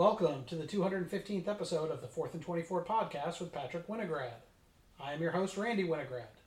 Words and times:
Welcome 0.00 0.44
to 0.46 0.56
the 0.56 0.64
215th 0.64 1.46
episode 1.46 1.90
of 1.90 2.00
the 2.00 2.06
4th 2.06 2.32
and 2.32 2.40
24 2.40 2.86
podcast 2.86 3.38
with 3.38 3.52
Patrick 3.52 3.86
Winograd. 3.86 4.32
I 4.98 5.12
am 5.12 5.20
your 5.20 5.32
host, 5.32 5.58
Randy 5.58 5.84
Winograd. 5.84 6.38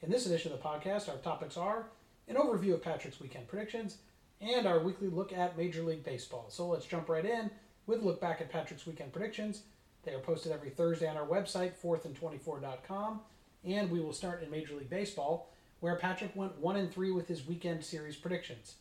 In 0.00 0.12
this 0.12 0.26
edition 0.26 0.52
of 0.52 0.62
the 0.62 0.64
podcast, 0.64 1.08
our 1.08 1.16
topics 1.16 1.56
are 1.56 1.86
an 2.28 2.36
overview 2.36 2.74
of 2.74 2.84
Patrick's 2.84 3.18
weekend 3.18 3.48
predictions 3.48 3.96
and 4.40 4.64
our 4.64 4.78
weekly 4.78 5.08
look 5.08 5.32
at 5.32 5.58
Major 5.58 5.82
League 5.82 6.04
Baseball. 6.04 6.46
So 6.50 6.68
let's 6.68 6.86
jump 6.86 7.08
right 7.08 7.24
in 7.24 7.50
with 7.88 8.00
a 8.00 8.04
look 8.04 8.20
back 8.20 8.40
at 8.40 8.52
Patrick's 8.52 8.86
weekend 8.86 9.12
predictions. 9.12 9.62
They 10.04 10.12
are 10.12 10.20
posted 10.20 10.52
every 10.52 10.70
Thursday 10.70 11.08
on 11.08 11.16
our 11.16 11.26
website, 11.26 11.72
4thand24.com, 11.84 13.22
and 13.64 13.90
we 13.90 13.98
will 13.98 14.12
start 14.12 14.40
in 14.44 14.52
Major 14.52 14.76
League 14.76 14.88
Baseball, 14.88 15.52
where 15.80 15.96
Patrick 15.96 16.36
went 16.36 16.58
1 16.58 16.76
and 16.76 16.92
3 16.92 17.10
with 17.10 17.26
his 17.26 17.44
weekend 17.44 17.84
series 17.84 18.14
predictions. 18.14 18.76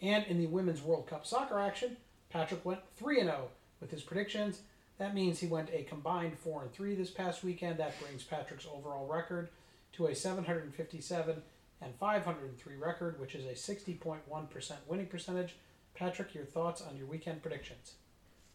And 0.00 0.24
in 0.24 0.38
the 0.38 0.46
Women's 0.46 0.80
World 0.80 1.06
Cup 1.06 1.26
soccer 1.26 1.60
action, 1.60 1.98
Patrick 2.30 2.64
went 2.64 2.80
3 2.96 3.20
0 3.20 3.50
with 3.80 3.90
his 3.90 4.02
predictions. 4.02 4.60
That 4.98 5.14
means 5.14 5.38
he 5.38 5.46
went 5.46 5.70
a 5.72 5.82
combined 5.82 6.38
4 6.38 6.62
and 6.62 6.72
3 6.72 6.94
this 6.94 7.10
past 7.10 7.44
weekend. 7.44 7.78
That 7.78 8.00
brings 8.00 8.22
Patrick's 8.22 8.66
overall 8.66 9.06
record 9.06 9.50
to 9.92 10.06
a 10.06 10.14
757 10.14 11.42
and 11.82 11.94
503 11.96 12.76
record, 12.76 13.20
which 13.20 13.34
is 13.34 13.44
a 13.44 13.72
60.1% 13.72 14.72
winning 14.86 15.06
percentage. 15.06 15.56
Patrick, 15.94 16.34
your 16.34 16.44
thoughts 16.44 16.82
on 16.82 16.96
your 16.96 17.06
weekend 17.06 17.42
predictions? 17.42 17.94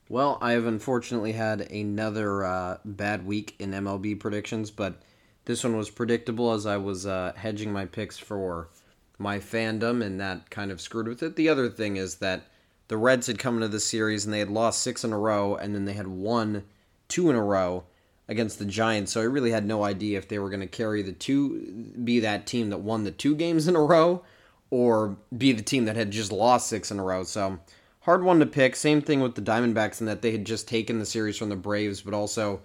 Well, 0.10 0.38
I 0.42 0.52
have 0.52 0.66
unfortunately 0.66 1.32
had 1.32 1.62
another 1.72 2.44
uh, 2.44 2.78
bad 2.84 3.26
week 3.26 3.56
in 3.60 3.72
MLB 3.72 4.20
predictions, 4.20 4.70
but 4.70 5.02
this 5.46 5.64
one 5.64 5.78
was 5.78 5.90
predictable 5.90 6.52
as 6.52 6.66
I 6.66 6.78
was 6.78 7.06
uh, 7.06 7.34
hedging 7.36 7.72
my 7.72 7.86
picks 7.86 8.18
for 8.18 8.70
my 9.18 9.40
fandom, 9.40 10.04
and 10.04 10.20
that 10.20 10.50
kind 10.50 10.72
of 10.72 10.82
screwed 10.82 11.08
with 11.08 11.24
it. 11.24 11.36
The 11.36 11.50
other 11.50 11.70
thing 11.70 11.96
is 11.96 12.16
that 12.16 12.48
the 12.92 12.98
Reds 12.98 13.28
had 13.28 13.40
come 13.40 13.56
into 13.56 13.70
the 13.70 13.80
series 13.80 14.26
and 14.26 14.34
they 14.34 14.40
had 14.40 14.50
lost 14.50 14.82
six 14.82 15.06
in 15.06 15.14
a 15.14 15.18
row, 15.18 15.56
and 15.56 15.74
then 15.74 15.86
they 15.86 15.94
had 15.94 16.08
won 16.08 16.66
two 17.08 17.30
in 17.30 17.38
a 17.38 17.42
row 17.42 17.86
against 18.28 18.60
the 18.60 18.66
Giants. 18.66 19.14
So 19.14 19.22
I 19.22 19.24
really 19.24 19.52
had 19.52 19.66
no 19.66 19.86
idea 19.86 20.18
if 20.18 20.28
they 20.28 20.40
were 20.40 20.50
going 20.50 20.60
to 20.60 20.68
carry 20.68 21.02
the 21.02 21.14
two, 21.14 21.94
be 22.04 22.20
that 22.20 22.46
team 22.46 22.70
that 22.70 22.80
won 22.80 23.06
the 23.06 23.12
two 23.12 23.34
games 23.34 23.70
in 23.70 23.78
a 23.78 23.82
row, 23.82 24.26
or 24.72 25.16
be 25.38 25.54
the 25.54 25.62
team 25.62 25.86
that 25.86 25.96
had 25.96 26.12
just 26.12 26.34
lost 26.34 26.68
six 26.68 26.92
in 26.92 27.00
a 27.00 27.04
row. 27.04 27.24
So 27.24 27.60
hard 28.02 28.26
one 28.26 28.40
to 28.40 28.46
pick. 28.46 28.76
Same 28.76 29.02
thing 29.02 29.22
with 29.22 29.36
the 29.36 29.42
Diamondbacks 29.42 30.02
in 30.02 30.08
that 30.08 30.22
they 30.22 30.34
had 30.34 30.44
just 30.44 30.68
taken 30.68 31.00
the 31.00 31.06
series 31.06 31.38
from 31.38 31.48
the 31.48 31.56
Braves, 31.56 32.02
but 32.02 32.14
also 32.14 32.60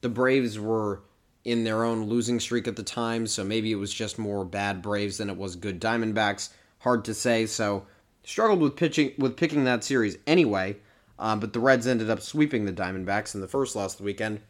the 0.00 0.08
Braves 0.08 0.60
were 0.60 1.02
in 1.44 1.64
their 1.64 1.82
own 1.82 2.04
losing 2.04 2.38
streak 2.38 2.68
at 2.68 2.76
the 2.76 2.84
time, 2.84 3.26
so 3.26 3.42
maybe 3.42 3.72
it 3.72 3.76
was 3.80 3.92
just 3.92 4.16
more 4.16 4.44
bad 4.44 4.80
Braves 4.80 5.18
than 5.18 5.28
it 5.28 5.36
was 5.36 5.56
good 5.56 5.80
Diamondbacks. 5.80 6.50
Hard 6.78 7.04
to 7.06 7.14
say. 7.14 7.46
So 7.46 7.84
struggled 8.24 8.60
with 8.60 8.76
pitching 8.76 9.12
with 9.18 9.36
picking 9.36 9.64
that 9.64 9.84
series 9.84 10.18
anyway. 10.26 10.76
Uh, 11.18 11.36
but 11.36 11.52
the 11.52 11.60
Reds 11.60 11.86
ended 11.86 12.10
up 12.10 12.20
sweeping 12.20 12.64
the 12.64 12.72
Diamondbacks 12.72 13.34
in 13.34 13.40
the 13.40 13.48
first 13.48 13.76
loss 13.76 13.92
of 13.92 13.98
the 13.98 14.04
weekend. 14.04 14.40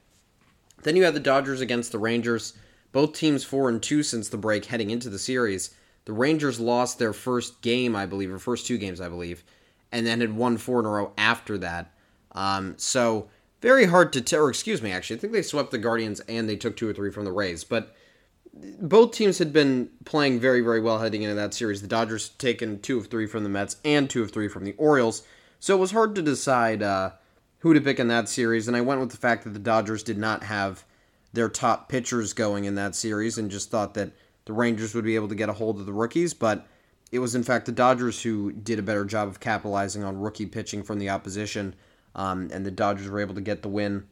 Then 0.83 0.97
you 0.97 1.05
had 1.05 1.15
the 1.15 1.21
Dodgers 1.21 1.61
against 1.61 1.93
the 1.93 1.99
Rangers. 1.99 2.55
Both 2.93 3.15
teams 3.15 3.45
four 3.45 3.69
and 3.69 3.83
two 3.83 4.03
since 4.03 4.29
the 4.29 4.37
break 4.37 4.67
heading 4.67 4.91
into 4.91 5.11
the 5.11 5.19
series. 5.19 5.75
The 6.05 6.13
Rangers 6.13 6.59
lost 6.61 6.99
their 6.99 7.13
first 7.13 7.61
game, 7.63 7.95
I 7.95 8.07
believe, 8.07 8.33
or 8.33 8.39
first 8.39 8.67
two 8.67 8.79
games, 8.79 9.01
I 9.01 9.09
believe, 9.09 9.45
and 9.93 10.07
then 10.07 10.21
had 10.21 10.35
won 10.35 10.57
four 10.57 10.81
in 10.81 10.87
a 10.87 10.91
row 10.91 11.13
after 11.17 11.59
that. 11.59 11.93
Um, 12.33 12.75
so 12.77 13.29
very 13.61 13.87
hard 13.87 14.13
to 14.15 14.21
tell. 14.21 14.43
Or 14.43 14.51
excuse 14.51 14.83
me, 14.83 14.93
actually, 14.93 15.17
I 15.17 15.19
think 15.21 15.33
they 15.33 15.43
swept 15.43 15.71
the 15.71 15.79
Guardians 15.79 16.21
and 16.21 16.49
they 16.49 16.57
took 16.57 16.77
two 16.77 16.89
or 16.89 16.93
three 16.93 17.11
from 17.11 17.25
the 17.25 17.33
Rays. 17.33 17.65
But 17.65 17.95
both 18.55 19.13
teams 19.13 19.39
had 19.39 19.53
been 19.53 19.91
playing 20.05 20.41
very, 20.41 20.61
very 20.61 20.81
well 20.81 20.99
heading 20.99 21.23
into 21.23 21.35
that 21.35 21.55
series. 21.55 21.81
The 21.81 21.89
Dodgers 21.89 22.29
had 22.29 22.39
taken 22.39 22.81
two 22.81 22.99
of 22.99 23.07
three 23.07 23.27
from 23.27 23.45
the 23.45 23.49
Mets 23.49 23.77
and 23.85 24.09
two 24.09 24.23
of 24.23 24.31
three 24.31 24.49
from 24.49 24.65
the 24.65 24.75
Orioles. 24.77 25.23
So 25.59 25.75
it 25.77 25.81
was 25.81 25.93
hard 25.93 26.15
to 26.17 26.23
decide 26.23 26.83
uh, 26.83 27.13
who 27.61 27.73
to 27.73 27.81
pick 27.81 27.99
in 27.99 28.09
that 28.09 28.29
series. 28.29 28.69
And 28.69 28.77
I 28.77 28.81
went 28.83 29.01
with 29.01 29.11
the 29.11 29.17
fact 29.17 29.45
that 29.45 29.51
the 29.51 29.59
Dodgers 29.59 30.03
did 30.03 30.19
not 30.19 30.43
have 30.45 30.85
their 31.33 31.49
top 31.49 31.89
pitchers 31.89 32.33
going 32.35 32.65
in 32.65 32.75
that 32.75 32.95
series 32.95 33.39
and 33.39 33.51
just 33.51 33.71
thought 33.71 33.95
that 33.95 34.11
the 34.45 34.53
Rangers 34.53 34.95
would 34.95 35.05
be 35.05 35.15
able 35.15 35.29
to 35.29 35.35
get 35.35 35.49
a 35.49 35.55
hold 35.55 35.81
of 35.81 35.87
the 35.87 35.93
rookies. 35.93 36.35
But 36.35 36.67
it 37.11 37.21
was, 37.21 37.35
in 37.35 37.43
fact, 37.43 37.67
the 37.67 37.73
Dodgers 37.73 38.23
who 38.23 38.53
did 38.53 38.79
a 38.79 38.83
better 38.83 39.05
job 39.05 39.29
of 39.29 39.41
capitalizing 39.41 40.05
on 40.05 40.21
rookie 40.21 40.47
pitching 40.47 40.83
from 40.83 40.99
the 40.99 41.09
opposition. 41.09 41.75
Um, 42.15 42.51
and 42.53 42.67
the 42.67 42.71
Dodgers 42.71 43.09
were 43.09 43.21
able 43.21 43.35
to 43.37 43.41
get 43.41 43.63
the 43.63 43.69
win 43.69 44.07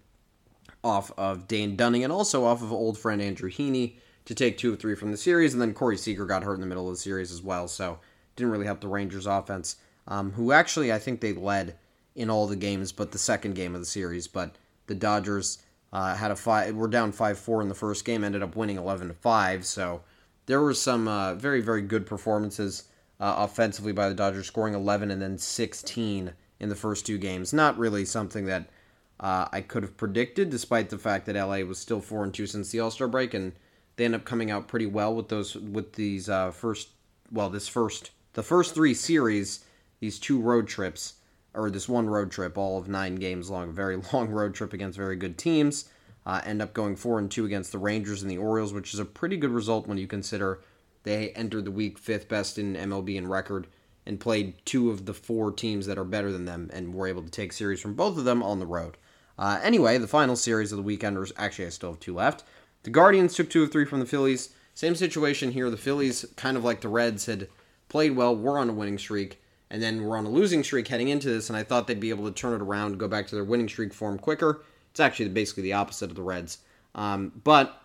off 0.82 1.12
of 1.18 1.46
Dane 1.46 1.76
Dunning 1.76 2.04
and 2.04 2.12
also 2.12 2.44
off 2.46 2.62
of 2.62 2.72
old 2.72 2.96
friend 2.96 3.20
Andrew 3.20 3.50
Heaney 3.50 3.96
to 4.24 4.34
take 4.34 4.58
two 4.58 4.72
of 4.72 4.78
three 4.78 4.94
from 4.94 5.10
the 5.10 5.16
series, 5.16 5.52
and 5.52 5.60
then 5.60 5.74
Corey 5.74 5.96
Seager 5.96 6.26
got 6.26 6.44
hurt 6.44 6.54
in 6.54 6.60
the 6.60 6.66
middle 6.66 6.88
of 6.88 6.94
the 6.94 7.00
series 7.00 7.32
as 7.32 7.42
well, 7.42 7.68
so 7.68 7.98
didn't 8.36 8.52
really 8.52 8.66
help 8.66 8.80
the 8.80 8.88
Rangers 8.88 9.26
offense, 9.26 9.76
um, 10.06 10.32
who 10.32 10.52
actually 10.52 10.92
I 10.92 10.98
think 10.98 11.20
they 11.20 11.32
led 11.32 11.76
in 12.14 12.30
all 12.30 12.46
the 12.46 12.56
games 12.56 12.92
but 12.92 13.12
the 13.12 13.18
second 13.18 13.54
game 13.54 13.74
of 13.74 13.80
the 13.80 13.86
series, 13.86 14.26
but 14.26 14.56
the 14.86 14.94
Dodgers 14.94 15.58
uh, 15.92 16.14
had 16.14 16.30
a 16.30 16.36
five, 16.36 16.74
were 16.74 16.88
down 16.88 17.12
five 17.12 17.38
four 17.38 17.62
in 17.62 17.68
the 17.68 17.74
first 17.74 18.04
game, 18.04 18.24
ended 18.24 18.42
up 18.42 18.56
winning 18.56 18.76
eleven 18.76 19.08
to 19.08 19.14
five, 19.14 19.64
so 19.64 20.02
there 20.46 20.60
were 20.60 20.74
some 20.74 21.08
uh, 21.08 21.34
very 21.34 21.60
very 21.60 21.82
good 21.82 22.06
performances 22.06 22.84
uh, 23.18 23.34
offensively 23.38 23.92
by 23.92 24.08
the 24.08 24.14
Dodgers, 24.14 24.46
scoring 24.46 24.74
eleven 24.74 25.10
and 25.10 25.20
then 25.20 25.38
sixteen 25.38 26.32
in 26.58 26.68
the 26.68 26.76
first 26.76 27.06
two 27.06 27.18
games. 27.18 27.52
Not 27.52 27.78
really 27.78 28.04
something 28.04 28.46
that. 28.46 28.70
Uh, 29.18 29.46
I 29.52 29.60
could 29.60 29.82
have 29.82 29.98
predicted, 29.98 30.48
despite 30.48 30.88
the 30.88 30.96
fact 30.96 31.26
that 31.26 31.36
LA 31.36 31.58
was 31.58 31.78
still 31.78 32.00
four 32.00 32.24
and 32.24 32.32
two 32.32 32.46
since 32.46 32.70
the 32.70 32.80
All 32.80 32.90
Star 32.90 33.06
break, 33.06 33.34
and 33.34 33.52
they 33.96 34.04
end 34.04 34.14
up 34.14 34.24
coming 34.24 34.50
out 34.50 34.68
pretty 34.68 34.86
well 34.86 35.14
with 35.14 35.28
those 35.28 35.54
with 35.54 35.94
these 35.94 36.28
uh, 36.28 36.50
first 36.50 36.88
well 37.30 37.50
this 37.50 37.68
first 37.68 38.10
the 38.32 38.42
first 38.42 38.74
three 38.74 38.94
series 38.94 39.64
these 40.00 40.18
two 40.18 40.40
road 40.40 40.66
trips 40.66 41.14
or 41.52 41.70
this 41.70 41.88
one 41.88 42.08
road 42.08 42.30
trip 42.30 42.56
all 42.56 42.78
of 42.78 42.88
nine 42.88 43.16
games 43.16 43.50
long 43.50 43.72
very 43.72 43.96
long 44.12 44.28
road 44.28 44.54
trip 44.54 44.72
against 44.72 44.98
very 44.98 45.16
good 45.16 45.36
teams 45.36 45.88
uh, 46.26 46.40
end 46.44 46.60
up 46.60 46.74
going 46.74 46.96
four 46.96 47.18
and 47.18 47.30
two 47.30 47.46
against 47.46 47.72
the 47.72 47.78
Rangers 47.78 48.22
and 48.22 48.30
the 48.30 48.38
Orioles 48.38 48.72
which 48.72 48.94
is 48.94 49.00
a 49.00 49.04
pretty 49.04 49.36
good 49.36 49.50
result 49.50 49.86
when 49.86 49.98
you 49.98 50.06
consider 50.06 50.60
they 51.02 51.30
entered 51.30 51.64
the 51.64 51.70
week 51.70 51.98
fifth 51.98 52.28
best 52.28 52.58
in 52.58 52.74
MLB 52.74 53.16
in 53.16 53.26
record 53.26 53.66
and 54.06 54.20
played 54.20 54.54
two 54.64 54.90
of 54.90 55.06
the 55.06 55.14
four 55.14 55.52
teams 55.52 55.86
that 55.86 55.98
are 55.98 56.04
better 56.04 56.32
than 56.32 56.44
them 56.44 56.70
and 56.72 56.94
were 56.94 57.06
able 57.06 57.22
to 57.22 57.30
take 57.30 57.52
series 57.52 57.80
from 57.80 57.94
both 57.94 58.18
of 58.18 58.24
them 58.24 58.42
on 58.42 58.58
the 58.58 58.66
road. 58.66 58.96
Uh, 59.38 59.58
anyway, 59.62 59.96
the 59.98 60.06
final 60.06 60.36
series 60.36 60.72
of 60.72 60.82
the 60.82 60.98
weekenders, 60.98 61.32
actually, 61.36 61.66
I 61.66 61.70
still 61.70 61.92
have 61.92 62.00
two 62.00 62.14
left. 62.14 62.44
The 62.82 62.90
Guardians 62.90 63.34
took 63.34 63.50
two 63.50 63.62
of 63.62 63.72
three 63.72 63.84
from 63.84 64.00
the 64.00 64.06
Phillies. 64.06 64.50
Same 64.74 64.94
situation 64.94 65.52
here. 65.52 65.68
The 65.68 65.76
Phillies, 65.76 66.24
kind 66.36 66.56
of 66.56 66.64
like 66.64 66.80
the 66.80 66.88
Reds, 66.88 67.26
had 67.26 67.48
played 67.88 68.16
well, 68.16 68.34
were 68.34 68.58
on 68.58 68.70
a 68.70 68.72
winning 68.72 68.98
streak, 68.98 69.42
and 69.68 69.82
then 69.82 70.02
were 70.02 70.16
on 70.16 70.24
a 70.24 70.30
losing 70.30 70.64
streak 70.64 70.88
heading 70.88 71.08
into 71.08 71.28
this, 71.28 71.50
and 71.50 71.56
I 71.56 71.62
thought 71.62 71.86
they'd 71.86 72.00
be 72.00 72.10
able 72.10 72.24
to 72.26 72.32
turn 72.32 72.54
it 72.54 72.62
around, 72.64 72.98
go 72.98 73.08
back 73.08 73.26
to 73.28 73.34
their 73.34 73.44
winning 73.44 73.68
streak 73.68 73.92
form 73.92 74.18
quicker. 74.18 74.62
It's 74.90 75.00
actually 75.00 75.28
basically 75.28 75.64
the 75.64 75.74
opposite 75.74 76.10
of 76.10 76.16
the 76.16 76.22
Reds. 76.22 76.58
Um, 76.94 77.32
but 77.44 77.82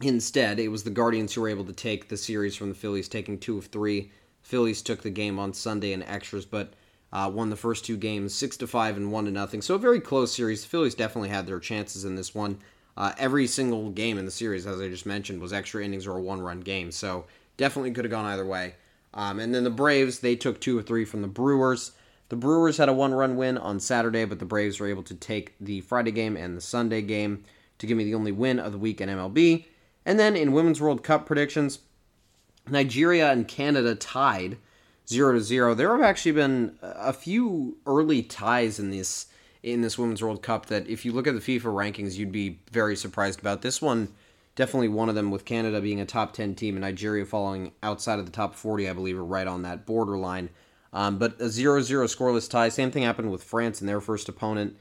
instead, 0.00 0.58
it 0.58 0.68
was 0.68 0.84
the 0.84 0.90
Guardians 0.90 1.34
who 1.34 1.42
were 1.42 1.48
able 1.48 1.64
to 1.66 1.72
take 1.72 2.08
the 2.08 2.16
series 2.16 2.56
from 2.56 2.70
the 2.70 2.74
Phillies, 2.74 3.08
taking 3.08 3.38
two 3.38 3.58
of 3.58 3.66
three. 3.66 4.10
Phillies 4.42 4.82
took 4.82 5.02
the 5.02 5.10
game 5.10 5.38
on 5.38 5.52
Sunday 5.52 5.92
in 5.92 6.02
extras, 6.02 6.46
but 6.46 6.72
uh, 7.12 7.30
won 7.32 7.50
the 7.50 7.56
first 7.56 7.84
two 7.84 7.96
games 7.96 8.34
six 8.34 8.56
to 8.56 8.66
five 8.66 8.96
and 8.96 9.12
one 9.12 9.26
to 9.26 9.30
nothing. 9.30 9.62
So 9.62 9.74
a 9.74 9.78
very 9.78 10.00
close 10.00 10.32
series. 10.32 10.62
The 10.62 10.68
Phillies 10.68 10.94
definitely 10.94 11.28
had 11.28 11.46
their 11.46 11.60
chances 11.60 12.04
in 12.04 12.16
this 12.16 12.34
one. 12.34 12.58
Uh, 12.96 13.12
every 13.18 13.46
single 13.46 13.90
game 13.90 14.18
in 14.18 14.24
the 14.24 14.30
series, 14.30 14.66
as 14.66 14.80
I 14.80 14.88
just 14.88 15.06
mentioned, 15.06 15.40
was 15.40 15.52
extra 15.52 15.84
innings 15.84 16.06
or 16.06 16.16
a 16.16 16.22
one-run 16.22 16.60
game. 16.60 16.92
So 16.92 17.24
definitely 17.56 17.90
could 17.92 18.04
have 18.04 18.12
gone 18.12 18.26
either 18.26 18.46
way. 18.46 18.74
Um, 19.12 19.38
and 19.40 19.54
then 19.54 19.64
the 19.64 19.70
Braves, 19.70 20.20
they 20.20 20.36
took 20.36 20.60
two 20.60 20.78
or 20.78 20.82
three 20.82 21.04
from 21.04 21.22
the 21.22 21.28
Brewers. 21.28 21.92
The 22.28 22.36
Brewers 22.36 22.76
had 22.76 22.88
a 22.88 22.92
one-run 22.92 23.36
win 23.36 23.58
on 23.58 23.80
Saturday, 23.80 24.24
but 24.24 24.38
the 24.38 24.44
Braves 24.44 24.80
were 24.80 24.88
able 24.88 25.02
to 25.04 25.14
take 25.14 25.54
the 25.60 25.80
Friday 25.82 26.10
game 26.10 26.36
and 26.36 26.56
the 26.56 26.60
Sunday 26.60 27.02
game 27.02 27.44
to 27.78 27.86
give 27.86 27.96
me 27.96 28.04
the 28.04 28.14
only 28.14 28.32
win 28.32 28.58
of 28.58 28.72
the 28.72 28.78
week 28.78 29.00
in 29.00 29.08
MLB. 29.08 29.66
And 30.06 30.18
then 30.18 30.36
in 30.36 30.52
Women's 30.52 30.80
World 30.80 31.02
Cup 31.02 31.26
predictions, 31.26 31.80
Nigeria 32.68 33.30
and 33.30 33.46
Canada 33.46 33.94
tied 33.94 34.58
0 35.08 35.34
to 35.34 35.40
0. 35.40 35.74
There 35.74 35.92
have 35.92 36.02
actually 36.04 36.32
been 36.32 36.78
a 36.80 37.12
few 37.12 37.76
early 37.86 38.22
ties 38.22 38.78
in 38.78 38.90
this 38.90 39.26
in 39.64 39.80
this 39.80 39.98
Women's 39.98 40.22
World 40.22 40.42
Cup 40.42 40.66
that 40.66 40.86
if 40.88 41.04
you 41.04 41.12
look 41.12 41.26
at 41.26 41.34
the 41.34 41.40
FIFA 41.40 41.72
rankings, 41.72 42.16
you'd 42.16 42.30
be 42.30 42.60
very 42.70 42.94
surprised 42.94 43.40
about. 43.40 43.62
This 43.62 43.80
one, 43.80 44.12
definitely 44.56 44.88
one 44.88 45.08
of 45.08 45.14
them, 45.14 45.30
with 45.30 45.46
Canada 45.46 45.80
being 45.80 46.00
a 46.00 46.06
top 46.06 46.34
10 46.34 46.54
team 46.54 46.74
and 46.76 46.82
Nigeria 46.82 47.24
falling 47.24 47.72
outside 47.82 48.18
of 48.18 48.26
the 48.26 48.32
top 48.32 48.54
40, 48.54 48.88
I 48.88 48.92
believe, 48.92 49.18
are 49.18 49.24
right 49.24 49.46
on 49.46 49.62
that 49.62 49.86
borderline. 49.86 50.50
Um, 50.92 51.18
but 51.18 51.40
a 51.40 51.48
0 51.48 51.80
0 51.80 52.06
scoreless 52.06 52.48
tie. 52.48 52.68
Same 52.68 52.90
thing 52.90 53.02
happened 53.02 53.32
with 53.32 53.42
France 53.42 53.80
and 53.80 53.88
their 53.88 54.02
first 54.02 54.28
opponent, 54.28 54.76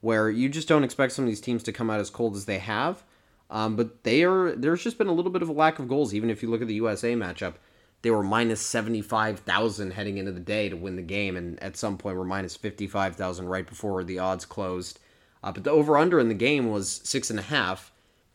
where 0.00 0.30
you 0.30 0.48
just 0.48 0.68
don't 0.68 0.84
expect 0.84 1.12
some 1.12 1.24
of 1.24 1.28
these 1.28 1.40
teams 1.40 1.64
to 1.64 1.72
come 1.72 1.90
out 1.90 2.00
as 2.00 2.08
cold 2.08 2.36
as 2.36 2.44
they 2.44 2.58
have. 2.58 3.02
Um, 3.50 3.74
but 3.76 4.04
they 4.04 4.22
are 4.22 4.52
there's 4.52 4.84
just 4.84 4.98
been 4.98 5.08
a 5.08 5.12
little 5.12 5.32
bit 5.32 5.42
of 5.42 5.48
a 5.48 5.52
lack 5.52 5.78
of 5.78 5.88
goals, 5.88 6.14
even 6.14 6.30
if 6.30 6.42
you 6.42 6.48
look 6.48 6.62
at 6.62 6.68
the 6.68 6.74
USA 6.74 7.14
matchup 7.14 7.54
they 8.02 8.10
were 8.10 8.22
minus 8.22 8.60
75,000 8.60 9.92
heading 9.92 10.18
into 10.18 10.32
the 10.32 10.40
day 10.40 10.68
to 10.68 10.76
win 10.76 10.96
the 10.96 11.02
game, 11.02 11.36
and 11.36 11.60
at 11.62 11.76
some 11.76 11.98
point 11.98 12.16
were 12.16 12.24
minus 12.24 12.56
55,000 12.56 13.48
right 13.48 13.66
before 13.66 14.04
the 14.04 14.18
odds 14.18 14.44
closed. 14.44 15.00
Uh, 15.42 15.52
but 15.52 15.64
the 15.64 15.70
over 15.70 15.98
under 15.98 16.18
in 16.20 16.28
the 16.28 16.34
game 16.34 16.70
was 16.70 17.00
six 17.04 17.30
and 17.30 17.38
a 17.38 17.42
half, 17.42 17.92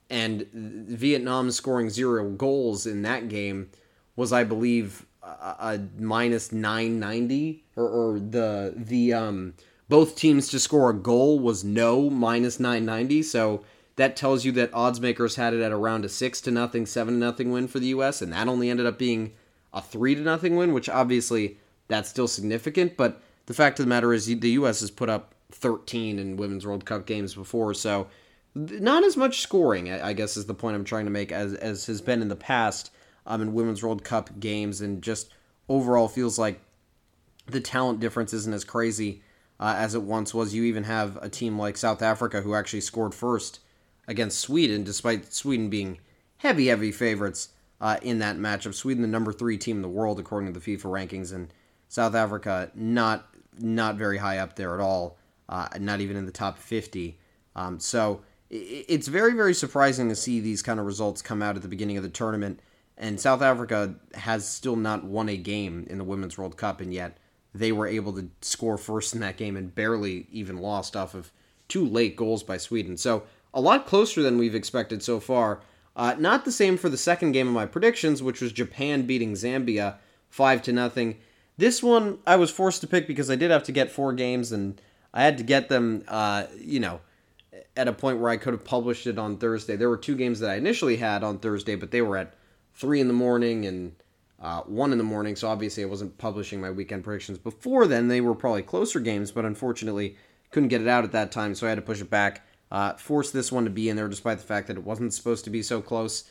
and 0.10 0.48
Vietnam 0.54 1.51
scoring 1.51 1.89
zero 1.89 2.30
goals 2.30 2.86
in 2.86 3.01
that 3.04 3.30
game 3.30 3.69
was, 4.15 4.33
I 4.33 4.44
believe, 4.44 5.06
a, 5.21 5.56
a 5.60 5.88
minus 5.98 6.51
990, 6.51 7.63
or, 7.75 7.88
or 7.88 8.19
the 8.19 8.74
the 8.75 9.13
um, 9.13 9.54
both 9.89 10.16
teams 10.16 10.50
to 10.50 10.59
score 10.59 10.89
a 10.89 10.94
goal 10.94 11.39
was 11.39 11.63
no 11.63 12.09
minus 12.09 12.59
990. 12.59 13.24
So 13.24 13.63
that 13.95 14.16
tells 14.16 14.44
you 14.44 14.51
that 14.54 14.74
odds 14.74 15.00
makers 15.00 15.36
had 15.36 15.54
it 15.54 15.62
at 15.62 15.71
around 15.71 16.04
a 16.04 16.09
six 16.09 16.42
to 16.42 16.51
nothing, 16.51 16.86
seven 16.86 17.16
to 17.16 17.19
nothing 17.19 17.51
win 17.51 17.68
for 17.68 17.80
the 17.80 17.88
U.S. 17.88 18.21
and 18.21 18.33
that 18.33 18.48
only 18.48 18.69
ended 18.69 18.86
up 18.86 18.98
being 18.98 19.33
a 19.73 19.81
three 19.81 20.15
to 20.15 20.21
nothing 20.21 20.55
win, 20.55 20.73
which 20.73 20.89
obviously 20.89 21.57
that's 21.87 22.09
still 22.09 22.27
significant. 22.27 22.95
But 22.97 23.21
the 23.45 23.53
fact 23.53 23.79
of 23.79 23.85
the 23.85 23.89
matter 23.89 24.13
is, 24.13 24.25
the 24.25 24.49
U.S. 24.51 24.81
has 24.81 24.91
put 24.91 25.09
up 25.09 25.33
13 25.51 26.19
in 26.19 26.37
Women's 26.37 26.65
World 26.65 26.85
Cup 26.85 27.05
games 27.05 27.33
before, 27.33 27.73
so 27.73 28.07
not 28.55 29.03
as 29.03 29.17
much 29.17 29.41
scoring, 29.41 29.91
I 29.91 30.13
guess, 30.13 30.37
is 30.37 30.45
the 30.45 30.53
point 30.53 30.75
I'm 30.75 30.83
trying 30.83 31.05
to 31.05 31.11
make, 31.11 31.31
as 31.31 31.53
as 31.55 31.87
has 31.87 32.01
been 32.01 32.21
in 32.21 32.27
the 32.27 32.35
past 32.35 32.91
um, 33.25 33.41
in 33.41 33.53
Women's 33.53 33.81
World 33.81 34.03
Cup 34.03 34.39
games, 34.39 34.81
and 34.81 35.01
just 35.01 35.33
overall 35.67 36.07
feels 36.07 36.37
like 36.37 36.61
the 37.47 37.61
talent 37.61 37.99
difference 37.99 38.33
isn't 38.33 38.53
as 38.53 38.63
crazy 38.63 39.23
uh, 39.59 39.75
as 39.77 39.95
it 39.95 40.03
once 40.03 40.33
was. 40.33 40.53
You 40.53 40.63
even 40.63 40.83
have 40.83 41.17
a 41.21 41.29
team 41.29 41.57
like 41.57 41.77
South 41.77 42.01
Africa 42.01 42.41
who 42.41 42.53
actually 42.53 42.81
scored 42.81 43.15
first 43.15 43.59
against 44.07 44.39
Sweden, 44.39 44.83
despite 44.83 45.33
Sweden 45.33 45.69
being 45.69 45.99
heavy, 46.37 46.67
heavy 46.67 46.91
favorites 46.91 47.49
uh, 47.83 47.97
in 48.01 48.19
that 48.19 48.38
matchup. 48.38 48.74
Sweden, 48.74 49.01
the 49.01 49.07
number 49.09 49.33
three 49.33 49.57
team 49.57 49.75
in 49.75 49.81
the 49.81 49.89
world 49.89 50.18
according 50.18 50.51
to 50.51 50.57
the 50.57 50.77
FIFA 50.77 50.85
rankings, 50.85 51.33
and 51.33 51.53
South 51.89 52.15
Africa 52.15 52.71
not 52.74 53.27
not 53.59 53.97
very 53.97 54.18
high 54.18 54.38
up 54.39 54.56
there 54.56 54.74
at 54.74 54.80
all, 54.80 55.18
uh, 55.50 55.68
not 55.80 56.00
even 56.00 56.15
in 56.15 56.25
the 56.25 56.31
top 56.31 56.57
50. 56.57 57.19
Um, 57.56 57.80
so 57.80 58.21
it's 58.50 59.07
very, 59.07 59.33
very 59.33 59.53
surprising 59.53 60.09
to 60.09 60.15
see 60.15 60.39
these 60.39 60.63
kind 60.63 60.80
of 60.80 60.88
results 60.88 61.21
come 61.21 61.44
out 61.44 61.56
at 61.56 61.62
the 61.62 61.68
beginning 61.68 61.97
of 61.97 62.03
the 62.03 62.09
tournament. 62.09 62.62
And 62.97 63.19
South 63.19 63.41
Africa 63.41 63.95
has 64.15 64.47
still 64.47 64.75
not 64.75 65.03
won 65.03 65.30
a 65.30 65.38
game 65.38 65.85
in 65.89 65.97
the 66.00 66.03
Women's 66.03 66.38
World 66.38 66.57
Cup, 66.57 66.81
and 66.81 66.91
yet 66.91 67.18
they 67.53 67.71
were 67.71 67.85
able 67.85 68.13
to 68.13 68.30
score 68.41 68.77
first 68.77 69.13
in 69.13 69.19
that 69.19 69.38
game 69.38 69.57
and 69.57 69.75
barely 69.75 70.27
even 70.31 70.57
lost 70.57 70.95
off 70.95 71.13
of 71.13 71.31
two 71.68 71.85
late 71.85 72.15
goals 72.15 72.44
by 72.44 72.57
Sweden. 72.57 72.97
So 72.97 73.24
a 73.53 73.62
lot 73.62 73.85
closer 73.85 74.24
than 74.24 74.38
we've 74.38 74.56
expected 74.56 75.03
so 75.03 75.19
far. 75.19 75.62
Uh, 75.95 76.16
not 76.18 76.44
the 76.44 76.51
same 76.51 76.78
for 76.78 76.90
the 76.90 76.98
second 76.98 77.34
game 77.34 77.48
of 77.48 77.54
my 77.54 77.66
predictions, 77.66 78.24
which 78.24 78.42
was 78.42 78.51
Japan 78.51 79.06
beating 79.06 79.34
Zambia 79.34 79.98
five 80.30 80.62
to 80.63 80.74
nothing. 80.74 81.18
This 81.57 81.84
one 81.84 82.18
I 82.25 82.36
was 82.36 82.50
forced 82.50 82.81
to 82.81 82.88
pick 82.88 83.07
because 83.07 83.30
I 83.30 83.36
did 83.36 83.51
have 83.51 83.63
to 83.63 83.72
get 83.72 83.92
four 83.92 84.13
games, 84.13 84.51
and 84.51 84.81
I 85.13 85.24
had 85.24 85.38
to 85.38 85.44
get 85.44 85.69
them, 85.69 86.04
uh, 86.07 86.45
you 86.60 86.80
know, 86.80 87.01
at 87.78 87.88
a 87.88 87.94
point 87.94 88.19
where 88.19 88.31
I 88.31 88.38
could 88.38 88.54
have 88.54 88.66
published 88.66 89.06
it 89.06 89.19
on 89.19 89.38
Thursday. 89.38 89.75
There 89.75 89.90
were 89.90 89.98
two 89.98 90.16
games 90.16 90.40
that 90.40 90.50
I 90.50 90.56
initially 90.56 90.98
had 90.98 91.24
on 91.24 91.38
Thursday, 91.38 91.75
but 91.75 91.92
they 91.92 92.01
were 92.01 92.18
at 92.18 92.34
three 92.74 93.00
in 93.00 93.07
the 93.07 93.13
morning 93.13 93.66
and 93.66 93.95
uh, 94.42 94.62
one 94.62 94.92
in 94.92 94.98
the 94.98 95.04
morning. 95.04 95.36
So 95.36 95.48
obviously, 95.48 95.84
I 95.84 95.88
wasn't 95.88 96.18
publishing 96.18 96.60
my 96.60 96.72
weekend 96.72 97.04
predictions 97.04 97.38
before 97.38 97.86
then. 97.86 98.07
They 98.07 98.22
were 98.22 98.34
probably 98.34 98.63
closer 98.63 99.00
games, 99.00 99.31
but 99.31 99.45
unfortunately, 99.45 100.18
couldn't 100.50 100.69
get 100.69 100.81
it 100.81 100.88
out 100.88 101.04
at 101.04 101.12
that 101.12 101.31
time, 101.31 101.54
so 101.54 101.68
I 101.68 101.69
had 101.69 101.75
to 101.75 101.84
push 101.84 102.01
it 102.01 102.10
back. 102.10 102.45
Uh, 102.73 102.95
forced 102.95 103.33
this 103.33 103.51
one 103.51 103.65
to 103.65 103.69
be 103.69 103.87
in 103.87 103.95
there, 103.95 104.07
despite 104.07 104.39
the 104.39 104.43
fact 104.43 104.65
that 104.67 104.77
it 104.77 104.83
wasn't 104.83 105.13
supposed 105.13 105.43
to 105.43 105.51
be 105.51 105.61
so 105.61 105.79
close. 105.79 106.23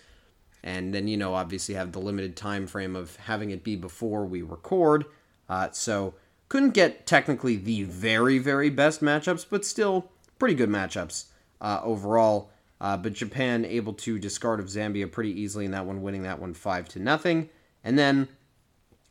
And 0.65 0.93
then 0.93 1.07
you 1.07 1.17
know, 1.17 1.35
obviously, 1.35 1.77
have 1.77 1.93
the 1.93 2.01
limited 2.01 2.37
time 2.37 2.67
frame 2.67 2.97
of 2.97 3.15
having 3.15 3.51
it 3.51 3.63
be 3.63 3.77
before 3.77 4.27
we 4.27 4.43
record. 4.43 5.05
Uh, 5.49 5.69
so 5.71 6.15
couldn't 6.49 6.75
get 6.75 7.07
technically 7.07 7.57
the 7.57 7.85
very, 7.85 8.39
very 8.39 8.71
best 8.71 9.01
matchups, 9.01 9.47
but 9.49 9.65
still 9.65 10.11
pretty 10.41 10.57
good 10.57 10.69
matchups 10.69 11.27
uh, 11.61 11.81
overall. 11.85 12.51
Uh, 12.81 12.97
but 12.97 13.13
Japan 13.13 13.65
able 13.65 13.93
to 13.93 14.19
discard 14.19 14.59
of 14.59 14.67
Zambia 14.67 15.11
pretty 15.11 15.41
easily 15.41 15.65
in 15.65 15.71
that 15.71 15.87
one, 15.87 16.03
winning 16.03 16.25
that 16.25 16.41
one 16.41 16.55
five 16.55 16.89
to 16.89 16.99
nothing. 16.99 17.51
And 17.85 17.97
then 17.97 18.27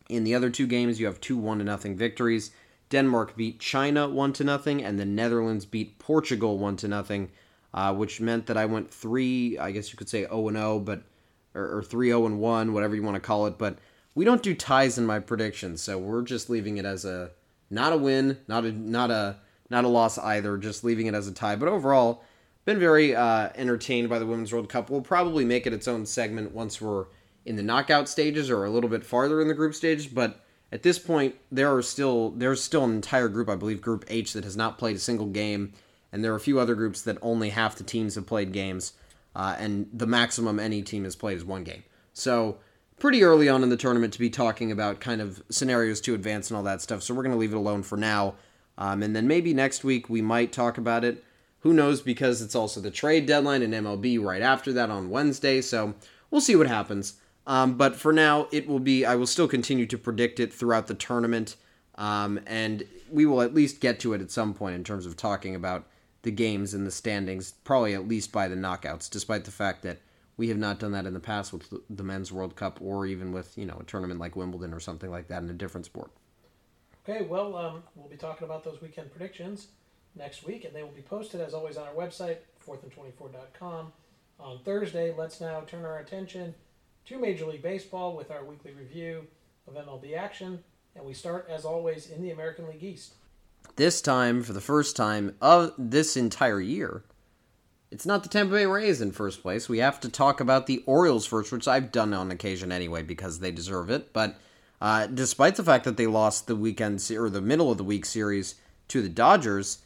in 0.09 0.25
the 0.25 0.35
other 0.35 0.49
two 0.49 0.67
games, 0.67 0.99
you 0.99 1.05
have 1.05 1.21
two 1.21 1.37
one 1.37 1.59
to 1.59 1.63
nothing 1.63 1.95
victories. 1.95 2.51
Denmark 2.91 3.35
beat 3.35 3.59
China 3.59 4.07
one 4.07 4.33
to 4.33 4.43
nothing, 4.43 4.83
and 4.83 4.99
the 4.99 5.05
Netherlands 5.05 5.65
beat 5.65 5.97
Portugal 5.97 6.59
one 6.59 6.75
to 6.77 6.87
nothing, 6.87 7.31
uh, 7.73 7.93
which 7.95 8.21
meant 8.21 8.45
that 8.45 8.57
I 8.57 8.65
went 8.65 8.93
three. 8.93 9.57
I 9.57 9.71
guess 9.71 9.91
you 9.91 9.97
could 9.97 10.09
say 10.09 10.25
zero 10.25 10.47
and 10.49 10.57
zero, 10.57 10.79
but 10.79 11.01
or 11.55 11.81
three 11.81 12.09
zero 12.09 12.27
and 12.27 12.39
one, 12.39 12.73
whatever 12.73 12.95
you 12.95 13.01
want 13.01 13.15
to 13.15 13.19
call 13.19 13.47
it. 13.47 13.57
But 13.57 13.79
we 14.13 14.25
don't 14.25 14.43
do 14.43 14.53
ties 14.53 14.99
in 14.99 15.05
my 15.07 15.19
predictions, 15.19 15.81
so 15.81 15.97
we're 15.97 16.21
just 16.21 16.49
leaving 16.49 16.77
it 16.77 16.85
as 16.85 17.03
a 17.03 17.31
not 17.71 17.93
a 17.93 17.97
win, 17.97 18.37
not 18.47 18.65
a 18.65 18.71
not 18.71 19.09
a 19.09 19.37
not 19.69 19.85
a 19.85 19.87
loss 19.87 20.19
either, 20.19 20.57
just 20.57 20.83
leaving 20.83 21.07
it 21.07 21.15
as 21.15 21.27
a 21.27 21.33
tie. 21.33 21.55
But 21.55 21.69
overall, 21.69 22.23
been 22.65 22.77
very 22.77 23.15
uh, 23.15 23.49
entertained 23.55 24.09
by 24.09 24.19
the 24.19 24.25
Women's 24.25 24.53
World 24.53 24.69
Cup. 24.69 24.89
We'll 24.89 25.01
probably 25.01 25.45
make 25.45 25.65
it 25.65 25.73
its 25.73 25.87
own 25.87 26.05
segment 26.05 26.53
once 26.53 26.79
we're 26.79 27.05
in 27.45 27.55
the 27.55 27.63
knockout 27.63 28.07
stages 28.07 28.49
or 28.49 28.65
a 28.65 28.69
little 28.69 28.89
bit 28.89 29.03
farther 29.03 29.41
in 29.41 29.47
the 29.47 29.53
group 29.53 29.73
stages, 29.73 30.05
But 30.05 30.45
at 30.71 30.83
this 30.83 30.97
point, 30.97 31.35
there 31.51 31.75
are 31.75 31.81
still 31.81 32.31
there's 32.31 32.63
still 32.63 32.83
an 32.83 32.91
entire 32.91 33.27
group, 33.27 33.49
I 33.49 33.55
believe, 33.55 33.81
Group 33.81 34.05
H, 34.07 34.33
that 34.33 34.43
has 34.43 34.55
not 34.55 34.77
played 34.77 34.95
a 34.95 34.99
single 34.99 35.27
game, 35.27 35.73
and 36.11 36.23
there 36.23 36.31
are 36.31 36.37
a 36.37 36.41
few 36.41 36.59
other 36.59 36.75
groups 36.75 37.01
that 37.01 37.17
only 37.21 37.49
half 37.49 37.75
the 37.75 37.83
teams 37.83 38.15
have 38.15 38.25
played 38.25 38.53
games, 38.53 38.93
uh, 39.35 39.55
and 39.59 39.89
the 39.93 40.07
maximum 40.07 40.59
any 40.59 40.81
team 40.81 41.03
has 41.03 41.15
played 41.15 41.37
is 41.37 41.45
one 41.45 41.63
game. 41.63 41.83
So 42.13 42.57
pretty 43.01 43.23
early 43.23 43.49
on 43.49 43.63
in 43.63 43.69
the 43.69 43.77
tournament 43.77 44.13
to 44.13 44.19
be 44.19 44.29
talking 44.29 44.71
about 44.71 44.99
kind 44.99 45.21
of 45.21 45.41
scenarios 45.49 45.99
to 46.01 46.13
advance 46.13 46.49
and 46.49 46.57
all 46.57 46.63
that 46.63 46.81
stuff. 46.81 47.01
So 47.01 47.13
we're 47.15 47.23
going 47.23 47.33
to 47.33 47.39
leave 47.39 47.53
it 47.53 47.57
alone 47.57 47.81
for 47.81 47.97
now. 47.97 48.35
Um, 48.77 49.01
and 49.01 49.15
then 49.15 49.27
maybe 49.27 49.55
next 49.55 49.83
week 49.83 50.07
we 50.07 50.21
might 50.21 50.51
talk 50.51 50.77
about 50.77 51.03
it. 51.03 51.23
Who 51.61 51.73
knows? 51.73 52.01
Because 52.01 52.43
it's 52.43 52.53
also 52.53 52.79
the 52.79 52.91
trade 52.91 53.25
deadline 53.25 53.63
in 53.63 53.71
MLB 53.71 54.21
right 54.23 54.41
after 54.43 54.71
that 54.73 54.91
on 54.91 55.09
Wednesday. 55.09 55.61
So 55.61 55.95
we'll 56.29 56.41
see 56.41 56.55
what 56.55 56.67
happens. 56.67 57.15
Um, 57.47 57.75
but 57.75 57.95
for 57.95 58.13
now, 58.13 58.47
it 58.51 58.67
will 58.67 58.79
be, 58.79 59.05
I 59.05 59.15
will 59.15 59.27
still 59.27 59.47
continue 59.47 59.85
to 59.87 59.97
predict 59.97 60.39
it 60.39 60.53
throughout 60.53 60.87
the 60.87 60.93
tournament. 60.93 61.55
Um, 61.95 62.39
and 62.45 62.83
we 63.09 63.25
will 63.25 63.41
at 63.41 63.53
least 63.53 63.81
get 63.81 63.99
to 64.01 64.13
it 64.13 64.21
at 64.21 64.31
some 64.31 64.53
point 64.53 64.75
in 64.75 64.83
terms 64.83 65.05
of 65.05 65.17
talking 65.17 65.55
about 65.55 65.87
the 66.21 66.31
games 66.31 66.73
and 66.73 66.85
the 66.85 66.91
standings, 66.91 67.51
probably 67.63 67.93
at 67.93 68.07
least 68.07 68.31
by 68.31 68.47
the 68.47 68.55
knockouts, 68.55 69.09
despite 69.09 69.43
the 69.45 69.51
fact 69.51 69.81
that 69.83 69.99
we 70.37 70.49
have 70.49 70.57
not 70.57 70.79
done 70.79 70.91
that 70.91 71.05
in 71.05 71.13
the 71.13 71.19
past 71.19 71.51
with 71.51 71.73
the 71.89 72.03
men's 72.03 72.31
World 72.31 72.55
Cup 72.55 72.79
or 72.81 73.05
even 73.05 73.31
with, 73.31 73.57
you 73.57 73.65
know, 73.65 73.77
a 73.79 73.83
tournament 73.83 74.19
like 74.19 74.35
Wimbledon 74.35 74.73
or 74.73 74.79
something 74.79 75.11
like 75.11 75.27
that 75.27 75.43
in 75.43 75.49
a 75.49 75.53
different 75.53 75.85
sport. 75.85 76.11
Okay, 77.07 77.25
well, 77.25 77.55
um, 77.55 77.83
we'll 77.95 78.07
be 78.07 78.15
talking 78.15 78.45
about 78.45 78.63
those 78.63 78.81
weekend 78.81 79.11
predictions 79.11 79.67
next 80.15 80.45
week, 80.45 80.65
and 80.65 80.75
they 80.75 80.83
will 80.83 80.91
be 80.91 81.01
posted 81.01 81.41
as 81.41 81.53
always 81.53 81.77
on 81.77 81.87
our 81.87 81.93
website, 81.93 82.37
fourthand24.com. 82.65 83.91
On 84.39 84.59
Thursday, 84.63 85.13
let's 85.15 85.41
now 85.41 85.61
turn 85.61 85.85
our 85.85 85.99
attention 85.99 86.53
to 87.05 87.19
Major 87.19 87.45
League 87.45 87.61
Baseball 87.61 88.15
with 88.15 88.31
our 88.31 88.43
weekly 88.43 88.71
review 88.71 89.27
of 89.67 89.73
MLB 89.73 90.15
action, 90.15 90.63
and 90.95 91.05
we 91.05 91.13
start 91.13 91.47
as 91.49 91.65
always 91.65 92.09
in 92.09 92.21
the 92.21 92.31
American 92.31 92.67
League 92.67 92.83
East. 92.83 93.15
This 93.75 94.01
time, 94.01 94.43
for 94.43 94.53
the 94.53 94.61
first 94.61 94.95
time 94.95 95.35
of 95.41 95.73
this 95.77 96.17
entire 96.17 96.59
year, 96.59 97.03
it's 97.91 98.05
not 98.05 98.23
the 98.23 98.29
Tampa 98.29 98.53
Bay 98.53 98.65
Rays 98.65 99.01
in 99.01 99.11
first 99.11 99.41
place. 99.41 99.67
We 99.67 99.79
have 99.79 99.99
to 100.01 100.09
talk 100.09 100.39
about 100.39 100.65
the 100.65 100.83
Orioles 100.85 101.25
first, 101.25 101.51
which 101.51 101.67
I've 101.67 101.91
done 101.91 102.13
on 102.13 102.31
occasion 102.31 102.71
anyway 102.71 103.03
because 103.03 103.39
they 103.39 103.51
deserve 103.51 103.89
it. 103.89 104.13
But 104.13 104.37
uh, 104.79 105.07
despite 105.07 105.55
the 105.55 105.63
fact 105.63 105.83
that 105.85 105.97
they 105.97 106.07
lost 106.07 106.47
the 106.47 106.55
weekend 106.55 107.05
or 107.11 107.29
the 107.29 107.41
middle 107.41 107.69
of 107.71 107.77
the 107.77 107.83
week 107.83 108.05
series 108.05 108.55
to 108.87 109.01
the 109.01 109.09
Dodgers, 109.09 109.79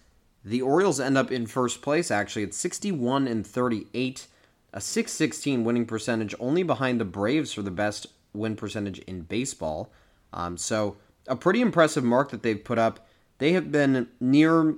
the 0.44 0.62
Orioles 0.62 1.00
end 1.00 1.18
up 1.18 1.32
in 1.32 1.48
first 1.48 1.82
place. 1.82 2.12
Actually, 2.12 2.44
at 2.44 2.54
61 2.54 3.28
and 3.28 3.46
38, 3.46 4.28
a 4.76 4.82
616 4.82 5.64
winning 5.64 5.86
percentage, 5.86 6.36
only 6.38 6.62
behind 6.62 7.00
the 7.00 7.06
Braves 7.06 7.54
for 7.54 7.62
the 7.62 7.72
best 7.72 8.08
win 8.34 8.58
percentage 8.58 9.00
in 9.00 9.22
baseball. 9.22 9.90
Um, 10.34 10.58
so 10.58 10.98
a 11.28 11.36
pretty 11.36 11.62
impressive 11.62 12.04
mark 12.04 12.30
that 12.32 12.44
they've 12.44 12.62
put 12.62 12.78
up. 12.78 13.08
They 13.38 13.54
have 13.54 13.72
been 13.72 14.10
near 14.20 14.76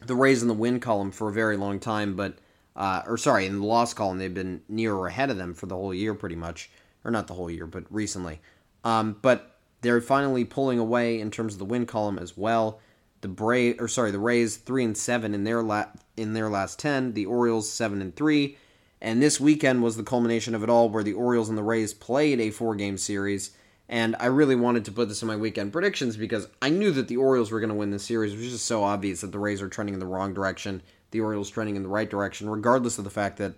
the 0.00 0.14
Rays 0.14 0.40
in 0.40 0.48
the 0.48 0.54
win 0.54 0.80
column 0.80 1.12
for 1.12 1.28
a 1.28 1.32
very 1.32 1.58
long 1.58 1.78
time, 1.78 2.16
but 2.16 2.38
uh, 2.74 3.02
or 3.06 3.18
sorry, 3.18 3.44
in 3.44 3.60
the 3.60 3.66
loss 3.66 3.92
column 3.92 4.16
they've 4.16 4.32
been 4.32 4.62
near 4.66 4.94
or 4.94 5.06
ahead 5.06 5.28
of 5.28 5.36
them 5.36 5.52
for 5.52 5.66
the 5.66 5.76
whole 5.76 5.92
year, 5.92 6.14
pretty 6.14 6.36
much, 6.36 6.70
or 7.04 7.10
not 7.10 7.26
the 7.26 7.34
whole 7.34 7.50
year, 7.50 7.66
but 7.66 7.84
recently. 7.90 8.40
Um, 8.82 9.18
but 9.20 9.58
they're 9.82 10.00
finally 10.00 10.46
pulling 10.46 10.78
away 10.78 11.20
in 11.20 11.30
terms 11.30 11.52
of 11.52 11.58
the 11.58 11.66
win 11.66 11.84
column 11.84 12.18
as 12.18 12.34
well. 12.34 12.80
The 13.20 13.28
Bray 13.28 13.74
or 13.74 13.88
sorry, 13.88 14.10
the 14.10 14.18
Rays 14.18 14.56
three 14.56 14.84
and 14.84 14.96
seven 14.96 15.34
in 15.34 15.44
their 15.44 15.62
la- 15.62 15.90
in 16.16 16.32
their 16.32 16.48
last 16.48 16.78
ten. 16.78 17.12
The 17.12 17.26
Orioles 17.26 17.70
seven 17.70 18.00
and 18.00 18.16
three. 18.16 18.56
And 19.02 19.20
this 19.20 19.40
weekend 19.40 19.82
was 19.82 19.96
the 19.96 20.04
culmination 20.04 20.54
of 20.54 20.62
it 20.62 20.70
all, 20.70 20.88
where 20.88 21.02
the 21.02 21.12
Orioles 21.12 21.48
and 21.48 21.58
the 21.58 21.62
Rays 21.64 21.92
played 21.92 22.40
a 22.40 22.50
four 22.50 22.76
game 22.76 22.96
series. 22.96 23.50
And 23.88 24.14
I 24.20 24.26
really 24.26 24.54
wanted 24.54 24.84
to 24.84 24.92
put 24.92 25.08
this 25.08 25.20
in 25.22 25.28
my 25.28 25.36
weekend 25.36 25.72
predictions 25.72 26.16
because 26.16 26.46
I 26.62 26.70
knew 26.70 26.92
that 26.92 27.08
the 27.08 27.16
Orioles 27.16 27.50
were 27.50 27.58
going 27.58 27.68
to 27.68 27.74
win 27.74 27.90
this 27.90 28.04
series, 28.04 28.32
which 28.32 28.44
is 28.44 28.52
just 28.52 28.64
so 28.64 28.84
obvious 28.84 29.20
that 29.20 29.32
the 29.32 29.40
Rays 29.40 29.60
are 29.60 29.68
trending 29.68 29.94
in 29.94 30.00
the 30.00 30.06
wrong 30.06 30.32
direction, 30.32 30.82
the 31.10 31.20
Orioles 31.20 31.50
trending 31.50 31.74
in 31.74 31.82
the 31.82 31.88
right 31.88 32.08
direction, 32.08 32.48
regardless 32.48 32.96
of 32.96 33.02
the 33.02 33.10
fact 33.10 33.38
that 33.38 33.54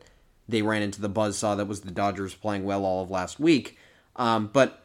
they 0.48 0.62
ran 0.62 0.82
into 0.82 1.02
the 1.02 1.10
buzzsaw 1.10 1.58
that 1.58 1.68
was 1.68 1.82
the 1.82 1.90
Dodgers 1.90 2.34
playing 2.34 2.64
well 2.64 2.86
all 2.86 3.02
of 3.02 3.10
last 3.10 3.38
week. 3.38 3.78
Um, 4.16 4.48
but 4.50 4.82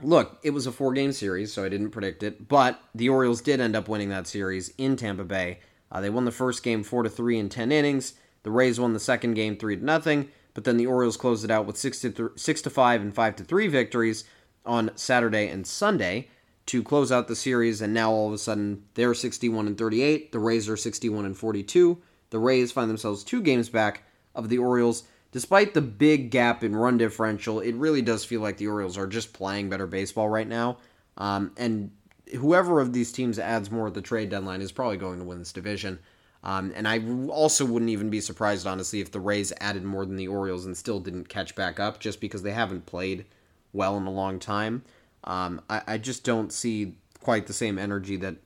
look, 0.00 0.38
it 0.44 0.50
was 0.50 0.68
a 0.68 0.72
four 0.72 0.92
game 0.92 1.10
series, 1.10 1.52
so 1.52 1.64
I 1.64 1.68
didn't 1.68 1.90
predict 1.90 2.22
it. 2.22 2.46
But 2.46 2.80
the 2.94 3.08
Orioles 3.08 3.42
did 3.42 3.60
end 3.60 3.74
up 3.74 3.88
winning 3.88 4.10
that 4.10 4.28
series 4.28 4.72
in 4.78 4.94
Tampa 4.94 5.24
Bay. 5.24 5.58
Uh, 5.90 6.00
they 6.00 6.08
won 6.08 6.24
the 6.24 6.30
first 6.30 6.62
game 6.62 6.84
four 6.84 7.02
to 7.02 7.10
three 7.10 7.36
in 7.36 7.48
ten 7.48 7.72
innings. 7.72 8.14
The 8.42 8.50
Rays 8.50 8.80
won 8.80 8.92
the 8.92 9.00
second 9.00 9.34
game 9.34 9.56
three 9.56 9.76
to 9.76 9.84
nothing, 9.84 10.30
but 10.54 10.64
then 10.64 10.76
the 10.76 10.86
Orioles 10.86 11.16
closed 11.16 11.44
it 11.44 11.50
out 11.50 11.66
with 11.66 11.76
six 11.76 12.00
to 12.00 12.32
six 12.36 12.62
to 12.62 12.70
five 12.70 13.00
and 13.00 13.14
five 13.14 13.36
to 13.36 13.44
three 13.44 13.68
victories 13.68 14.24
on 14.64 14.90
Saturday 14.94 15.48
and 15.48 15.66
Sunday 15.66 16.28
to 16.66 16.82
close 16.82 17.10
out 17.10 17.26
the 17.26 17.36
series, 17.36 17.80
and 17.80 17.92
now 17.92 18.10
all 18.10 18.28
of 18.28 18.34
a 18.34 18.38
sudden 18.38 18.84
they're 18.94 19.14
61 19.14 19.66
and 19.66 19.76
38. 19.76 20.32
The 20.32 20.38
Rays 20.38 20.68
are 20.68 20.76
61 20.76 21.24
and 21.24 21.36
42. 21.36 21.98
The 22.30 22.38
Rays 22.38 22.70
find 22.70 22.88
themselves 22.88 23.24
two 23.24 23.42
games 23.42 23.68
back 23.68 24.04
of 24.34 24.48
the 24.48 24.58
Orioles. 24.58 25.04
Despite 25.32 25.74
the 25.74 25.80
big 25.80 26.30
gap 26.30 26.64
in 26.64 26.74
run 26.74 26.98
differential, 26.98 27.60
it 27.60 27.74
really 27.74 28.02
does 28.02 28.24
feel 28.24 28.40
like 28.40 28.56
the 28.56 28.68
Orioles 28.68 28.98
are 28.98 29.06
just 29.06 29.32
playing 29.32 29.68
better 29.68 29.86
baseball 29.86 30.28
right 30.28 30.46
now. 30.46 30.78
Um, 31.16 31.52
and 31.56 31.90
whoever 32.36 32.80
of 32.80 32.92
these 32.92 33.12
teams 33.12 33.38
adds 33.38 33.70
more 33.70 33.88
at 33.88 33.94
the 33.94 34.02
trade 34.02 34.30
deadline 34.30 34.60
is 34.62 34.72
probably 34.72 34.96
going 34.96 35.18
to 35.18 35.24
win 35.24 35.38
this 35.38 35.52
division. 35.52 35.98
Um, 36.42 36.72
and 36.74 36.88
I 36.88 37.00
also 37.28 37.64
wouldn't 37.64 37.90
even 37.90 38.08
be 38.08 38.20
surprised, 38.20 38.66
honestly, 38.66 39.00
if 39.00 39.12
the 39.12 39.20
Rays 39.20 39.52
added 39.60 39.84
more 39.84 40.06
than 40.06 40.16
the 40.16 40.28
Orioles 40.28 40.64
and 40.64 40.76
still 40.76 41.00
didn't 41.00 41.28
catch 41.28 41.54
back 41.54 41.78
up 41.78 42.00
just 42.00 42.20
because 42.20 42.42
they 42.42 42.52
haven't 42.52 42.86
played 42.86 43.26
well 43.72 43.96
in 43.96 44.06
a 44.06 44.10
long 44.10 44.38
time. 44.38 44.82
Um, 45.24 45.60
I, 45.68 45.82
I, 45.86 45.98
just 45.98 46.24
don't 46.24 46.50
see 46.50 46.94
quite 47.22 47.46
the 47.46 47.52
same 47.52 47.78
energy 47.78 48.16
that 48.16 48.36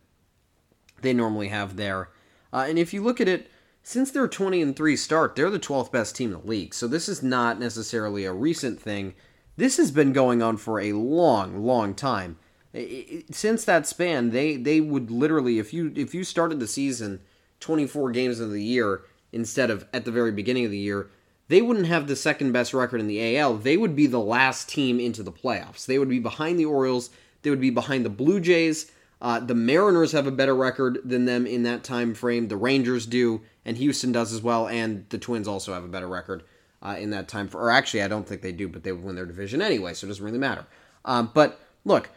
they 1.02 1.12
normally 1.12 1.48
have 1.48 1.76
there. 1.76 2.10
Uh, 2.52 2.66
and 2.68 2.80
if 2.80 2.92
you 2.92 3.00
look 3.00 3.20
at 3.20 3.28
it, 3.28 3.48
since 3.84 4.10
their 4.10 4.26
20 4.26 4.60
and 4.60 4.74
3 4.74 4.96
start, 4.96 5.36
they're 5.36 5.50
the 5.50 5.60
12th 5.60 5.92
best 5.92 6.16
team 6.16 6.32
in 6.32 6.40
the 6.40 6.46
league. 6.46 6.74
So 6.74 6.88
this 6.88 7.08
is 7.08 7.22
not 7.22 7.60
necessarily 7.60 8.24
a 8.24 8.32
recent 8.32 8.80
thing. 8.80 9.14
This 9.56 9.76
has 9.76 9.92
been 9.92 10.12
going 10.12 10.42
on 10.42 10.56
for 10.56 10.80
a 10.80 10.94
long, 10.94 11.64
long 11.64 11.94
time. 11.94 12.38
Since 13.30 13.64
that 13.66 13.86
span, 13.86 14.30
they 14.30 14.56
they 14.56 14.80
would 14.80 15.08
literally 15.08 15.60
if 15.60 15.72
you 15.72 15.92
if 15.94 16.12
you 16.12 16.24
started 16.24 16.58
the 16.58 16.66
season 16.66 17.20
24 17.64 18.11
games 18.11 18.40
of 18.40 18.50
the 18.50 18.62
year 18.62 19.02
instead 19.33 19.71
of 19.71 19.87
at 19.92 20.04
the 20.04 20.12
very 20.12 20.30
beginning 20.30 20.64
of 20.64 20.71
the 20.71 20.78
year, 20.78 21.09
they 21.49 21.62
wouldn't 21.62 21.87
have 21.87 22.06
the 22.06 22.16
second 22.16 22.52
best 22.52 22.75
record 22.75 23.00
in 23.00 23.06
the 23.06 23.37
AL. 23.38 23.56
They 23.56 23.76
would 23.76 23.97
be 23.97 24.06
the 24.06 24.21
last 24.21 24.68
team 24.68 25.00
into 25.00 25.23
the 25.23 25.33
playoffs. 25.33 25.87
They 25.87 25.99
would 25.99 26.09
be 26.09 26.18
behind 26.18 26.59
the 26.59 26.66
Orioles. 26.66 27.11
They 27.42 27.50
would 27.50 27.61
be 27.61 27.71
behind 27.71 28.04
the 28.04 28.11
Blue 28.11 28.38
Jays. 28.38 28.92
Uh, 29.21 29.40
the 29.40 29.54
Mariners 29.54 30.12
have 30.12 30.26
a 30.26 30.30
better 30.30 30.54
record 30.54 30.99
than 31.04 31.25
them 31.25 31.47
in 31.47 31.62
that 31.62 31.85
time 31.85 32.14
frame. 32.14 32.49
The 32.49 32.56
Rangers 32.56 33.06
do, 33.06 33.40
and 33.64 33.78
Houston 33.78 34.12
does 34.12 34.33
as 34.33 34.42
well, 34.42 34.68
and 34.68 35.06
the 35.09 35.18
Twins 35.18 35.49
also 35.49 35.73
have 35.73 35.85
a 35.85 35.88
better 35.88 36.09
record 36.09 36.44
uh, 36.83 36.97
in 36.99 37.11
that 37.11 37.28
time. 37.28 37.49
For, 37.49 37.61
or 37.61 37.71
actually, 37.71 38.02
I 38.02 38.09
don't 38.09 38.28
think 38.28 38.42
they 38.42 38.52
do, 38.52 38.68
but 38.68 38.83
they 38.83 38.92
would 38.92 39.02
win 39.04 39.16
their 39.16 39.25
division 39.25 39.62
anyway, 39.62 39.94
so 39.94 40.06
it 40.06 40.09
doesn't 40.09 40.25
really 40.25 40.38
matter. 40.38 40.66
Um, 41.06 41.30
but 41.33 41.61
look, 41.85 42.11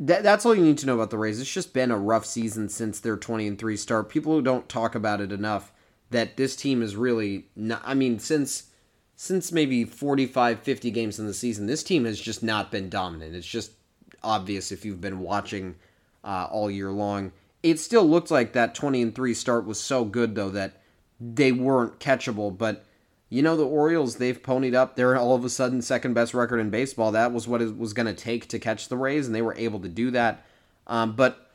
that, 0.00 0.22
that's 0.22 0.44
all 0.44 0.54
you 0.54 0.64
need 0.64 0.78
to 0.78 0.86
know 0.86 0.94
about 0.94 1.10
the 1.10 1.18
Rays. 1.18 1.40
It's 1.40 1.52
just 1.52 1.72
been 1.72 1.90
a 1.90 1.98
rough 1.98 2.26
season 2.26 2.68
since 2.68 3.00
their 3.00 3.16
20 3.16 3.46
and 3.46 3.58
3 3.58 3.76
start. 3.76 4.08
People 4.08 4.32
who 4.32 4.42
don't 4.42 4.68
talk 4.68 4.94
about 4.94 5.20
it 5.20 5.32
enough 5.32 5.72
that 6.10 6.36
this 6.36 6.54
team 6.54 6.82
is 6.82 6.94
really 6.96 7.46
not 7.56 7.82
I 7.84 7.94
mean 7.94 8.18
since 8.18 8.70
since 9.16 9.52
maybe 9.52 9.84
45 9.84 10.60
50 10.60 10.90
games 10.90 11.18
in 11.18 11.26
the 11.26 11.34
season, 11.34 11.66
this 11.66 11.82
team 11.82 12.04
has 12.04 12.20
just 12.20 12.42
not 12.42 12.70
been 12.70 12.88
dominant. 12.88 13.34
It's 13.34 13.46
just 13.46 13.72
obvious 14.22 14.72
if 14.72 14.84
you've 14.84 15.00
been 15.00 15.20
watching 15.20 15.76
uh, 16.24 16.48
all 16.50 16.70
year 16.70 16.90
long. 16.90 17.32
It 17.62 17.78
still 17.78 18.04
looked 18.04 18.30
like 18.30 18.52
that 18.52 18.74
20 18.74 19.02
and 19.02 19.14
3 19.14 19.34
start 19.34 19.66
was 19.66 19.80
so 19.80 20.04
good 20.04 20.34
though 20.34 20.50
that 20.50 20.82
they 21.20 21.52
weren't 21.52 22.00
catchable, 22.00 22.56
but 22.56 22.84
you 23.28 23.42
know 23.42 23.56
the 23.56 23.66
Orioles 23.66 24.16
they've 24.16 24.42
ponied 24.42 24.74
up. 24.74 24.96
They're 24.96 25.16
all 25.16 25.34
of 25.34 25.44
a 25.44 25.50
sudden 25.50 25.82
second 25.82 26.14
best 26.14 26.34
record 26.34 26.58
in 26.58 26.70
baseball. 26.70 27.12
That 27.12 27.32
was 27.32 27.48
what 27.48 27.62
it 27.62 27.76
was 27.76 27.92
going 27.92 28.06
to 28.06 28.14
take 28.14 28.48
to 28.48 28.58
catch 28.58 28.88
the 28.88 28.96
Rays, 28.96 29.26
and 29.26 29.34
they 29.34 29.42
were 29.42 29.56
able 29.56 29.80
to 29.80 29.88
do 29.88 30.10
that. 30.12 30.44
Um, 30.86 31.16
but 31.16 31.50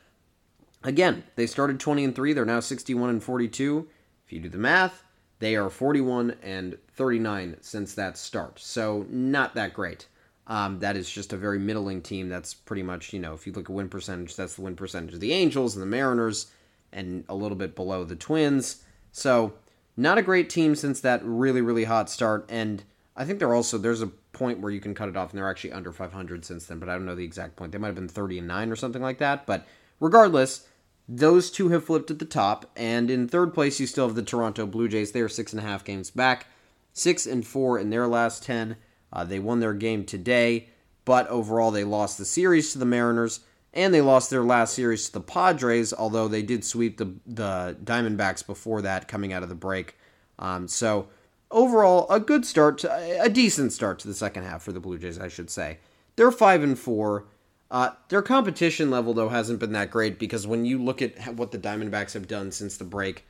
again, 0.84 1.24
they 1.36 1.48
started 1.48 1.80
20 1.80 2.04
and 2.04 2.16
three. 2.16 2.34
They're 2.34 2.46
now 2.46 2.60
61 2.60 3.10
and 3.10 3.24
42. 3.24 3.88
If 4.26 4.34
you 4.34 4.40
do 4.40 4.50
the 4.50 4.58
math, 4.58 5.04
they 5.40 5.56
are 5.56 5.70
41 5.70 6.36
and 6.44 6.78
39 6.96 7.58
since 7.62 7.94
that 7.96 8.18
start. 8.18 8.60
So 8.60 9.06
not 9.10 9.56
that 9.56 9.74
great. 9.74 10.08
Um, 10.48 10.80
that 10.80 10.98
is 10.98 11.10
just 11.10 11.32
a 11.32 11.38
very 11.38 11.60
middling 11.60 12.02
team. 12.02 12.28
That's 12.28 12.56
pretty 12.56 12.82
much 12.82 13.14
you 13.14 13.20
know 13.20 13.34
if 13.34 13.46
you 13.46 13.54
look 13.54 13.70
at 13.70 13.76
win 13.76 13.88
percentage, 13.88 14.36
that's 14.36 14.56
the 14.56 14.64
win 14.64 14.76
percentage 14.76 15.14
of 15.14 15.20
the 15.20 15.32
Angels 15.32 15.76
and 15.76 15.82
the 15.84 15.88
Mariners, 15.88 16.48
and 16.92 17.24
a 17.30 17.36
little 17.36 17.56
bit 17.56 17.76
below 17.76 18.04
the 18.04 18.16
Twins. 18.16 18.84
So 19.12 19.54
not 20.00 20.18
a 20.18 20.22
great 20.22 20.50
team 20.50 20.76
since 20.76 21.02
that 21.02 21.22
really, 21.24 21.62
really 21.62 21.84
hot 21.84 22.10
start. 22.10 22.46
And 22.50 22.84
I 23.18 23.26
think 23.26 23.40
they're 23.40 23.54
also, 23.54 23.78
there's 23.78 24.02
a 24.02 24.08
point 24.32 24.62
where 24.62 24.72
you 24.72 24.80
can 24.80 24.96
cut 24.96 25.10
it 25.10 25.18
off, 25.18 25.32
and 25.32 25.38
they're 25.38 25.50
actually 25.50 25.74
under 25.74 25.92
500 25.92 26.46
since 26.46 26.66
then, 26.66 26.80
but 26.80 26.88
I 26.88 26.94
don't 26.94 27.06
know 27.06 27.16
the 27.16 27.26
exact 27.26 27.58
point. 27.58 27.74
They 27.74 27.78
might 27.78 27.88
have 27.88 27.96
been 27.96 28.08
30 28.08 28.40
and 28.40 28.48
9 28.48 28.72
or 28.72 28.78
something 28.78 29.02
like 29.02 29.18
that. 29.18 29.46
But 29.46 29.68
regardless, 30.00 30.66
those 31.10 31.52
two 31.52 31.70
have 31.70 31.84
flipped 31.84 32.12
at 32.12 32.20
the 32.20 32.26
top. 32.26 32.72
And 32.78 33.12
in 33.12 33.28
third 33.28 33.54
place, 33.54 33.80
you 33.80 33.88
still 33.88 34.08
have 34.08 34.16
the 34.16 34.24
Toronto 34.24 34.66
Blue 34.66 34.88
Jays. 34.88 35.12
They 35.12 35.22
are 35.22 35.28
six 35.30 35.52
and 35.52 35.60
a 35.60 35.66
half 35.66 35.84
games 35.84 36.12
back, 36.12 36.48
six 36.94 37.26
and 37.26 37.46
four 37.46 37.78
in 37.78 37.90
their 37.90 38.08
last 38.08 38.44
10. 38.44 38.78
Uh, 39.12 39.26
they 39.26 39.40
won 39.40 39.60
their 39.60 39.74
game 39.74 40.06
today, 40.06 40.70
but 41.04 41.28
overall, 41.28 41.72
they 41.72 41.84
lost 41.84 42.18
the 42.18 42.26
series 42.26 42.72
to 42.72 42.78
the 42.78 42.86
Mariners 42.86 43.42
and 43.74 43.94
they 43.94 44.02
lost 44.02 44.30
their 44.30 44.44
last 44.44 44.74
series 44.74 45.06
to 45.08 45.14
the 45.14 45.22
Padres, 45.22 45.94
although 45.94 46.28
they 46.28 46.42
did 46.42 46.64
sweep 46.64 46.98
the 46.98 47.14
the 47.26 47.78
Diamondbacks 47.84 48.46
before 48.46 48.82
that, 48.82 49.08
coming 49.08 49.34
out 49.34 49.44
of 49.44 49.50
the 49.50 49.56
break. 49.56 49.98
Um, 50.40 50.68
so 50.68 51.08
overall, 51.52 52.08
a 52.10 52.20
good 52.20 52.46
start, 52.46 52.80
to, 52.80 53.22
a 53.22 53.30
decent 53.30 53.74
start 53.74 54.00
to 54.00 54.08
the 54.08 54.14
second 54.14 54.44
half 54.44 54.64
for 54.64 54.72
the 54.72 54.80
Blue 54.80 54.98
Jays, 54.98 55.20
I 55.20 55.28
should 55.28 55.50
say. 55.50 55.80
They're 56.16 56.32
five 56.32 56.64
and 56.64 56.78
four. 56.78 57.26
Uh, 57.72 57.92
their 58.08 58.24
competition 58.24 58.90
level 58.90 59.14
though 59.14 59.30
hasn't 59.30 59.60
been 59.60 59.74
that 59.74 59.92
great 59.92 60.18
because 60.18 60.48
when 60.48 60.66
you 60.66 60.82
look 60.82 61.04
at 61.04 61.36
what 61.36 61.52
the 61.52 61.60
Diamondbacks 61.60 62.14
have 62.14 62.28
done 62.28 62.52
since 62.52 62.78
the 62.78 62.84
break, 62.84 63.28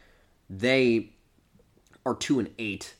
they 0.49 1.11
are 2.05 2.15
two 2.15 2.39
and 2.39 2.49
eight, 2.57 2.95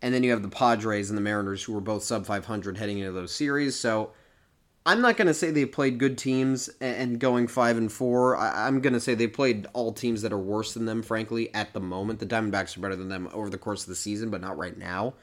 and 0.00 0.14
then 0.14 0.22
you 0.22 0.30
have 0.30 0.42
the 0.42 0.48
Padres 0.48 1.10
and 1.10 1.16
the 1.16 1.22
Mariners 1.22 1.62
who 1.62 1.74
were 1.74 1.80
both 1.80 2.02
sub 2.02 2.24
500 2.24 2.78
heading 2.78 2.98
into 2.98 3.12
those 3.12 3.34
series. 3.34 3.76
So 3.78 4.12
I'm 4.86 5.02
not 5.02 5.16
going 5.16 5.26
to 5.28 5.34
say 5.34 5.50
they 5.50 5.66
played 5.66 5.98
good 5.98 6.16
teams 6.16 6.68
and 6.80 7.20
going 7.20 7.46
five 7.46 7.76
and 7.76 7.92
four. 7.92 8.36
I'm 8.36 8.80
going 8.80 8.94
to 8.94 9.00
say 9.00 9.14
they 9.14 9.26
played 9.26 9.66
all 9.74 9.92
teams 9.92 10.22
that 10.22 10.32
are 10.32 10.38
worse 10.38 10.74
than 10.74 10.86
them. 10.86 11.02
Frankly, 11.02 11.52
at 11.54 11.74
the 11.74 11.80
moment, 11.80 12.20
the 12.20 12.26
Diamondbacks 12.26 12.76
are 12.76 12.80
better 12.80 12.96
than 12.96 13.08
them 13.08 13.28
over 13.34 13.50
the 13.50 13.58
course 13.58 13.82
of 13.82 13.88
the 13.88 13.94
season, 13.94 14.30
but 14.30 14.40
not 14.40 14.56
right 14.56 14.76
now. 14.78 15.14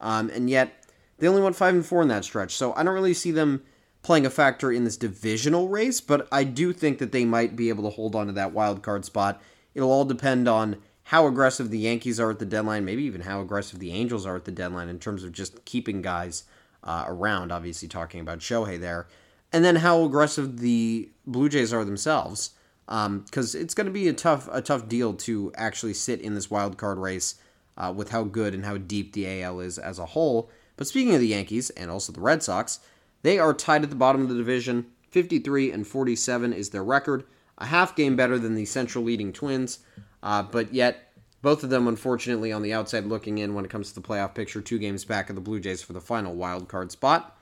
Um, 0.00 0.28
and 0.30 0.50
yet, 0.50 0.84
they 1.18 1.28
only 1.28 1.40
went 1.40 1.54
five 1.54 1.74
and 1.74 1.86
four 1.86 2.02
in 2.02 2.08
that 2.08 2.24
stretch. 2.24 2.56
So 2.56 2.74
I 2.74 2.82
don't 2.82 2.94
really 2.94 3.14
see 3.14 3.30
them 3.30 3.62
playing 4.02 4.26
a 4.26 4.30
factor 4.30 4.72
in 4.72 4.82
this 4.82 4.96
divisional 4.96 5.68
race. 5.68 6.00
But 6.00 6.26
I 6.32 6.42
do 6.42 6.72
think 6.72 6.98
that 6.98 7.12
they 7.12 7.24
might 7.24 7.54
be 7.54 7.68
able 7.68 7.84
to 7.84 7.90
hold 7.90 8.16
on 8.16 8.26
to 8.26 8.32
that 8.32 8.52
wild 8.52 8.82
card 8.82 9.04
spot. 9.04 9.40
It'll 9.74 9.92
all 9.92 10.04
depend 10.04 10.48
on 10.48 10.78
how 11.04 11.26
aggressive 11.26 11.70
the 11.70 11.78
Yankees 11.78 12.18
are 12.18 12.30
at 12.30 12.40
the 12.40 12.44
deadline, 12.44 12.84
maybe 12.84 13.04
even 13.04 13.20
how 13.20 13.40
aggressive 13.40 13.78
the 13.78 13.92
Angels 13.92 14.26
are 14.26 14.36
at 14.36 14.44
the 14.44 14.52
deadline 14.52 14.88
in 14.88 14.98
terms 14.98 15.22
of 15.22 15.32
just 15.32 15.64
keeping 15.64 16.02
guys 16.02 16.44
uh, 16.84 17.04
around, 17.06 17.52
obviously 17.52 17.88
talking 17.88 18.20
about 18.20 18.40
Shohei 18.40 18.78
there, 18.78 19.06
and 19.52 19.64
then 19.64 19.76
how 19.76 20.02
aggressive 20.04 20.58
the 20.58 21.10
Blue 21.26 21.48
Jays 21.48 21.72
are 21.72 21.84
themselves, 21.84 22.50
because 22.86 23.54
um, 23.54 23.60
it's 23.60 23.74
going 23.74 23.86
to 23.86 23.92
be 23.92 24.08
a 24.08 24.12
tough 24.12 24.48
a 24.52 24.60
tough 24.60 24.88
deal 24.88 25.14
to 25.14 25.52
actually 25.56 25.94
sit 25.94 26.20
in 26.20 26.34
this 26.34 26.50
wild 26.50 26.76
card 26.76 26.98
race 26.98 27.36
uh, 27.76 27.92
with 27.94 28.10
how 28.10 28.24
good 28.24 28.54
and 28.54 28.64
how 28.64 28.76
deep 28.76 29.12
the 29.12 29.42
AL 29.42 29.60
is 29.60 29.78
as 29.78 29.98
a 29.98 30.06
whole. 30.06 30.50
But 30.76 30.86
speaking 30.86 31.14
of 31.14 31.20
the 31.20 31.28
Yankees 31.28 31.70
and 31.70 31.90
also 31.90 32.12
the 32.12 32.20
Red 32.20 32.42
Sox, 32.42 32.80
they 33.22 33.38
are 33.38 33.54
tied 33.54 33.82
at 33.82 33.90
the 33.90 33.96
bottom 33.96 34.22
of 34.22 34.28
the 34.28 34.34
division. 34.34 34.86
53 35.10 35.70
and 35.70 35.86
47 35.86 36.52
is 36.52 36.70
their 36.70 36.82
record, 36.82 37.24
a 37.58 37.66
half 37.66 37.94
game 37.94 38.16
better 38.16 38.38
than 38.38 38.54
the 38.54 38.64
Central 38.64 39.04
leading 39.04 39.32
Twins, 39.32 39.80
uh, 40.22 40.42
but 40.42 40.72
yet 40.72 41.11
both 41.42 41.64
of 41.64 41.70
them, 41.70 41.88
unfortunately, 41.88 42.52
on 42.52 42.62
the 42.62 42.72
outside 42.72 43.04
looking 43.04 43.38
in 43.38 43.54
when 43.54 43.64
it 43.64 43.70
comes 43.70 43.88
to 43.88 43.94
the 44.00 44.06
playoff 44.06 44.34
picture, 44.34 44.60
two 44.60 44.78
games 44.78 45.04
back 45.04 45.28
of 45.28 45.34
the 45.34 45.42
Blue 45.42 45.60
Jays 45.60 45.82
for 45.82 45.92
the 45.92 46.00
final 46.00 46.34
wild 46.34 46.68
card 46.68 46.92
spot. 46.92 47.36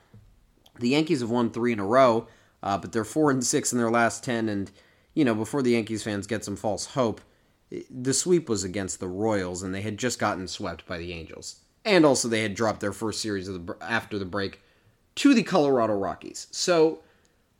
The 0.79 0.89
Yankees 0.89 1.21
have 1.21 1.29
won 1.29 1.51
three 1.51 1.71
in 1.71 1.79
a 1.79 1.85
row, 1.85 2.27
uh, 2.63 2.79
but 2.79 2.91
they're 2.91 3.05
four 3.05 3.29
and 3.29 3.45
six 3.45 3.71
in 3.71 3.77
their 3.77 3.91
last 3.91 4.23
ten. 4.23 4.49
And 4.49 4.71
you 5.13 5.23
know, 5.23 5.35
before 5.35 5.61
the 5.61 5.71
Yankees 5.71 6.03
fans 6.03 6.25
get 6.25 6.43
some 6.43 6.55
false 6.55 6.87
hope, 6.87 7.21
the 7.89 8.13
sweep 8.13 8.49
was 8.49 8.63
against 8.63 8.99
the 8.99 9.07
Royals, 9.07 9.61
and 9.63 9.73
they 9.73 9.81
had 9.81 9.97
just 9.97 10.19
gotten 10.19 10.47
swept 10.47 10.85
by 10.87 10.97
the 10.97 11.13
Angels, 11.13 11.61
and 11.85 12.05
also 12.05 12.27
they 12.27 12.41
had 12.41 12.55
dropped 12.55 12.79
their 12.79 12.93
first 12.93 13.21
series 13.21 13.47
the, 13.47 13.75
after 13.81 14.17
the 14.17 14.25
break 14.25 14.61
to 15.15 15.33
the 15.33 15.43
Colorado 15.43 15.93
Rockies. 15.93 16.47
So 16.51 17.01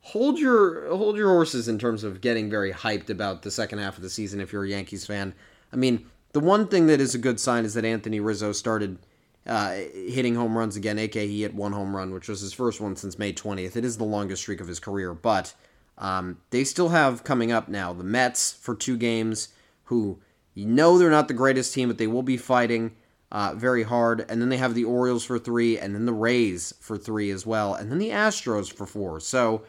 hold 0.00 0.38
your 0.38 0.88
hold 0.88 1.16
your 1.16 1.28
horses 1.28 1.68
in 1.68 1.78
terms 1.78 2.02
of 2.02 2.20
getting 2.20 2.50
very 2.50 2.72
hyped 2.72 3.10
about 3.10 3.42
the 3.42 3.50
second 3.50 3.78
half 3.78 3.96
of 3.96 4.02
the 4.02 4.10
season 4.10 4.40
if 4.40 4.52
you're 4.52 4.64
a 4.64 4.68
Yankees 4.68 5.06
fan. 5.06 5.34
I 5.72 5.76
mean, 5.76 6.06
the 6.32 6.40
one 6.40 6.66
thing 6.66 6.86
that 6.86 7.00
is 7.00 7.14
a 7.14 7.18
good 7.18 7.38
sign 7.38 7.64
is 7.64 7.74
that 7.74 7.84
Anthony 7.84 8.20
Rizzo 8.20 8.52
started 8.52 8.98
uh, 9.46 9.72
hitting 9.94 10.34
home 10.34 10.56
runs 10.56 10.76
again, 10.76 10.98
aka 10.98 11.26
he 11.26 11.42
hit 11.42 11.54
one 11.54 11.72
home 11.72 11.94
run, 11.94 12.12
which 12.12 12.28
was 12.28 12.40
his 12.40 12.52
first 12.52 12.80
one 12.80 12.96
since 12.96 13.18
May 13.18 13.32
20th. 13.32 13.76
It 13.76 13.84
is 13.84 13.98
the 13.98 14.04
longest 14.04 14.42
streak 14.42 14.60
of 14.60 14.68
his 14.68 14.80
career, 14.80 15.14
but 15.14 15.54
um, 15.98 16.38
they 16.50 16.64
still 16.64 16.90
have 16.90 17.24
coming 17.24 17.52
up 17.52 17.68
now 17.68 17.92
the 17.92 18.04
Mets 18.04 18.52
for 18.52 18.74
two 18.74 18.96
games, 18.96 19.48
who 19.84 20.20
you 20.54 20.66
know 20.66 20.96
they're 20.98 21.10
not 21.10 21.28
the 21.28 21.34
greatest 21.34 21.74
team, 21.74 21.88
but 21.88 21.98
they 21.98 22.06
will 22.06 22.22
be 22.22 22.36
fighting 22.36 22.92
uh, 23.30 23.54
very 23.56 23.82
hard. 23.82 24.24
And 24.28 24.40
then 24.40 24.48
they 24.48 24.58
have 24.58 24.74
the 24.74 24.84
Orioles 24.84 25.24
for 25.24 25.38
three, 25.38 25.78
and 25.78 25.94
then 25.94 26.06
the 26.06 26.12
Rays 26.12 26.72
for 26.80 26.96
three 26.96 27.30
as 27.30 27.44
well, 27.44 27.74
and 27.74 27.90
then 27.90 27.98
the 27.98 28.10
Astros 28.10 28.72
for 28.72 28.86
four. 28.86 29.20
So 29.20 29.64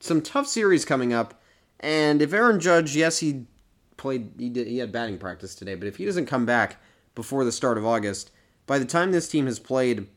some 0.00 0.20
tough 0.20 0.46
series 0.46 0.84
coming 0.84 1.12
up. 1.12 1.40
And 1.80 2.22
if 2.22 2.32
Aaron 2.32 2.60
Judge, 2.60 2.96
yes, 2.96 3.18
he 3.18 3.46
played 3.96 4.32
he 4.38 4.48
did 4.48 4.66
he 4.66 4.78
had 4.78 4.92
batting 4.92 5.18
practice 5.18 5.54
today, 5.54 5.74
but 5.74 5.88
if 5.88 5.96
he 5.96 6.04
doesn't 6.04 6.26
come 6.26 6.46
back 6.46 6.80
before 7.14 7.44
the 7.44 7.52
start 7.52 7.78
of 7.78 7.86
August, 7.86 8.30
by 8.66 8.78
the 8.78 8.84
time 8.84 9.12
this 9.12 9.28
team 9.28 9.46
has 9.46 9.58
played 9.58 10.08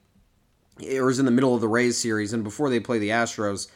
or 0.80 1.10
is 1.10 1.20
in 1.20 1.26
the 1.26 1.32
middle 1.32 1.56
of 1.56 1.62
the 1.62 1.68
Rays 1.68 1.98
series 1.98 2.34
and 2.34 2.44
before 2.44 2.70
they 2.70 2.80
play 2.80 3.00
the 3.00 3.10
Astros, 3.10 3.68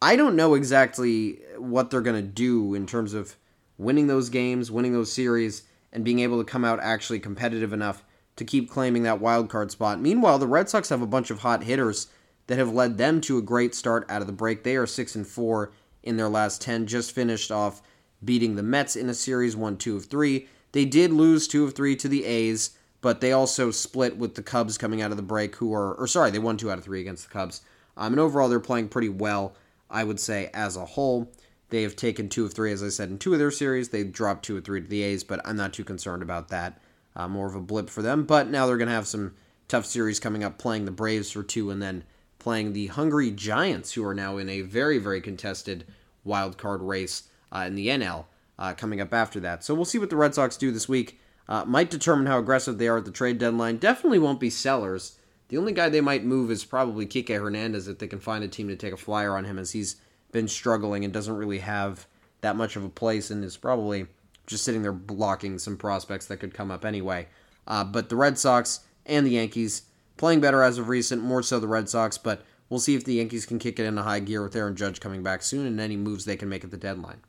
I 0.00 0.16
don't 0.16 0.36
know 0.36 0.54
exactly 0.54 1.40
what 1.58 1.90
they're 1.90 2.00
going 2.00 2.22
to 2.22 2.28
do 2.28 2.74
in 2.74 2.86
terms 2.86 3.14
of 3.14 3.36
winning 3.78 4.06
those 4.06 4.30
games, 4.30 4.70
winning 4.70 4.92
those 4.92 5.12
series, 5.12 5.62
and 5.92 6.04
being 6.04 6.20
able 6.20 6.38
to 6.38 6.50
come 6.50 6.64
out 6.64 6.80
actually 6.80 7.18
competitive 7.18 7.72
enough 7.72 8.04
to 8.36 8.44
keep 8.44 8.70
claiming 8.70 9.02
that 9.02 9.20
wild 9.20 9.48
card 9.48 9.70
spot. 9.70 10.00
Meanwhile, 10.00 10.38
the 10.38 10.46
Red 10.46 10.68
Sox 10.68 10.90
have 10.90 11.02
a 11.02 11.06
bunch 11.06 11.30
of 11.30 11.40
hot 11.40 11.64
hitters 11.64 12.08
that 12.46 12.58
have 12.58 12.72
led 12.72 12.98
them 12.98 13.20
to 13.22 13.38
a 13.38 13.42
great 13.42 13.74
start 13.74 14.06
out 14.08 14.20
of 14.20 14.26
the 14.26 14.32
break. 14.32 14.62
They 14.62 14.76
are 14.76 14.86
6 14.86 15.14
and 15.14 15.26
4 15.26 15.72
in 16.02 16.16
their 16.16 16.28
last 16.28 16.60
10, 16.60 16.86
just 16.86 17.12
finished 17.12 17.50
off 17.50 17.82
beating 18.24 18.56
the 18.56 18.62
Mets 18.62 18.96
in 18.96 19.08
a 19.08 19.14
series, 19.14 19.56
1 19.56 19.76
2 19.76 19.96
of 19.96 20.06
3. 20.06 20.46
They 20.72 20.84
did 20.84 21.12
lose 21.12 21.48
2 21.48 21.64
of 21.64 21.74
3 21.74 21.96
to 21.96 22.08
the 22.08 22.24
A's, 22.24 22.70
but 23.00 23.20
they 23.20 23.32
also 23.32 23.70
split 23.70 24.16
with 24.16 24.34
the 24.34 24.42
Cubs 24.42 24.78
coming 24.78 25.00
out 25.00 25.10
of 25.10 25.16
the 25.16 25.22
break 25.22 25.56
who 25.56 25.72
are 25.74 25.94
or 25.94 26.06
sorry, 26.06 26.30
they 26.30 26.38
won 26.38 26.56
2 26.56 26.70
out 26.70 26.78
of 26.78 26.84
3 26.84 27.00
against 27.00 27.28
the 27.28 27.32
Cubs. 27.32 27.62
Um, 27.96 28.12
and 28.12 28.20
overall 28.20 28.48
they're 28.48 28.60
playing 28.60 28.88
pretty 28.88 29.08
well, 29.08 29.54
I 29.90 30.04
would 30.04 30.20
say 30.20 30.50
as 30.52 30.76
a 30.76 30.84
whole. 30.84 31.30
They 31.68 31.82
have 31.82 31.96
taken 31.96 32.28
2 32.28 32.44
of 32.44 32.52
3 32.52 32.72
as 32.72 32.82
I 32.82 32.88
said 32.90 33.08
in 33.10 33.18
two 33.18 33.32
of 33.32 33.38
their 33.38 33.50
series. 33.50 33.88
They 33.88 34.04
dropped 34.04 34.44
2 34.44 34.58
of 34.58 34.64
3 34.64 34.82
to 34.82 34.88
the 34.88 35.02
A's, 35.02 35.24
but 35.24 35.40
I'm 35.44 35.56
not 35.56 35.72
too 35.72 35.84
concerned 35.84 36.22
about 36.22 36.48
that 36.48 36.80
uh, 37.16 37.26
more 37.26 37.46
of 37.46 37.54
a 37.54 37.60
blip 37.60 37.90
for 37.90 38.02
them. 38.02 38.24
But 38.24 38.48
now 38.48 38.66
they're 38.66 38.76
going 38.76 38.88
to 38.88 38.94
have 38.94 39.06
some 39.06 39.34
tough 39.68 39.86
series 39.86 40.20
coming 40.20 40.44
up, 40.44 40.58
playing 40.58 40.84
the 40.84 40.90
Braves 40.90 41.30
for 41.30 41.42
two, 41.42 41.70
and 41.70 41.82
then 41.82 42.04
playing 42.38 42.72
the 42.72 42.88
Hungry 42.88 43.30
Giants, 43.30 43.94
who 43.94 44.04
are 44.04 44.14
now 44.14 44.36
in 44.36 44.48
a 44.48 44.60
very, 44.60 44.98
very 44.98 45.20
contested 45.20 45.84
wild 46.22 46.58
card 46.58 46.82
race 46.82 47.24
uh, 47.52 47.64
in 47.66 47.74
the 47.74 47.88
NL 47.88 48.26
uh, 48.58 48.74
coming 48.74 49.00
up 49.00 49.12
after 49.12 49.40
that. 49.40 49.64
So 49.64 49.74
we'll 49.74 49.84
see 49.84 49.98
what 49.98 50.10
the 50.10 50.16
Red 50.16 50.34
Sox 50.34 50.56
do 50.56 50.70
this 50.70 50.88
week. 50.88 51.20
Uh, 51.48 51.64
might 51.64 51.90
determine 51.90 52.26
how 52.26 52.38
aggressive 52.38 52.78
they 52.78 52.88
are 52.88 52.98
at 52.98 53.04
the 53.04 53.10
trade 53.10 53.38
deadline. 53.38 53.76
Definitely 53.76 54.18
won't 54.18 54.40
be 54.40 54.50
sellers. 54.50 55.18
The 55.48 55.58
only 55.58 55.72
guy 55.72 55.88
they 55.88 56.00
might 56.00 56.24
move 56.24 56.50
is 56.50 56.64
probably 56.64 57.06
Kike 57.06 57.38
Hernandez 57.38 57.86
if 57.86 57.98
they 57.98 58.08
can 58.08 58.18
find 58.18 58.42
a 58.42 58.48
team 58.48 58.66
to 58.68 58.76
take 58.76 58.92
a 58.92 58.96
flyer 58.96 59.36
on 59.36 59.44
him, 59.44 59.58
as 59.58 59.70
he's 59.70 59.96
been 60.32 60.48
struggling 60.48 61.04
and 61.04 61.12
doesn't 61.12 61.36
really 61.36 61.60
have 61.60 62.06
that 62.40 62.56
much 62.56 62.74
of 62.74 62.84
a 62.84 62.88
place 62.88 63.30
and 63.30 63.44
is 63.44 63.56
probably 63.56 64.06
just 64.46 64.64
sitting 64.64 64.82
there 64.82 64.92
blocking 64.92 65.58
some 65.58 65.76
prospects 65.76 66.26
that 66.26 66.38
could 66.38 66.52
come 66.52 66.70
up 66.70 66.84
anyway. 66.84 67.28
Uh, 67.66 67.84
but 67.84 68.08
the 68.08 68.16
Red 68.16 68.38
Sox 68.38 68.80
and 69.04 69.24
the 69.24 69.32
Yankees 69.32 69.82
playing 70.16 70.40
better 70.40 70.62
as 70.62 70.78
of 70.78 70.88
recent, 70.88 71.22
more 71.22 71.42
so 71.42 71.60
the 71.60 71.68
Red 71.68 71.88
Sox, 71.88 72.18
but 72.18 72.44
we'll 72.68 72.80
see 72.80 72.94
if 72.94 73.04
the 73.04 73.14
Yankees 73.14 73.46
can 73.46 73.58
kick 73.58 73.78
it 73.78 73.84
into 73.84 74.02
high 74.02 74.20
gear 74.20 74.42
with 74.42 74.56
Aaron 74.56 74.76
Judge 74.76 75.00
coming 75.00 75.22
back 75.22 75.42
soon 75.42 75.66
and 75.66 75.80
any 75.80 75.96
moves 75.96 76.24
they 76.24 76.36
can 76.36 76.48
make 76.48 76.64
at 76.64 76.70
the 76.70 76.76
deadline. 76.76 77.20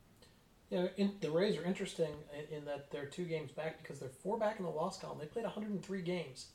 Yeah, 0.69 0.88
in, 0.97 1.13
the 1.21 1.31
Rays 1.31 1.57
are 1.57 1.63
interesting 1.63 2.12
in, 2.38 2.57
in, 2.57 2.65
that 2.65 2.91
they're 2.91 3.05
two 3.05 3.24
games 3.24 3.51
back 3.51 3.81
because 3.81 4.00
they're 4.00 4.09
four 4.09 4.38
back 4.38 4.59
in 4.59 4.65
the 4.65 4.71
loss 4.71 5.00
column. 5.00 5.17
They 5.19 5.25
played 5.25 5.45
103 5.45 6.01
games. 6.01 6.47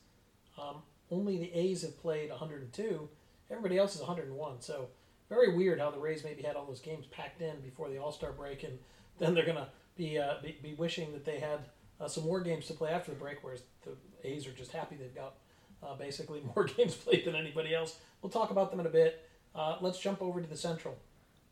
Um, 0.61 0.83
only 1.09 1.37
the 1.37 1.51
A's 1.53 1.81
have 1.81 1.99
played 1.99 2.29
102. 2.29 3.09
Everybody 3.49 3.77
else 3.77 3.95
is 3.95 4.01
101. 4.01 4.61
So 4.61 4.89
very 5.29 5.55
weird 5.55 5.79
how 5.79 5.89
the 5.89 5.99
Rays 5.99 6.23
maybe 6.23 6.43
had 6.43 6.55
all 6.55 6.65
those 6.65 6.79
games 6.79 7.05
packed 7.07 7.41
in 7.41 7.59
before 7.61 7.89
the 7.89 7.97
All 7.97 8.11
Star 8.11 8.31
break, 8.31 8.63
and 8.63 8.77
then 9.17 9.33
they're 9.33 9.45
gonna 9.45 9.69
be, 9.95 10.19
uh, 10.19 10.35
be, 10.43 10.57
be 10.61 10.73
wishing 10.75 11.11
that 11.13 11.25
they 11.25 11.39
had 11.39 11.59
uh, 11.99 12.07
some 12.07 12.23
more 12.23 12.41
games 12.41 12.67
to 12.67 12.73
play 12.73 12.91
after 12.91 13.11
the 13.11 13.17
break, 13.17 13.43
whereas 13.43 13.63
the 13.83 13.91
A's 14.27 14.47
are 14.47 14.51
just 14.51 14.71
happy 14.71 14.95
they've 14.95 15.15
got 15.15 15.35
uh, 15.81 15.95
basically 15.95 16.41
more 16.55 16.65
games 16.65 16.95
played 16.95 17.25
than 17.25 17.35
anybody 17.35 17.73
else. 17.73 17.97
We'll 18.21 18.29
talk 18.31 18.51
about 18.51 18.69
them 18.69 18.79
in 18.79 18.85
a 18.85 18.91
bit. 18.91 19.27
Uh, 19.55 19.77
let's 19.81 19.99
jump 19.99 20.21
over 20.21 20.41
to 20.41 20.47
the 20.47 20.57
Central. 20.57 20.97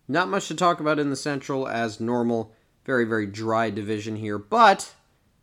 Not 0.08 0.30
much 0.30 0.48
to 0.48 0.56
talk 0.56 0.80
about 0.80 1.00
in 1.00 1.10
the 1.10 1.16
Central 1.16 1.68
as 1.68 2.00
normal. 2.00 2.54
Very, 2.86 3.06
very 3.06 3.26
dry 3.26 3.70
division 3.70 4.16
here. 4.16 4.38
But 4.38 4.94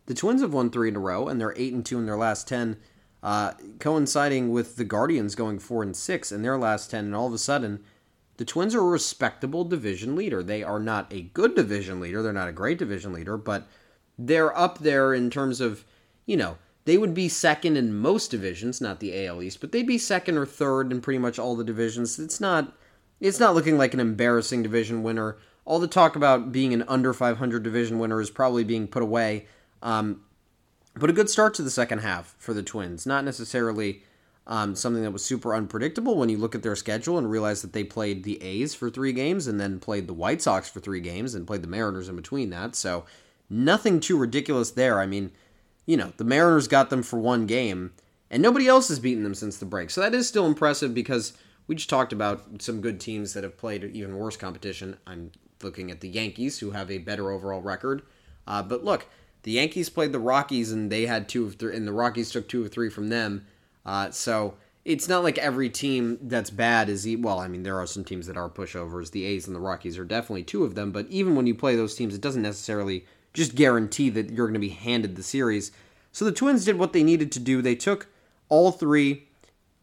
the 0.06 0.14
Twins 0.14 0.42
have 0.42 0.52
won 0.52 0.70
three 0.70 0.88
in 0.88 0.96
a 0.96 1.00
row, 1.00 1.28
and 1.28 1.40
they're 1.40 1.54
8 1.56 1.72
and 1.74 1.86
2 1.86 1.98
in 1.98 2.06
their 2.06 2.16
last 2.16 2.48
10, 2.48 2.76
uh, 3.22 3.52
coinciding 3.78 4.50
with 4.50 4.76
the 4.76 4.84
Guardians 4.84 5.34
going 5.34 5.58
4 5.58 5.82
and 5.82 5.96
6 5.96 6.32
in 6.32 6.42
their 6.42 6.58
last 6.58 6.90
10. 6.90 7.06
And 7.06 7.14
all 7.14 7.26
of 7.26 7.32
a 7.32 7.38
sudden, 7.38 7.84
the 8.38 8.44
Twins 8.44 8.74
are 8.74 8.80
a 8.80 8.84
respectable 8.84 9.64
division 9.64 10.16
leader. 10.16 10.42
They 10.42 10.62
are 10.62 10.80
not 10.80 11.12
a 11.12 11.22
good 11.22 11.54
division 11.54 12.00
leader. 12.00 12.22
They're 12.22 12.32
not 12.32 12.48
a 12.48 12.52
great 12.52 12.78
division 12.78 13.12
leader, 13.12 13.36
but 13.36 13.66
they're 14.18 14.56
up 14.56 14.78
there 14.78 15.12
in 15.12 15.30
terms 15.30 15.60
of, 15.60 15.84
you 16.26 16.36
know, 16.36 16.58
they 16.84 16.96
would 16.96 17.12
be 17.14 17.28
second 17.28 17.76
in 17.76 17.94
most 17.94 18.30
divisions, 18.30 18.80
not 18.80 19.00
the 19.00 19.26
AL 19.26 19.42
East, 19.42 19.61
but 19.61 19.72
they'd 19.72 19.87
be 19.87 19.98
second 19.98 20.38
or 20.38 20.46
third 20.46 20.90
in 20.90 21.02
pretty 21.02 21.18
much 21.18 21.38
all 21.38 21.54
the 21.54 21.64
divisions. 21.64 22.18
It's 22.18 22.40
not 22.40 22.72
it's 23.20 23.40
not 23.40 23.54
looking 23.54 23.78
like 23.78 23.94
an 23.94 24.00
embarrassing 24.00 24.62
division 24.62 25.02
winner. 25.02 25.37
All 25.64 25.78
the 25.78 25.88
talk 25.88 26.16
about 26.16 26.52
being 26.52 26.72
an 26.72 26.85
under 26.88 27.12
500 27.12 27.62
division 27.62 27.98
winner 27.98 28.20
is 28.20 28.31
probably 28.31 28.64
being 28.64 28.87
put 28.87 29.02
away. 29.02 29.46
Um, 29.83 30.22
but 30.94 31.11
a 31.11 31.12
good 31.12 31.31
start 31.31 31.54
to 31.54 31.62
the 31.62 31.70
second 31.70 32.00
half 32.00 32.35
for 32.38 32.54
the 32.54 32.62
Twins. 32.62 33.07
Not 33.07 33.24
necessarily 33.24 34.02
um, 34.46 34.74
something 34.74 35.02
that 35.02 35.12
was 35.12 35.24
super 35.24 35.54
unpredictable 35.54 36.16
when 36.16 36.28
you 36.28 36.38
look 36.38 36.54
at 36.54 36.62
their 36.62 36.74
schedule 36.74 37.18
and 37.18 37.31
realize 37.31 37.62
that 37.62 37.72
they 37.72 37.85
played 37.85 38.24
the 38.24 38.42
A's 38.42 38.74
for 38.74 38.88
three 38.88 39.12
games 39.12 39.46
and 39.46 39.61
then 39.61 39.78
played 39.78 40.07
the 40.07 40.14
White 40.14 40.40
Sox 40.40 40.68
for 40.68 40.81
three 40.81 41.00
games 41.00 41.35
and 41.35 41.46
played 41.46 41.62
the 41.62 41.68
Mariners 41.68 42.09
in 42.09 42.16
between 42.16 42.50
that. 42.50 42.74
So 42.74 43.04
nothing 43.50 44.00
too 44.00 44.16
ridiculous 44.16 44.70
there. 44.70 45.00
I 45.00 45.07
mean, 45.07 45.31
you 45.87 45.96
know, 45.96 46.12
the 46.16 46.24
Mariners 46.24 46.66
got 46.66 46.88
them 46.88 47.02
for 47.02 47.18
one 47.18 47.46
game 47.46 47.92
and 48.31 48.42
nobody 48.42 48.66
else 48.66 48.88
has 48.88 48.98
beaten 48.98 49.22
them 49.22 49.35
since 49.35 49.59
the 49.59 49.66
break. 49.66 49.90
So 49.90 50.00
that 50.00 50.14
is 50.14 50.26
still 50.26 50.46
impressive 50.46 50.94
because 50.94 51.35
we 51.68 51.74
just 51.76 51.90
talked 51.90 52.12
about 52.12 52.61
some 52.61 52.81
good 52.81 52.98
teams 52.98 53.35
that 53.35 53.44
have 53.44 53.57
played 53.57 53.85
even 53.85 54.16
worse 54.16 54.37
competition. 54.37 54.96
I'm 55.07 55.31
looking 55.62 55.90
at 55.90 56.00
the 56.00 56.09
Yankees, 56.09 56.59
who 56.59 56.72
have 56.72 56.90
a 56.90 56.98
better 56.98 57.31
overall 57.31 57.61
record. 57.61 58.02
Uh, 58.46 58.62
but 58.62 58.85
look, 58.85 59.07
the 59.42 59.52
Yankees 59.52 59.88
played 59.88 60.12
the 60.12 60.18
Rockies 60.18 60.72
and 60.72 60.90
they 60.90 61.07
had 61.07 61.28
two 61.28 61.46
of 61.46 61.57
three, 61.57 61.76
and 61.76 61.87
the 61.87 61.92
Rockies 61.92 62.31
took 62.31 62.48
two 62.48 62.64
of 62.64 62.72
three 62.72 62.88
from 62.88 63.11
them. 63.11 63.46
Uh, 63.85 64.11
so 64.11 64.54
it's 64.85 65.09
not 65.09 65.22
like 65.22 65.37
every 65.37 65.68
team 65.68 66.18
that's 66.22 66.50
bad 66.50 66.88
is 66.88 67.07
well. 67.18 67.38
I 67.38 67.48
mean, 67.48 67.62
there 67.62 67.78
are 67.78 67.87
some 67.87 68.04
teams 68.04 68.26
that 68.26 68.38
are 68.38 68.48
pushovers. 68.48 69.11
The 69.11 69.26
A's 69.26 69.46
and 69.46 69.54
the 69.54 69.61
Rockies 69.61 69.98
are 69.98 70.04
definitely 70.04 70.44
two 70.44 70.64
of 70.64 70.74
them. 70.74 70.90
But 70.90 71.07
even 71.11 71.37
when 71.37 71.46
you 71.46 71.54
play 71.54 71.76
those 71.76 71.94
teams, 71.94 72.14
it 72.14 72.22
doesn't 72.22 72.42
necessarily 72.42 73.04
just 73.35 73.54
guarantee 73.54 74.09
that 74.11 74.31
you're 74.31 74.46
going 74.46 74.54
to 74.54 74.61
be 74.61 74.70
handed 74.70 75.14
the 75.14 75.22
series. 75.22 75.70
So 76.12 76.24
the 76.24 76.33
Twins 76.33 76.64
did 76.64 76.78
what 76.78 76.94
they 76.94 77.02
needed 77.02 77.31
to 77.33 77.40
do. 77.40 77.61
They 77.61 77.74
took 77.74 78.09
all 78.48 78.72
three 78.72 79.27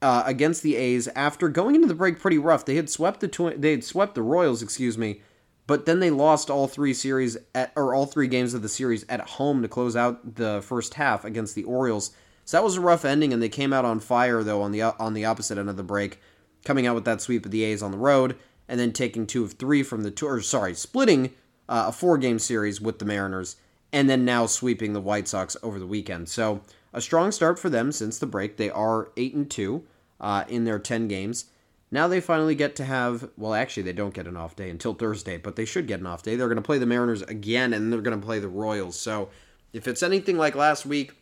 uh, 0.06 0.22
against 0.28 0.62
the 0.62 0.76
A's 0.76 1.08
after 1.16 1.50
going 1.50 1.74
into 1.74 1.88
the 1.88 1.96
break 1.96 2.20
pretty 2.20 2.38
rough. 2.38 2.64
They 2.64 2.76
had 2.76 2.92
swept 2.92 3.22
the 3.22 3.28
twi- 3.28 3.56
they 3.58 3.72
had 3.72 3.84
swept 3.84 4.14
the 4.14 4.22
Royals, 4.22 4.62
excuse 4.62 5.00
me, 5.00 5.22
but 5.66 5.88
then 5.88 6.00
they 6.00 6.12
lost 6.12 6.52
all 6.52 6.68
three 6.68 6.94
series 6.94 7.38
at, 7.56 7.72
or 7.76 7.96
all 7.96 8.06
three 8.06 8.28
games 8.28 8.54
of 8.54 8.62
the 8.62 8.70
series 8.70 9.04
at 9.10 9.22
home 9.22 9.64
to 9.64 9.68
close 9.68 9.96
out 9.96 10.36
the 10.36 10.62
first 10.62 10.94
half 10.94 11.26
against 11.26 11.56
the 11.56 11.64
Orioles. 11.64 12.12
So 12.44 12.56
that 12.56 12.64
was 12.64 12.78
a 12.78 12.82
rough 12.82 13.04
ending, 13.04 13.34
and 13.34 13.42
they 13.42 13.50
came 13.50 13.74
out 13.74 13.84
on 13.84 14.00
fire 14.00 14.44
though 14.44 14.62
on 14.62 14.72
the 14.72 14.84
on 14.84 15.16
the 15.16 15.26
opposite 15.26 15.58
end 15.58 15.72
of 15.72 15.76
the 15.76 15.82
break, 15.82 16.20
coming 16.64 16.86
out 16.86 16.94
with 16.94 17.06
that 17.06 17.20
sweep 17.20 17.44
of 17.44 17.50
the 17.50 17.64
A's 17.64 17.82
on 17.82 17.90
the 17.90 17.98
road, 17.98 18.36
and 18.68 18.80
then 18.80 18.94
taking 18.94 19.26
two 19.26 19.44
of 19.44 19.54
three 19.54 19.82
from 19.82 20.04
the 20.04 20.12
two, 20.12 20.28
or 20.28 20.40
sorry, 20.40 20.76
splitting 20.76 21.32
uh, 21.68 21.86
a 21.88 21.92
four 21.92 22.20
game 22.20 22.38
series 22.38 22.80
with 22.80 23.00
the 23.00 23.06
Mariners, 23.06 23.56
and 23.92 24.08
then 24.08 24.24
now 24.24 24.46
sweeping 24.46 24.94
the 24.94 25.02
White 25.02 25.28
Sox 25.28 25.58
over 25.64 25.80
the 25.80 25.88
weekend. 25.88 26.30
So 26.30 26.62
a 26.94 27.02
strong 27.02 27.32
start 27.32 27.58
for 27.58 27.72
them 27.72 27.92
since 27.92 28.20
the 28.20 28.28
break. 28.28 28.58
They 28.58 28.70
are 28.70 29.10
eight 29.18 29.34
and 29.34 29.50
two 29.50 29.84
uh, 30.20 30.44
in 30.48 30.64
their 30.64 30.80
ten 30.80 31.08
games. 31.08 31.46
Now 31.92 32.08
they 32.08 32.20
finally 32.20 32.56
get 32.56 32.76
to 32.78 32.84
have, 32.84 33.30
well, 33.38 33.54
actually, 33.54 33.84
they 33.84 33.94
don't 33.94 34.14
get 34.14 34.28
an 34.28 34.36
off 34.36 34.56
day 34.56 34.70
until 34.70 34.94
Thursday, 34.94 35.38
but 35.38 35.56
they 35.56 35.66
should 35.66 35.88
get 35.88 36.00
an 36.00 36.08
off 36.08 36.24
day. 36.24 36.36
They're 36.36 36.48
going 36.48 36.58
to 36.58 36.62
play 36.62 36.80
the 36.80 36.86
Mariners 36.86 37.22
again, 37.22 37.74
and 37.74 37.92
they're 37.94 38.02
going 38.02 38.20
to 38.20 38.26
play 38.26 38.40
the 38.40 38.50
Royals. 38.50 39.00
So 39.00 39.30
if 39.72 39.88
it's 39.88 40.04
anything 40.04 40.38
like 40.38 40.56
last 40.56 40.86
week, 40.86 41.14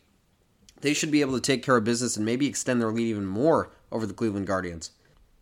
they 0.81 0.93
should 0.93 1.11
be 1.11 1.21
able 1.21 1.33
to 1.33 1.41
take 1.41 1.63
care 1.63 1.77
of 1.77 1.83
business 1.83 2.17
and 2.17 2.25
maybe 2.25 2.47
extend 2.47 2.81
their 2.81 2.91
lead 2.91 3.07
even 3.07 3.25
more 3.25 3.71
over 3.91 4.05
the 4.05 4.13
Cleveland 4.13 4.47
Guardians. 4.47 4.91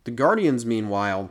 The 0.04 0.10
Guardians, 0.10 0.66
meanwhile, 0.66 1.30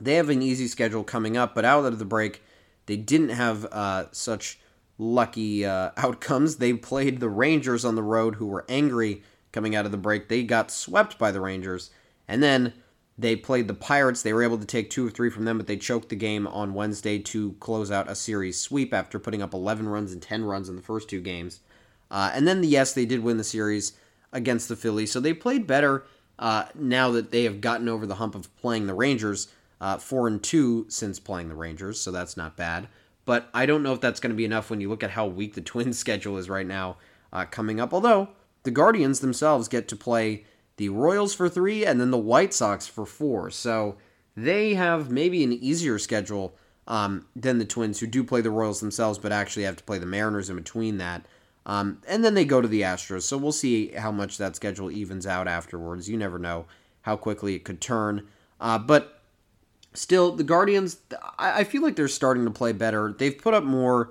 they 0.00 0.14
have 0.14 0.28
an 0.28 0.42
easy 0.42 0.68
schedule 0.68 1.04
coming 1.04 1.36
up, 1.36 1.54
but 1.54 1.64
out 1.64 1.84
of 1.84 1.98
the 1.98 2.04
break, 2.04 2.42
they 2.86 2.96
didn't 2.96 3.30
have 3.30 3.64
uh, 3.66 4.06
such 4.12 4.58
lucky 4.98 5.64
uh, 5.64 5.90
outcomes. 5.96 6.56
They 6.56 6.74
played 6.74 7.20
the 7.20 7.28
Rangers 7.28 7.84
on 7.84 7.94
the 7.94 8.02
road, 8.02 8.36
who 8.36 8.46
were 8.46 8.64
angry 8.68 9.22
coming 9.56 9.74
out 9.74 9.86
of 9.86 9.90
the 9.90 9.96
break. 9.96 10.28
They 10.28 10.42
got 10.42 10.70
swept 10.70 11.18
by 11.18 11.32
the 11.32 11.40
Rangers, 11.40 11.88
and 12.28 12.42
then 12.42 12.74
they 13.16 13.34
played 13.34 13.68
the 13.68 13.74
Pirates. 13.74 14.20
They 14.20 14.34
were 14.34 14.42
able 14.42 14.58
to 14.58 14.66
take 14.66 14.90
two 14.90 15.06
or 15.06 15.10
three 15.10 15.30
from 15.30 15.46
them, 15.46 15.56
but 15.56 15.66
they 15.66 15.78
choked 15.78 16.10
the 16.10 16.14
game 16.14 16.46
on 16.46 16.74
Wednesday 16.74 17.18
to 17.20 17.52
close 17.54 17.90
out 17.90 18.10
a 18.10 18.14
series 18.14 18.60
sweep 18.60 18.92
after 18.92 19.18
putting 19.18 19.40
up 19.40 19.54
11 19.54 19.88
runs 19.88 20.12
and 20.12 20.20
10 20.20 20.44
runs 20.44 20.68
in 20.68 20.76
the 20.76 20.82
first 20.82 21.08
two 21.08 21.22
games. 21.22 21.60
Uh, 22.10 22.30
and 22.34 22.46
then, 22.46 22.62
yes, 22.62 22.92
they 22.92 23.06
did 23.06 23.20
win 23.20 23.38
the 23.38 23.44
series 23.44 23.94
against 24.30 24.68
the 24.68 24.76
Phillies. 24.76 25.10
So 25.10 25.20
they 25.20 25.32
played 25.32 25.66
better 25.66 26.04
uh, 26.38 26.66
now 26.74 27.10
that 27.12 27.30
they 27.30 27.44
have 27.44 27.62
gotten 27.62 27.88
over 27.88 28.04
the 28.04 28.16
hump 28.16 28.34
of 28.34 28.54
playing 28.56 28.86
the 28.86 28.94
Rangers. 28.94 29.48
Uh, 29.78 29.96
four 29.98 30.26
and 30.26 30.42
two 30.42 30.86
since 30.88 31.18
playing 31.18 31.50
the 31.50 31.54
Rangers, 31.54 32.00
so 32.00 32.10
that's 32.10 32.34
not 32.34 32.56
bad. 32.56 32.88
But 33.26 33.50
I 33.52 33.66
don't 33.66 33.82
know 33.82 33.92
if 33.92 34.00
that's 34.00 34.20
going 34.20 34.30
to 34.30 34.36
be 34.36 34.46
enough 34.46 34.70
when 34.70 34.80
you 34.80 34.88
look 34.88 35.02
at 35.02 35.10
how 35.10 35.26
weak 35.26 35.54
the 35.54 35.60
Twins' 35.60 35.98
schedule 36.06 36.38
is 36.38 36.48
right 36.48 36.66
now 36.66 36.96
uh, 37.32 37.44
coming 37.44 37.80
up. 37.80 37.92
Although 37.92 38.28
the 38.66 38.70
Guardians 38.70 39.20
themselves 39.20 39.68
get 39.68 39.88
to 39.88 39.96
play 39.96 40.44
the 40.76 40.90
Royals 40.90 41.32
for 41.32 41.48
three 41.48 41.86
and 41.86 41.98
then 41.98 42.10
the 42.10 42.18
White 42.18 42.52
Sox 42.52 42.86
for 42.86 43.06
four. 43.06 43.48
So 43.48 43.96
they 44.36 44.74
have 44.74 45.10
maybe 45.10 45.42
an 45.42 45.52
easier 45.52 45.98
schedule 45.98 46.54
um, 46.86 47.26
than 47.34 47.58
the 47.58 47.64
Twins, 47.64 48.00
who 48.00 48.06
do 48.06 48.22
play 48.22 48.40
the 48.40 48.50
Royals 48.50 48.80
themselves, 48.80 49.18
but 49.18 49.32
actually 49.32 49.62
have 49.62 49.76
to 49.76 49.84
play 49.84 49.98
the 49.98 50.04
Mariners 50.04 50.50
in 50.50 50.56
between 50.56 50.98
that. 50.98 51.26
Um, 51.64 52.02
and 52.06 52.24
then 52.24 52.34
they 52.34 52.44
go 52.44 52.60
to 52.60 52.68
the 52.68 52.82
Astros. 52.82 53.22
So 53.22 53.38
we'll 53.38 53.52
see 53.52 53.88
how 53.92 54.12
much 54.12 54.36
that 54.38 54.56
schedule 54.56 54.90
evens 54.90 55.26
out 55.26 55.48
afterwards. 55.48 56.08
You 56.08 56.16
never 56.16 56.38
know 56.38 56.66
how 57.02 57.16
quickly 57.16 57.54
it 57.54 57.64
could 57.64 57.80
turn. 57.80 58.26
Uh, 58.60 58.78
but 58.78 59.22
still, 59.94 60.32
the 60.32 60.44
Guardians, 60.44 60.98
I, 61.38 61.60
I 61.60 61.64
feel 61.64 61.82
like 61.82 61.96
they're 61.96 62.08
starting 62.08 62.44
to 62.44 62.50
play 62.50 62.72
better. 62.72 63.14
They've 63.16 63.36
put 63.36 63.54
up 63.54 63.64
more 63.64 64.10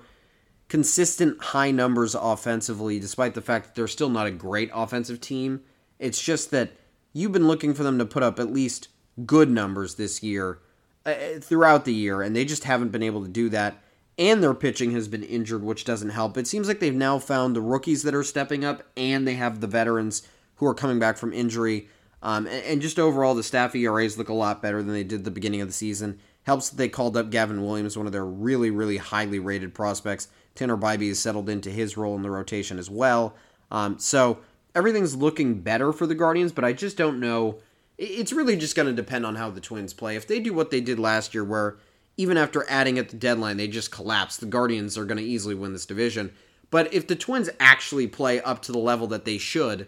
consistent 0.67 1.41
high 1.41 1.71
numbers 1.71 2.15
offensively, 2.15 2.99
despite 2.99 3.33
the 3.33 3.41
fact 3.41 3.65
that 3.65 3.75
they're 3.75 3.87
still 3.87 4.09
not 4.09 4.27
a 4.27 4.31
great 4.31 4.69
offensive 4.73 5.21
team. 5.21 5.61
It's 5.99 6.21
just 6.21 6.51
that 6.51 6.71
you've 7.13 7.31
been 7.31 7.47
looking 7.47 7.73
for 7.73 7.83
them 7.83 7.97
to 7.99 8.05
put 8.05 8.23
up 8.23 8.39
at 8.39 8.51
least 8.51 8.89
good 9.25 9.49
numbers 9.49 9.95
this 9.95 10.23
year 10.23 10.59
uh, 11.05 11.13
throughout 11.39 11.85
the 11.85 11.93
year, 11.93 12.21
and 12.21 12.35
they 12.35 12.45
just 12.45 12.63
haven't 12.63 12.89
been 12.89 13.03
able 13.03 13.23
to 13.23 13.29
do 13.29 13.49
that. 13.49 13.81
And 14.17 14.41
their 14.41 14.53
pitching 14.53 14.91
has 14.91 15.07
been 15.07 15.23
injured, 15.23 15.63
which 15.63 15.83
doesn't 15.83 16.11
help. 16.11 16.37
It 16.37 16.47
seems 16.47 16.67
like 16.67 16.79
they've 16.79 16.93
now 16.95 17.19
found 17.19 17.55
the 17.55 17.61
rookies 17.61 18.03
that 18.03 18.15
are 18.15 18.23
stepping 18.23 18.63
up, 18.63 18.83
and 18.95 19.27
they 19.27 19.33
have 19.35 19.59
the 19.59 19.67
veterans 19.67 20.27
who 20.55 20.65
are 20.65 20.73
coming 20.73 20.99
back 20.99 21.17
from 21.17 21.33
injury. 21.33 21.89
Um, 22.23 22.47
and, 22.47 22.63
and, 22.65 22.81
just 22.81 22.97
overall, 22.97 23.35
the 23.35 23.43
staff 23.43 23.75
ERAs 23.75 24.17
look 24.17 24.29
a 24.29 24.33
lot 24.33 24.61
better 24.61 24.81
than 24.81 24.93
they 24.93 25.03
did 25.03 25.25
the 25.25 25.31
beginning 25.31 25.61
of 25.61 25.67
the 25.67 25.73
season. 25.73 26.19
Helps 26.43 26.69
that 26.69 26.77
they 26.77 26.87
called 26.87 27.17
up 27.17 27.29
Gavin 27.29 27.63
Williams, 27.63 27.97
one 27.97 28.05
of 28.05 28.13
their 28.13 28.25
really, 28.25 28.71
really 28.71 28.97
highly 28.97 29.37
rated 29.37 29.73
prospects. 29.73 30.29
Tanner 30.55 30.77
Bibee 30.77 31.09
has 31.09 31.19
settled 31.19 31.49
into 31.49 31.69
his 31.69 31.97
role 31.97 32.15
in 32.15 32.21
the 32.21 32.31
rotation 32.31 32.79
as 32.79 32.89
well. 32.89 33.35
Um, 33.71 33.99
so 33.99 34.39
everything's 34.73 35.15
looking 35.15 35.61
better 35.61 35.91
for 35.91 36.07
the 36.07 36.15
Guardians, 36.15 36.51
but 36.51 36.65
I 36.65 36.73
just 36.73 36.97
don't 36.97 37.19
know. 37.19 37.59
It's 37.97 38.33
really 38.33 38.55
just 38.55 38.75
going 38.75 38.87
to 38.87 38.93
depend 38.93 39.25
on 39.25 39.35
how 39.35 39.49
the 39.49 39.61
Twins 39.61 39.93
play. 39.93 40.15
If 40.15 40.27
they 40.27 40.39
do 40.39 40.53
what 40.53 40.71
they 40.71 40.81
did 40.81 40.99
last 40.99 41.33
year, 41.33 41.43
where 41.43 41.77
even 42.17 42.37
after 42.37 42.65
adding 42.69 42.97
at 42.97 43.09
the 43.09 43.17
deadline, 43.17 43.57
they 43.57 43.67
just 43.67 43.91
collapse, 43.91 44.37
the 44.37 44.45
Guardians 44.45 44.97
are 44.97 45.05
going 45.05 45.17
to 45.17 45.23
easily 45.23 45.55
win 45.55 45.73
this 45.73 45.85
division. 45.85 46.31
But 46.71 46.93
if 46.93 47.07
the 47.07 47.15
Twins 47.15 47.49
actually 47.59 48.07
play 48.07 48.41
up 48.41 48.61
to 48.63 48.71
the 48.71 48.77
level 48.79 49.07
that 49.07 49.25
they 49.25 49.37
should, 49.37 49.87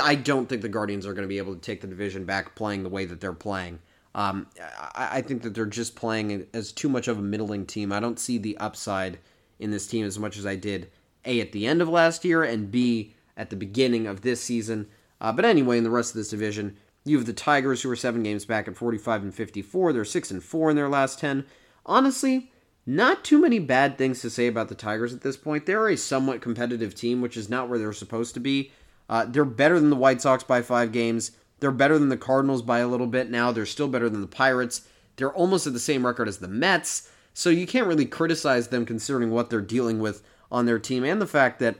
I 0.00 0.14
don't 0.14 0.48
think 0.48 0.62
the 0.62 0.68
Guardians 0.68 1.06
are 1.06 1.14
going 1.14 1.24
to 1.24 1.28
be 1.28 1.38
able 1.38 1.54
to 1.54 1.60
take 1.60 1.80
the 1.80 1.86
division 1.86 2.24
back 2.24 2.54
playing 2.54 2.82
the 2.82 2.88
way 2.88 3.04
that 3.04 3.20
they're 3.20 3.32
playing. 3.32 3.80
Um, 4.14 4.48
I, 4.94 5.18
I 5.18 5.22
think 5.22 5.42
that 5.42 5.54
they're 5.54 5.66
just 5.66 5.94
playing 5.94 6.46
as 6.52 6.72
too 6.72 6.88
much 6.88 7.08
of 7.08 7.18
a 7.18 7.22
middling 7.22 7.66
team. 7.66 7.92
I 7.92 8.00
don't 8.00 8.18
see 8.18 8.38
the 8.38 8.56
upside 8.58 9.18
in 9.60 9.70
this 9.70 9.86
team 9.86 10.04
as 10.04 10.18
much 10.18 10.36
as 10.36 10.46
I 10.46 10.56
did 10.56 10.90
A 11.24 11.40
at 11.40 11.52
the 11.52 11.66
end 11.66 11.80
of 11.80 11.88
last 11.88 12.24
year 12.24 12.42
and 12.42 12.70
B 12.70 13.14
at 13.36 13.50
the 13.50 13.56
beginning 13.56 14.06
of 14.06 14.22
this 14.22 14.40
season. 14.40 14.88
Uh, 15.20 15.32
but 15.32 15.44
anyway, 15.44 15.78
in 15.78 15.84
the 15.84 15.90
rest 15.90 16.10
of 16.10 16.16
this 16.16 16.30
division, 16.30 16.76
you 17.04 17.16
have 17.16 17.26
the 17.26 17.32
Tigers 17.32 17.82
who 17.82 17.90
are 17.90 17.96
seven 17.96 18.22
games 18.22 18.44
back 18.44 18.68
at 18.68 18.76
45 18.76 19.22
and 19.22 19.34
54. 19.34 19.92
They're 19.92 20.04
six 20.04 20.30
and 20.30 20.42
four 20.42 20.70
in 20.70 20.76
their 20.76 20.88
last 20.88 21.18
10. 21.18 21.46
Honestly, 21.86 22.50
not 22.86 23.24
too 23.24 23.40
many 23.40 23.58
bad 23.58 23.96
things 23.96 24.20
to 24.20 24.30
say 24.30 24.46
about 24.46 24.68
the 24.68 24.74
Tigers 24.74 25.12
at 25.12 25.20
this 25.20 25.36
point. 25.36 25.66
They're 25.66 25.88
a 25.88 25.96
somewhat 25.96 26.40
competitive 26.40 26.94
team, 26.94 27.20
which 27.20 27.36
is 27.36 27.48
not 27.48 27.68
where 27.68 27.78
they're 27.78 27.92
supposed 27.92 28.34
to 28.34 28.40
be. 28.40 28.72
Uh, 29.08 29.24
they're 29.24 29.44
better 29.44 29.78
than 29.78 29.90
the 29.90 29.96
White 29.96 30.20
Sox 30.20 30.44
by 30.44 30.62
five 30.62 30.92
games. 30.92 31.32
They're 31.60 31.70
better 31.70 31.98
than 31.98 32.08
the 32.08 32.16
Cardinals 32.16 32.62
by 32.62 32.78
a 32.78 32.88
little 32.88 33.06
bit 33.06 33.30
now. 33.30 33.52
They're 33.52 33.66
still 33.66 33.88
better 33.88 34.08
than 34.08 34.20
the 34.20 34.26
Pirates. 34.26 34.86
They're 35.16 35.32
almost 35.32 35.66
at 35.66 35.72
the 35.72 35.78
same 35.78 36.06
record 36.06 36.28
as 36.28 36.38
the 36.38 36.48
Mets. 36.48 37.10
So 37.40 37.48
you 37.48 37.66
can't 37.66 37.86
really 37.86 38.04
criticize 38.04 38.68
them 38.68 38.84
considering 38.84 39.30
what 39.30 39.48
they're 39.48 39.62
dealing 39.62 39.98
with 39.98 40.22
on 40.52 40.66
their 40.66 40.78
team 40.78 41.04
and 41.04 41.22
the 41.22 41.26
fact 41.26 41.58
that 41.60 41.76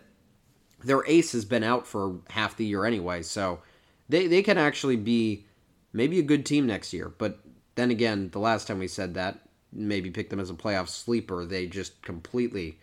their 0.82 1.04
ace 1.06 1.32
has 1.32 1.44
been 1.44 1.62
out 1.62 1.86
for 1.86 2.20
half 2.30 2.56
the 2.56 2.64
year 2.64 2.86
anyway. 2.86 3.20
So 3.20 3.60
they, 4.08 4.26
they 4.26 4.42
can 4.42 4.56
actually 4.56 4.96
be 4.96 5.44
maybe 5.92 6.18
a 6.18 6.22
good 6.22 6.46
team 6.46 6.66
next 6.66 6.94
year. 6.94 7.10
But 7.10 7.40
then 7.74 7.90
again, 7.90 8.30
the 8.30 8.38
last 8.38 8.68
time 8.68 8.78
we 8.78 8.88
said 8.88 9.12
that, 9.12 9.40
maybe 9.70 10.10
pick 10.10 10.30
them 10.30 10.40
as 10.40 10.48
a 10.48 10.54
playoff 10.54 10.88
sleeper, 10.88 11.44
they 11.44 11.66
just 11.66 12.00
completely 12.00 12.78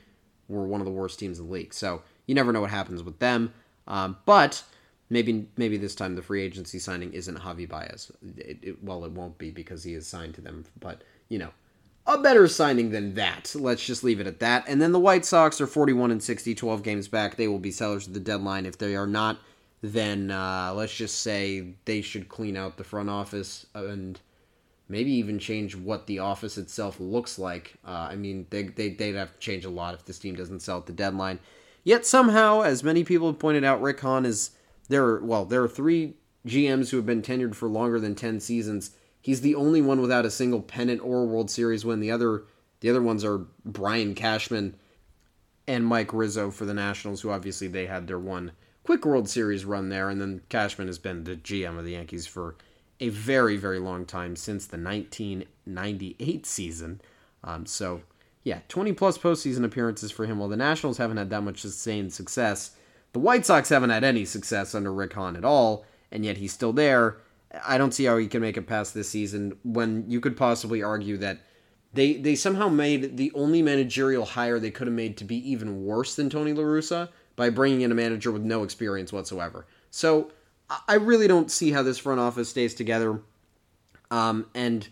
were 0.47 0.67
one 0.67 0.79
of 0.79 0.85
the 0.85 0.91
worst 0.91 1.17
teams 1.17 1.39
in 1.39 1.47
the 1.47 1.51
league. 1.51 1.73
So 1.73 2.03
you 2.27 2.35
never 2.35 2.53
know 2.53 2.61
what 2.61 2.69
happens 2.69 3.01
with 3.01 3.17
them. 3.17 3.55
Um, 3.87 4.17
but 4.25 4.63
maybe 5.09 5.47
maybe 5.57 5.77
this 5.77 5.95
time 5.95 6.13
the 6.13 6.21
free 6.21 6.43
agency 6.43 6.77
signing 6.77 7.11
isn't 7.13 7.39
Javi 7.39 7.67
Baez. 7.67 8.11
It, 8.37 8.59
it, 8.61 8.83
well, 8.83 9.03
it 9.03 9.13
won't 9.13 9.39
be 9.39 9.49
because 9.49 9.83
he 9.83 9.95
is 9.95 10.05
signed 10.05 10.35
to 10.35 10.41
them. 10.41 10.65
But 10.79 11.03
you 11.27 11.39
know, 11.39 11.49
a 12.07 12.17
better 12.17 12.47
signing 12.47 12.91
than 12.91 13.13
that. 13.15 13.53
Let's 13.53 13.85
just 13.85 14.03
leave 14.03 14.19
it 14.19 14.27
at 14.27 14.39
that. 14.39 14.63
And 14.67 14.81
then 14.81 14.93
the 14.93 14.99
White 14.99 15.25
Sox 15.25 15.59
are 15.59 15.67
41 15.67 16.11
and 16.11 16.23
60, 16.23 16.55
12 16.55 16.81
games 16.81 17.07
back. 17.07 17.35
They 17.35 17.47
will 17.47 17.59
be 17.59 17.71
sellers 17.71 18.07
at 18.07 18.13
the 18.13 18.19
deadline. 18.19 18.65
If 18.65 18.77
they 18.77 18.95
are 18.95 19.05
not, 19.05 19.39
then 19.81 20.31
uh, 20.31 20.73
let's 20.73 20.95
just 20.95 21.19
say 21.21 21.73
they 21.85 22.01
should 22.01 22.29
clean 22.29 22.55
out 22.55 22.77
the 22.77 22.83
front 22.85 23.09
office 23.09 23.65
and 23.75 24.19
maybe 24.87 25.11
even 25.11 25.37
change 25.37 25.75
what 25.75 26.07
the 26.07 26.19
office 26.19 26.57
itself 26.57 26.99
looks 26.99 27.37
like. 27.37 27.75
Uh, 27.85 28.07
I 28.09 28.15
mean, 28.15 28.47
they, 28.49 28.63
they, 28.63 28.89
they'd 28.89 29.15
have 29.15 29.33
to 29.33 29.39
change 29.39 29.65
a 29.65 29.69
lot 29.69 29.93
if 29.93 30.05
this 30.05 30.17
team 30.17 30.35
doesn't 30.35 30.61
sell 30.61 30.77
at 30.77 30.85
the 30.85 30.93
deadline. 30.93 31.39
Yet 31.83 32.05
somehow, 32.05 32.61
as 32.61 32.83
many 32.83 33.03
people 33.03 33.27
have 33.27 33.39
pointed 33.39 33.63
out, 33.65 33.81
Rick 33.81 33.99
Hahn 33.99 34.25
is 34.25 34.51
there. 34.87 35.19
Well, 35.19 35.45
there 35.45 35.63
are 35.63 35.69
three 35.69 36.15
GMs 36.45 36.89
who 36.89 36.97
have 36.97 37.05
been 37.05 37.21
tenured 37.21 37.55
for 37.55 37.67
longer 37.67 37.99
than 37.99 38.15
10 38.15 38.39
seasons 38.39 38.91
He's 39.27 39.41
the 39.41 39.55
only 39.55 39.81
one 39.81 39.99
without 39.99 40.25
a 40.25 40.31
single 40.31 40.61
pennant 40.61 41.01
or 41.03 41.25
World 41.25 41.51
Series 41.51 41.83
win. 41.83 41.99
The 41.99 42.11
other 42.11 42.45
the 42.79 42.89
other 42.89 43.01
ones 43.01 43.25
are 43.25 43.39
Brian 43.65 44.15
Cashman 44.15 44.75
and 45.67 45.85
Mike 45.85 46.13
Rizzo 46.13 46.49
for 46.49 46.63
the 46.63 46.73
Nationals, 46.73 47.19
who 47.19 47.29
obviously 47.29 47.67
they 47.67 47.87
had 47.87 48.07
their 48.07 48.19
one 48.19 48.53
quick 48.85 49.05
World 49.05 49.27
Series 49.27 49.65
run 49.65 49.89
there, 49.89 50.09
and 50.09 50.21
then 50.21 50.43
Cashman 50.47 50.87
has 50.87 50.97
been 50.97 51.25
the 51.25 51.35
GM 51.35 51.77
of 51.77 51.83
the 51.83 51.91
Yankees 51.91 52.25
for 52.25 52.55
a 53.01 53.09
very, 53.09 53.57
very 53.57 53.79
long 53.79 54.05
time 54.05 54.37
since 54.37 54.65
the 54.65 54.77
1998 54.77 56.45
season. 56.45 57.01
Um, 57.43 57.65
so, 57.65 58.03
yeah, 58.45 58.59
20 58.69 58.93
plus 58.93 59.17
postseason 59.17 59.65
appearances 59.65 60.09
for 60.09 60.25
him. 60.25 60.39
While 60.39 60.47
the 60.47 60.55
Nationals 60.55 60.99
haven't 60.99 61.17
had 61.17 61.31
that 61.31 61.43
much 61.43 61.59
sustained 61.59 62.13
success, 62.13 62.77
the 63.11 63.19
White 63.19 63.45
Sox 63.45 63.67
haven't 63.67 63.89
had 63.89 64.05
any 64.05 64.23
success 64.23 64.73
under 64.73 64.93
Rick 64.93 65.15
Hahn 65.15 65.35
at 65.35 65.43
all, 65.43 65.85
and 66.13 66.23
yet 66.23 66.37
he's 66.37 66.53
still 66.53 66.71
there. 66.71 67.17
I 67.65 67.77
don't 67.77 67.93
see 67.93 68.05
how 68.05 68.17
he 68.17 68.27
can 68.27 68.41
make 68.41 68.57
it 68.57 68.67
past 68.67 68.93
this 68.93 69.09
season 69.09 69.57
when 69.63 70.09
you 70.09 70.19
could 70.19 70.35
possibly 70.35 70.83
argue 70.83 71.17
that 71.17 71.39
they 71.93 72.13
they 72.13 72.35
somehow 72.35 72.67
made 72.67 73.17
the 73.17 73.31
only 73.33 73.61
managerial 73.61 74.25
hire 74.25 74.59
they 74.59 74.71
could 74.71 74.87
have 74.87 74.93
made 74.93 75.17
to 75.17 75.23
be 75.23 75.49
even 75.49 75.85
worse 75.85 76.15
than 76.15 76.29
Tony 76.29 76.53
La 76.53 76.63
Russa 76.63 77.09
by 77.35 77.49
bringing 77.49 77.81
in 77.81 77.91
a 77.91 77.95
manager 77.95 78.31
with 78.31 78.41
no 78.41 78.63
experience 78.63 79.13
whatsoever. 79.13 79.65
So 79.91 80.31
I 80.87 80.95
really 80.95 81.27
don't 81.27 81.49
see 81.49 81.71
how 81.71 81.83
this 81.83 81.97
front 81.97 82.19
office 82.19 82.49
stays 82.49 82.73
together. 82.73 83.21
Um, 84.11 84.47
and 84.53 84.87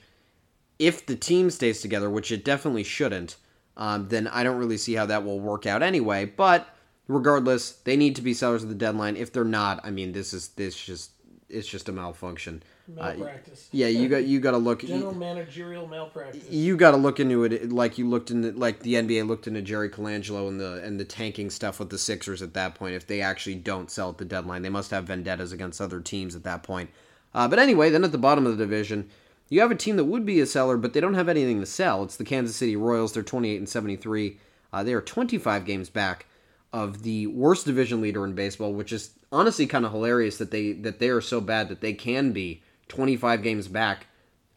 if 0.80 1.06
the 1.06 1.15
team 1.15 1.50
stays 1.50 1.82
together, 1.82 2.10
which 2.10 2.32
it 2.32 2.46
definitely 2.46 2.84
shouldn't, 2.84 3.36
um, 3.76 4.08
then 4.08 4.28
I 4.28 4.44
don't 4.44 4.58
really 4.58 4.78
see 4.78 4.94
how 4.94 5.06
that 5.08 5.26
will 5.26 5.39
work 5.39 5.65
out 5.65 5.84
anyway. 5.84 6.26
But 6.26 6.68
regardless, 7.08 7.72
they 7.72 7.98
need 7.98 8.15
to 8.15 8.22
be 8.22 8.34
sellers 8.34 8.63
of 8.63 8.70
the 8.70 8.76
deadline. 8.76 9.18
If 9.18 9.34
they're 9.34 9.44
not, 9.44 9.82
I 9.84 9.91
mean, 9.91 10.13
this 10.13 10.34
is 10.34 10.50
this 10.50 10.82
just 10.82 11.12
it's 11.56 11.68
just 11.68 11.89
a 11.89 11.91
malfunction. 11.91 12.62
Malpractice. 12.88 13.65
Uh, 13.65 13.70
yeah, 13.72 13.88
you 13.88 14.08
got 14.08 14.26
you 14.26 14.39
got 14.39 14.52
to 14.52 14.58
look. 14.58 14.82
General 14.82 15.13
you, 15.13 15.20
managerial 15.20 15.88
malpractice. 15.88 16.50
You 16.50 16.78
got 16.78 16.91
to 16.91 16.98
look 16.98 17.20
into 17.20 17.44
it 17.44 17.72
like 17.72 17.98
you 17.98 18.08
looked 18.08 18.30
into 18.30 18.52
like 18.52 18.82
the 18.82 18.96
NBA 18.96 19.28
looked 19.28 19.48
into 19.48 19.62
Jerry 19.62 19.89
Colangelo 19.89 20.48
and 20.48 20.60
the 20.60 20.84
and 20.84 21.00
the 21.00 21.06
tanking 21.06 21.50
stuff 21.50 21.80
with 21.80 21.89
the 21.89 21.98
Sixers 21.98 22.41
at 22.41 22.54
that 22.54 22.76
point. 22.76 22.96
If 22.96 23.08
they 23.08 23.22
actually 23.22 23.56
don't 23.56 23.89
sell 23.89 24.10
at 24.10 24.18
the 24.18 24.26
deadline, 24.26 24.62
they 24.62 24.70
must 24.70 24.91
have 24.91 25.06
vendettas 25.06 25.52
against 25.52 25.82
other 25.82 26.00
teams 26.00 26.36
at 26.36 26.44
that 26.44 26.63
point. 26.63 26.89
Uh, 27.34 27.48
but 27.48 27.60
anyway, 27.60 27.89
then 27.89 28.04
at 28.04 28.12
the 28.12 28.18
bottom 28.18 28.46
of 28.46 28.58
the 28.58 28.63
division, 28.63 29.10
you 29.50 29.62
have 29.62 29.72
a 29.72 29.76
team 29.76 29.96
that 29.98 30.06
would 30.06 30.26
be 30.26 30.39
a 30.39 30.46
seller, 30.46 30.78
but 30.78 30.94
they 30.94 31.02
don't 31.02 31.13
have 31.15 31.30
anything 31.30 31.60
to 31.60 31.65
sell. 31.65 32.04
It's 32.04 32.15
the 32.18 32.24
Kansas 32.24 32.56
City 32.56 32.76
Royals. 32.76 33.13
They're 33.13 33.24
28 33.24 33.58
and 33.58 33.70
73. 33.70 34.39
Uh, 34.72 34.84
they 34.84 34.94
are 34.94 35.02
25 35.02 35.65
games 35.65 35.89
back 35.89 36.26
of 36.74 37.04
the 37.04 37.28
worst 37.28 37.65
division 37.65 38.02
leader 38.02 38.26
in 38.26 38.34
baseball, 38.34 38.74
which 38.74 38.91
is 38.91 39.12
honestly 39.36 39.67
kind 39.67 39.86
of 39.86 39.91
hilarious 39.91 40.38
that 40.38 40.52
they 40.52 40.71
that 40.71 41.00
they 41.00 41.10
are 41.10 41.21
so 41.21 41.41
bad 41.41 41.69
that 41.69 41.82
they 41.82 41.93
can 41.93 42.32
be 42.32 42.63
25 42.88 43.43
games 43.43 43.67
back 43.67 44.08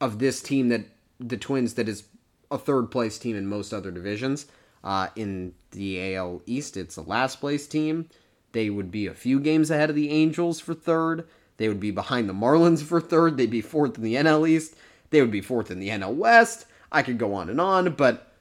of 0.00 0.18
this 0.18 0.40
team 0.40 0.68
that 0.68 0.84
the 1.18 1.36
Twins 1.36 1.74
that 1.74 1.88
is 1.88 2.04
a 2.50 2.58
third 2.58 2.90
place 2.90 3.18
team 3.18 3.36
in 3.36 3.46
most 3.46 3.72
other 3.72 3.90
divisions. 3.90 4.46
Uh, 4.84 5.08
in 5.16 5.52
the 5.72 6.14
AL 6.14 6.40
East, 6.46 6.76
it's 6.76 6.96
a 6.96 7.02
last 7.02 7.40
place 7.40 7.66
team. 7.66 8.08
They 8.52 8.70
would 8.70 8.90
be 8.90 9.06
a 9.06 9.14
few 9.14 9.40
games 9.40 9.70
ahead 9.70 9.90
of 9.90 9.96
the 9.96 10.10
Angels 10.10 10.60
for 10.60 10.72
third. 10.72 11.26
They 11.56 11.68
would 11.68 11.80
be 11.80 11.90
behind 11.90 12.28
the 12.28 12.34
Marlins 12.34 12.82
for 12.82 13.00
third. 13.00 13.36
They'd 13.36 13.50
be 13.50 13.60
fourth 13.60 13.98
in 13.98 14.04
the 14.04 14.14
NL 14.14 14.48
East. 14.48 14.76
They 15.10 15.20
would 15.20 15.32
be 15.32 15.40
fourth 15.40 15.70
in 15.72 15.80
the 15.80 15.88
NL 15.88 16.14
West. 16.14 16.66
I 16.92 17.02
could 17.02 17.18
go 17.18 17.34
on 17.34 17.50
and 17.50 17.60
on, 17.60 17.92
but 17.94 18.32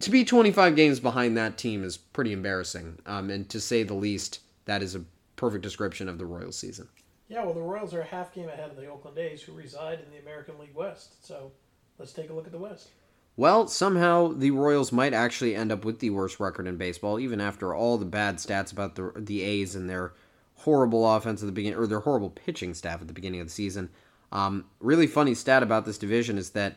to 0.00 0.10
be 0.10 0.24
25 0.24 0.74
games 0.74 0.98
behind 0.98 1.36
that 1.36 1.58
team 1.58 1.84
is 1.84 1.96
pretty 1.98 2.32
embarrassing. 2.32 2.98
Um, 3.06 3.30
and 3.30 3.48
to 3.50 3.60
say 3.60 3.82
the 3.82 3.94
least, 3.94 4.40
that 4.64 4.82
is 4.82 4.94
a 4.94 5.04
perfect 5.36 5.62
description 5.62 6.08
of 6.08 6.18
the 6.18 6.26
Royals 6.26 6.56
season. 6.56 6.88
Yeah, 7.28 7.44
well, 7.44 7.54
the 7.54 7.60
Royals 7.60 7.94
are 7.94 8.02
a 8.02 8.06
half 8.06 8.34
game 8.34 8.48
ahead 8.48 8.70
of 8.70 8.76
the 8.76 8.86
Oakland 8.86 9.18
A's, 9.18 9.42
who 9.42 9.52
reside 9.52 10.00
in 10.00 10.10
the 10.10 10.18
American 10.18 10.58
League 10.58 10.74
West. 10.74 11.26
So 11.26 11.52
let's 11.98 12.12
take 12.12 12.30
a 12.30 12.32
look 12.32 12.46
at 12.46 12.52
the 12.52 12.58
West. 12.58 12.90
Well, 13.36 13.66
somehow 13.66 14.28
the 14.28 14.52
Royals 14.52 14.92
might 14.92 15.12
actually 15.12 15.56
end 15.56 15.72
up 15.72 15.84
with 15.84 15.98
the 15.98 16.10
worst 16.10 16.38
record 16.38 16.68
in 16.68 16.76
baseball, 16.76 17.18
even 17.18 17.40
after 17.40 17.74
all 17.74 17.98
the 17.98 18.04
bad 18.04 18.36
stats 18.36 18.72
about 18.72 18.94
the 18.94 19.12
the 19.16 19.42
A's 19.42 19.74
and 19.74 19.90
their 19.90 20.12
horrible 20.58 21.12
offense 21.16 21.42
at 21.42 21.46
the 21.46 21.52
beginning, 21.52 21.78
or 21.78 21.86
their 21.86 22.00
horrible 22.00 22.30
pitching 22.30 22.74
staff 22.74 23.00
at 23.00 23.08
the 23.08 23.14
beginning 23.14 23.40
of 23.40 23.48
the 23.48 23.52
season. 23.52 23.90
Um, 24.30 24.66
really 24.80 25.06
funny 25.06 25.34
stat 25.34 25.62
about 25.62 25.84
this 25.84 25.98
division 25.98 26.38
is 26.38 26.50
that, 26.50 26.76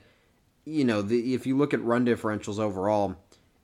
you 0.65 0.84
know, 0.84 1.02
the, 1.02 1.34
if 1.34 1.46
you 1.46 1.58
look 1.58 1.74
at 1.74 1.84
run 1.84 2.06
differentials 2.06 2.60
overall, 2.60 3.15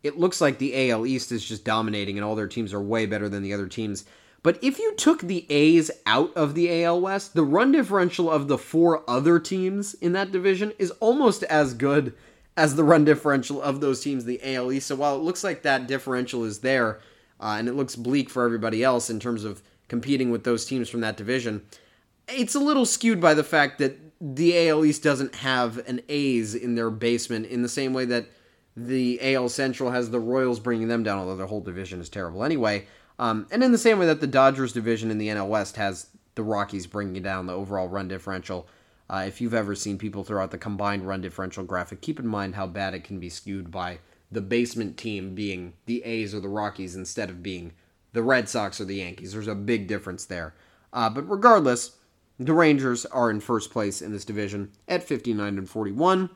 it 0.02 0.18
looks 0.18 0.42
like 0.42 0.58
the 0.58 0.92
AL 0.92 1.06
East 1.06 1.32
is 1.32 1.44
just 1.44 1.64
dominating 1.64 2.18
and 2.18 2.26
all 2.26 2.36
their 2.36 2.48
teams 2.48 2.74
are 2.74 2.82
way 2.82 3.06
better 3.06 3.30
than 3.30 3.44
the 3.44 3.54
other 3.54 3.68
teams. 3.68 4.06
But 4.44 4.62
if 4.62 4.78
you 4.78 4.94
took 4.96 5.22
the 5.22 5.46
A's 5.50 5.90
out 6.06 6.34
of 6.36 6.54
the 6.54 6.84
AL 6.84 7.00
West, 7.00 7.34
the 7.34 7.44
run 7.44 7.72
differential 7.72 8.30
of 8.30 8.50
the 8.50 8.58
four 8.58 9.10
other 9.10 9.40
teams 9.40 9.94
in 9.96 10.12
that 10.14 10.34
division 10.34 10.74
is 10.78 10.92
almost 11.00 11.44
as 11.44 11.74
good 11.74 12.14
as 12.58 12.76
the 12.76 12.84
run 12.84 13.06
differential 13.06 13.62
of 13.62 13.80
those 13.80 14.02
teams, 14.02 14.26
the 14.26 14.42
AL 14.44 14.72
East. 14.72 14.88
So 14.88 14.96
while 14.96 15.16
it 15.16 15.24
looks 15.24 15.44
like 15.44 15.64
that 15.64 15.88
differential 15.88 16.44
is 16.44 16.60
there, 16.60 17.00
uh, 17.40 17.56
and 17.58 17.68
it 17.68 17.74
looks 17.74 17.96
bleak 17.96 18.30
for 18.30 18.44
everybody 18.44 18.84
else 18.84 19.10
in 19.10 19.20
terms 19.20 19.46
of 19.46 19.64
competing 19.88 20.30
with 20.30 20.44
those 20.44 20.66
teams 20.66 20.90
from 20.90 21.02
that 21.02 21.18
division, 21.18 21.64
it's 22.28 22.56
a 22.56 22.60
little 22.60 22.86
skewed 22.86 23.22
by 23.22 23.34
the 23.34 23.44
fact 23.44 23.80
that 23.80 23.98
the 24.20 24.70
AL 24.70 24.86
East 24.86 25.04
doesn't 25.04 25.36
have 25.36 25.78
an 25.88 26.02
A's 26.10 26.54
in 26.54 26.76
their 26.76 26.90
basement 26.90 27.46
in 27.46 27.62
the 27.62 27.70
same 27.70 27.94
way 27.94 28.06
that 28.06 28.28
the 28.76 29.36
AL 29.36 29.50
Central 29.50 29.92
has 29.92 30.10
the 30.10 30.20
Royals 30.20 30.60
bringing 30.60 30.88
them 30.88 31.04
down, 31.04 31.20
although 31.20 31.36
their 31.36 31.48
whole 31.48 31.62
division 31.62 32.00
is 32.00 32.10
terrible 32.10 32.44
anyway. 32.44 32.86
Um, 33.24 33.48
and 33.52 33.64
in 33.64 33.72
the 33.72 33.78
same 33.78 34.00
way 34.00 34.06
that 34.08 34.20
the 34.20 34.28
Dodgers 34.28 34.74
division 34.74 35.10
in 35.10 35.18
the 35.18 35.30
NL 35.30 35.48
West 35.48 35.78
has 35.78 36.08
the 36.36 36.44
Rockies 36.44 36.88
bringing 36.88 37.24
down 37.24 37.46
the 37.46 37.54
overall 37.54 37.88
run 37.88 38.10
differential. 38.10 38.68
Uh, 39.10 39.24
if 39.26 39.40
you've 39.40 39.54
ever 39.54 39.76
seen 39.76 39.98
people 39.98 40.26
throw 40.26 40.44
out 40.44 40.52
the 40.52 40.58
combined 40.58 41.08
run 41.08 41.22
differential 41.22 41.64
graphic, 41.64 42.02
keep 42.02 42.20
in 42.20 42.28
mind 42.28 42.56
how 42.56 42.68
bad 42.68 42.94
it 42.94 43.06
can 43.06 43.22
be 43.22 43.30
skewed 43.30 43.72
by 43.72 44.00
the 44.30 44.42
basement 44.42 44.98
team 44.98 45.34
being 45.36 45.72
the 45.86 46.04
A's 46.04 46.36
or 46.36 46.42
the 46.42 46.50
Rockies 46.50 46.98
instead 46.98 47.30
of 47.30 47.42
being 47.42 47.72
the 48.12 48.22
Red 48.22 48.50
Sox 48.50 48.82
or 48.82 48.86
the 48.86 48.96
Yankees. 48.96 49.32
There's 49.32 49.48
a 49.48 49.56
big 49.56 49.88
difference 49.88 50.26
there. 50.26 50.54
Uh, 50.92 51.10
but 51.10 51.30
regardless, 51.30 51.96
the 52.38 52.52
Rangers 52.52 53.06
are 53.06 53.32
in 53.32 53.40
first 53.40 53.72
place 53.72 54.02
in 54.02 54.12
this 54.12 54.26
division 54.26 54.70
at 54.90 55.02
59 55.02 55.58
and 55.58 55.70
41. 55.70 56.30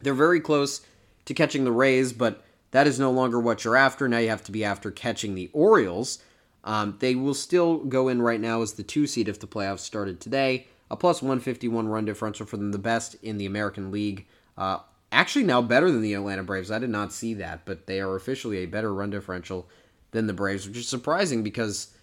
They're 0.00 0.14
very 0.14 0.38
close 0.38 0.82
to 1.24 1.34
catching 1.34 1.64
the 1.64 1.72
Rays, 1.72 2.12
but 2.12 2.44
that 2.72 2.86
is 2.86 2.98
no 2.98 3.10
longer 3.10 3.38
what 3.38 3.64
you're 3.64 3.76
after. 3.76 4.08
Now 4.08 4.18
you 4.18 4.28
have 4.28 4.44
to 4.44 4.52
be 4.52 4.64
after 4.64 4.90
catching 4.90 5.34
the 5.34 5.50
Orioles. 5.52 6.18
Um, 6.64 6.96
they 7.00 7.14
will 7.14 7.34
still 7.34 7.78
go 7.78 8.08
in 8.08 8.20
right 8.20 8.40
now 8.40 8.62
as 8.62 8.74
the 8.74 8.82
two 8.82 9.06
seed 9.06 9.28
if 9.28 9.38
the 9.38 9.46
playoffs 9.46 9.80
started 9.80 10.20
today. 10.20 10.66
A 10.90 10.96
plus 10.96 11.22
151 11.22 11.88
run 11.88 12.04
differential 12.04 12.46
for 12.46 12.56
them, 12.56 12.72
the 12.72 12.78
best 12.78 13.14
in 13.22 13.38
the 13.38 13.46
American 13.46 13.90
League. 13.90 14.26
Uh, 14.58 14.78
actually, 15.10 15.44
now 15.44 15.62
better 15.62 15.90
than 15.90 16.02
the 16.02 16.14
Atlanta 16.14 16.42
Braves. 16.42 16.70
I 16.70 16.78
did 16.78 16.90
not 16.90 17.12
see 17.12 17.34
that, 17.34 17.64
but 17.64 17.86
they 17.86 18.00
are 18.00 18.14
officially 18.14 18.58
a 18.58 18.66
better 18.66 18.92
run 18.92 19.10
differential 19.10 19.68
than 20.10 20.26
the 20.26 20.32
Braves, 20.32 20.66
which 20.66 20.76
is 20.76 20.88
surprising 20.88 21.42
because 21.42 21.94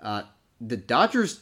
uh, 0.00 0.22
the 0.60 0.76
Dodgers 0.76 1.40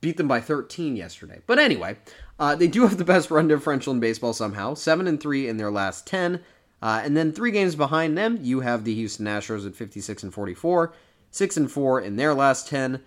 beat 0.00 0.18
them 0.18 0.28
by 0.28 0.40
13 0.40 0.96
yesterday. 0.96 1.40
But 1.46 1.58
anyway, 1.58 1.96
uh, 2.38 2.54
they 2.54 2.68
do 2.68 2.82
have 2.82 2.98
the 2.98 3.04
best 3.04 3.30
run 3.30 3.48
differential 3.48 3.92
in 3.92 4.00
baseball 4.00 4.34
somehow, 4.34 4.74
seven 4.74 5.06
and 5.06 5.20
three 5.20 5.48
in 5.48 5.56
their 5.56 5.70
last 5.70 6.06
10. 6.06 6.40
Uh, 6.84 7.00
and 7.02 7.16
then 7.16 7.32
three 7.32 7.50
games 7.50 7.74
behind 7.74 8.16
them, 8.16 8.38
you 8.42 8.60
have 8.60 8.84
the 8.84 8.94
Houston 8.94 9.24
Astros 9.24 9.66
at 9.66 9.74
56 9.74 10.22
and 10.22 10.34
44, 10.34 10.92
six 11.30 11.56
and 11.56 11.72
four 11.72 11.98
in 11.98 12.16
their 12.16 12.34
last 12.34 12.68
10. 12.68 13.00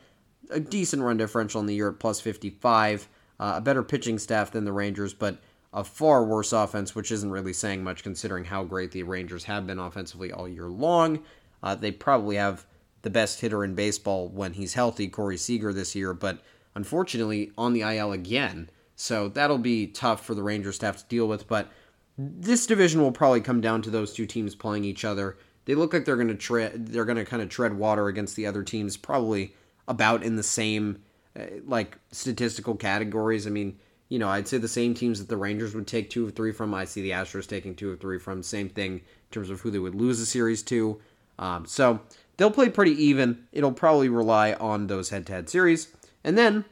A 0.50 0.60
decent 0.60 1.04
run 1.04 1.18
differential 1.18 1.62
in 1.62 1.68
the 1.68 1.76
year 1.76 1.90
at 1.90 2.00
plus 2.00 2.20
55. 2.20 3.08
Uh, 3.40 3.54
a 3.58 3.62
better 3.62 3.84
pitching 3.84 4.18
staff 4.18 4.50
than 4.50 4.66
the 4.66 4.72
Rangers, 4.72 5.14
but 5.14 5.38
a 5.74 5.84
far 5.84 6.24
worse 6.24 6.54
offense, 6.54 6.96
which 6.96 7.12
isn't 7.12 7.30
really 7.30 7.54
saying 7.54 7.84
much 7.84 8.02
considering 8.02 8.46
how 8.46 8.64
great 8.64 8.94
the 8.94 9.04
Rangers 9.04 9.44
have 9.44 9.68
been 9.68 9.78
offensively 9.78 10.32
all 10.32 10.50
year 10.50 10.70
long. 10.70 11.20
Uh, 11.62 11.76
they 11.76 11.92
probably 11.92 12.38
have 12.38 12.66
the 13.04 13.12
best 13.12 13.42
hitter 13.42 13.64
in 13.64 13.76
baseball 13.76 14.28
when 14.28 14.54
he's 14.54 14.74
healthy, 14.74 15.08
Corey 15.08 15.38
Seager, 15.38 15.72
this 15.72 15.94
year, 15.94 16.16
but 16.16 16.40
unfortunately 16.74 17.52
on 17.60 17.74
the 17.74 17.82
IL 17.82 18.12
again. 18.12 18.72
So 18.96 19.30
that'll 19.30 19.60
be 19.60 19.86
tough 19.86 20.26
for 20.26 20.34
the 20.34 20.42
Rangers 20.42 20.80
to 20.80 20.88
have 20.88 20.98
to 20.98 21.06
deal 21.06 21.28
with. 21.28 21.48
But 21.48 21.70
this 22.18 22.66
division 22.66 23.02
will 23.02 23.12
probably 23.12 23.42
come 23.42 23.62
down 23.62 23.82
to 23.84 23.90
those 23.90 24.14
two 24.14 24.26
teams 24.26 24.56
playing 24.56 24.84
each 24.84 25.06
other. 25.06 25.38
They 25.66 25.76
look 25.76 25.94
like 25.94 26.06
they're 26.06 26.16
going 26.16 26.30
to 26.30 26.36
tread. 26.36 26.88
They're 26.88 27.06
going 27.06 27.18
to 27.18 27.26
kind 27.26 27.42
of 27.42 27.50
tread 27.50 27.74
water 27.78 28.08
against 28.08 28.36
the 28.36 28.46
other 28.48 28.64
teams, 28.64 28.98
probably 28.98 29.54
about 29.88 30.24
in 30.24 30.36
the 30.36 30.44
same 30.44 31.00
uh, 31.38 31.44
like 31.66 31.98
statistical 32.12 32.76
categories. 32.76 33.46
I 33.46 33.50
mean, 33.50 33.78
you 34.10 34.20
know, 34.20 34.30
I'd 34.30 34.48
say 34.48 34.58
the 34.58 34.68
same 34.68 34.94
teams 34.94 35.20
that 35.20 35.28
the 35.28 35.38
Rangers 35.38 35.76
would 35.76 35.88
take 35.88 36.10
two 36.10 36.26
of 36.26 36.34
three 36.34 36.52
from. 36.52 36.74
I 36.74 36.86
see 36.86 37.02
the 37.02 37.12
Astros 37.12 37.48
taking 37.48 37.76
two 37.76 37.92
of 37.92 38.00
three 38.00 38.18
from. 38.18 38.42
Same 38.42 38.70
thing 38.70 38.94
in 38.94 39.02
terms 39.32 39.50
of 39.50 39.62
who 39.62 39.70
they 39.70 39.80
would 39.80 39.96
lose 39.96 40.20
a 40.20 40.26
series 40.26 40.64
to. 40.64 41.00
Um, 41.38 41.66
so 41.66 42.00
they'll 42.38 42.50
play 42.50 42.70
pretty 42.70 42.92
even. 43.04 43.46
It'll 43.52 43.74
probably 43.74 44.10
rely 44.10 44.54
on 44.54 44.88
those 44.88 45.10
head-to-head 45.10 45.50
series. 45.50 45.90
And 46.24 46.38
then 46.38 46.66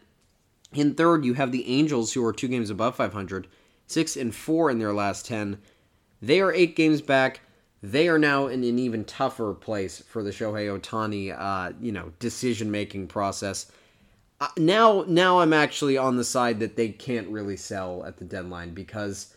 in 0.74 0.96
third, 0.96 1.26
you 1.26 1.34
have 1.34 1.52
the 1.52 1.68
Angels, 1.68 2.14
who 2.14 2.26
are 2.26 2.34
two 2.34 2.48
games 2.48 2.70
above 2.70 2.96
500, 2.96 3.48
six 3.88 4.16
and 4.16 4.34
four 4.34 4.70
in 4.70 4.80
their 4.80 4.94
last 4.94 5.26
10. 5.26 5.60
They 6.22 6.42
are 6.42 6.52
eight 6.54 6.76
games 6.76 7.02
back. 7.02 7.42
They 7.84 8.08
are 8.08 8.18
now 8.18 8.48
in 8.48 8.64
an 8.64 8.80
even 8.80 9.06
tougher 9.06 9.54
place 9.54 10.02
for 10.08 10.24
the 10.24 10.32
Shohei 10.32 10.80
Ohtani, 10.80 11.36
uh, 11.38 11.74
you 11.80 11.92
know, 11.92 12.12
decision-making 12.20 13.08
process. 13.08 13.72
Uh, 14.42 14.48
now, 14.58 15.06
now 15.08 15.40
I'm 15.40 15.54
actually 15.54 15.98
on 15.98 16.18
the 16.18 16.24
side 16.24 16.60
that 16.60 16.76
they 16.76 16.90
can't 16.90 17.30
really 17.30 17.58
sell 17.58 18.04
at 18.06 18.18
the 18.18 18.26
deadline 18.26 18.74
because 18.74 19.36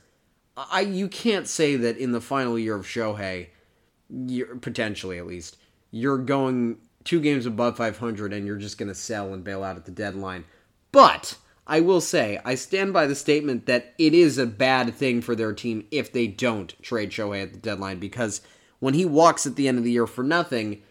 I 0.56 0.80
you 0.80 1.08
can't 1.08 1.46
say 1.46 1.76
that 1.76 1.98
in 1.98 2.12
the 2.12 2.20
final 2.20 2.58
year 2.58 2.74
of 2.74 2.86
Shohei, 2.86 3.48
you're, 4.08 4.56
potentially 4.56 5.18
at 5.18 5.26
least, 5.26 5.56
you're 5.90 6.18
going 6.18 6.78
two 7.04 7.20
games 7.20 7.46
above 7.46 7.76
500 7.76 8.32
and 8.32 8.46
you're 8.46 8.56
just 8.56 8.78
going 8.78 8.88
to 8.88 8.94
sell 8.94 9.32
and 9.32 9.44
bail 9.44 9.62
out 9.62 9.76
at 9.76 9.84
the 9.84 9.92
deadline. 9.92 10.44
But 10.90 11.36
I 11.68 11.80
will 11.80 12.00
say, 12.00 12.40
I 12.46 12.54
stand 12.54 12.94
by 12.94 13.06
the 13.06 13.14
statement 13.14 13.66
that 13.66 13.94
it 13.98 14.14
is 14.14 14.38
a 14.38 14.46
bad 14.46 14.94
thing 14.94 15.20
for 15.20 15.34
their 15.34 15.52
team 15.52 15.86
if 15.90 16.10
they 16.10 16.26
don't 16.26 16.74
trade 16.82 17.10
Shohei 17.10 17.42
at 17.42 17.52
the 17.52 17.58
deadline 17.58 17.98
because 17.98 18.40
when 18.80 18.94
he 18.94 19.04
walks 19.04 19.46
at 19.46 19.56
the 19.56 19.68
end 19.68 19.76
of 19.76 19.84
the 19.84 19.90
year 19.90 20.06
for 20.06 20.24
nothing, 20.24 20.82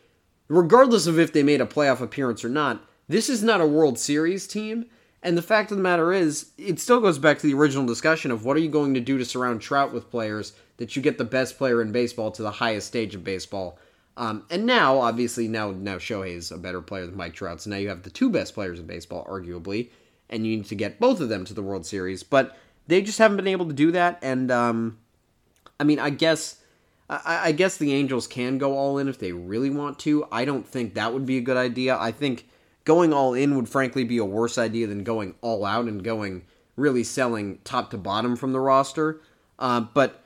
regardless 0.47 1.07
of 1.07 1.17
if 1.17 1.33
they 1.33 1.41
made 1.41 1.61
a 1.61 1.65
playoff 1.65 1.99
appearance 1.99 2.45
or 2.45 2.49
not, 2.49 2.85
this 3.07 3.27
is 3.27 3.41
not 3.41 3.59
a 3.59 3.65
World 3.65 3.97
Series 3.97 4.45
team. 4.47 4.85
And 5.23 5.35
the 5.35 5.41
fact 5.41 5.71
of 5.71 5.77
the 5.77 5.83
matter 5.83 6.13
is, 6.13 6.51
it 6.59 6.79
still 6.79 7.01
goes 7.01 7.17
back 7.17 7.39
to 7.39 7.47
the 7.47 7.55
original 7.55 7.87
discussion 7.87 8.29
of 8.29 8.45
what 8.45 8.55
are 8.55 8.61
you 8.61 8.69
going 8.69 8.93
to 8.93 8.99
do 8.99 9.17
to 9.17 9.25
surround 9.25 9.61
Trout 9.61 9.91
with 9.91 10.11
players 10.11 10.53
that 10.77 10.95
you 10.95 11.01
get 11.01 11.17
the 11.17 11.25
best 11.25 11.57
player 11.57 11.81
in 11.81 11.91
baseball 11.91 12.29
to 12.31 12.43
the 12.43 12.51
highest 12.51 12.87
stage 12.87 13.15
of 13.15 13.23
baseball. 13.23 13.79
Um, 14.15 14.45
and 14.51 14.65
now, 14.65 14.99
obviously, 14.99 15.47
now 15.47 15.71
now 15.71 15.97
Shohei 15.97 16.35
is 16.35 16.51
a 16.51 16.57
better 16.57 16.81
player 16.81 17.07
than 17.07 17.17
Mike 17.17 17.33
Trout, 17.33 17.61
so 17.61 17.71
now 17.71 17.77
you 17.77 17.89
have 17.89 18.03
the 18.03 18.09
two 18.09 18.29
best 18.29 18.53
players 18.53 18.79
in 18.79 18.85
baseball, 18.85 19.25
arguably, 19.29 19.89
and 20.29 20.45
you 20.45 20.57
need 20.57 20.65
to 20.65 20.75
get 20.75 20.99
both 20.99 21.19
of 21.19 21.29
them 21.29 21.45
to 21.45 21.53
the 21.53 21.61
World 21.61 21.85
Series. 21.85 22.23
But 22.23 22.57
they 22.87 23.01
just 23.01 23.17
haven't 23.17 23.37
been 23.37 23.47
able 23.47 23.67
to 23.67 23.73
do 23.73 23.91
that, 23.91 24.19
and 24.21 24.51
um, 24.51 24.97
I 25.79 25.83
mean, 25.83 25.99
I 25.99 26.09
guess 26.09 26.61
I, 27.09 27.41
I 27.45 27.51
guess 27.51 27.77
the 27.77 27.93
Angels 27.93 28.27
can 28.27 28.57
go 28.57 28.77
all 28.77 28.97
in 28.97 29.07
if 29.07 29.19
they 29.19 29.31
really 29.31 29.69
want 29.69 29.99
to. 29.99 30.27
I 30.31 30.45
don't 30.45 30.67
think 30.67 30.93
that 30.93 31.13
would 31.13 31.25
be 31.25 31.37
a 31.37 31.41
good 31.41 31.57
idea. 31.57 31.97
I 31.97 32.11
think 32.11 32.47
going 32.83 33.13
all 33.13 33.33
in 33.33 33.55
would 33.55 33.69
frankly 33.69 34.03
be 34.03 34.17
a 34.17 34.25
worse 34.25 34.57
idea 34.57 34.87
than 34.87 35.03
going 35.03 35.35
all 35.41 35.65
out 35.65 35.85
and 35.85 36.03
going 36.03 36.43
really 36.75 37.03
selling 37.03 37.59
top 37.63 37.89
to 37.91 37.97
bottom 37.97 38.35
from 38.35 38.53
the 38.53 38.59
roster. 38.59 39.21
Uh, 39.59 39.81
but 39.81 40.23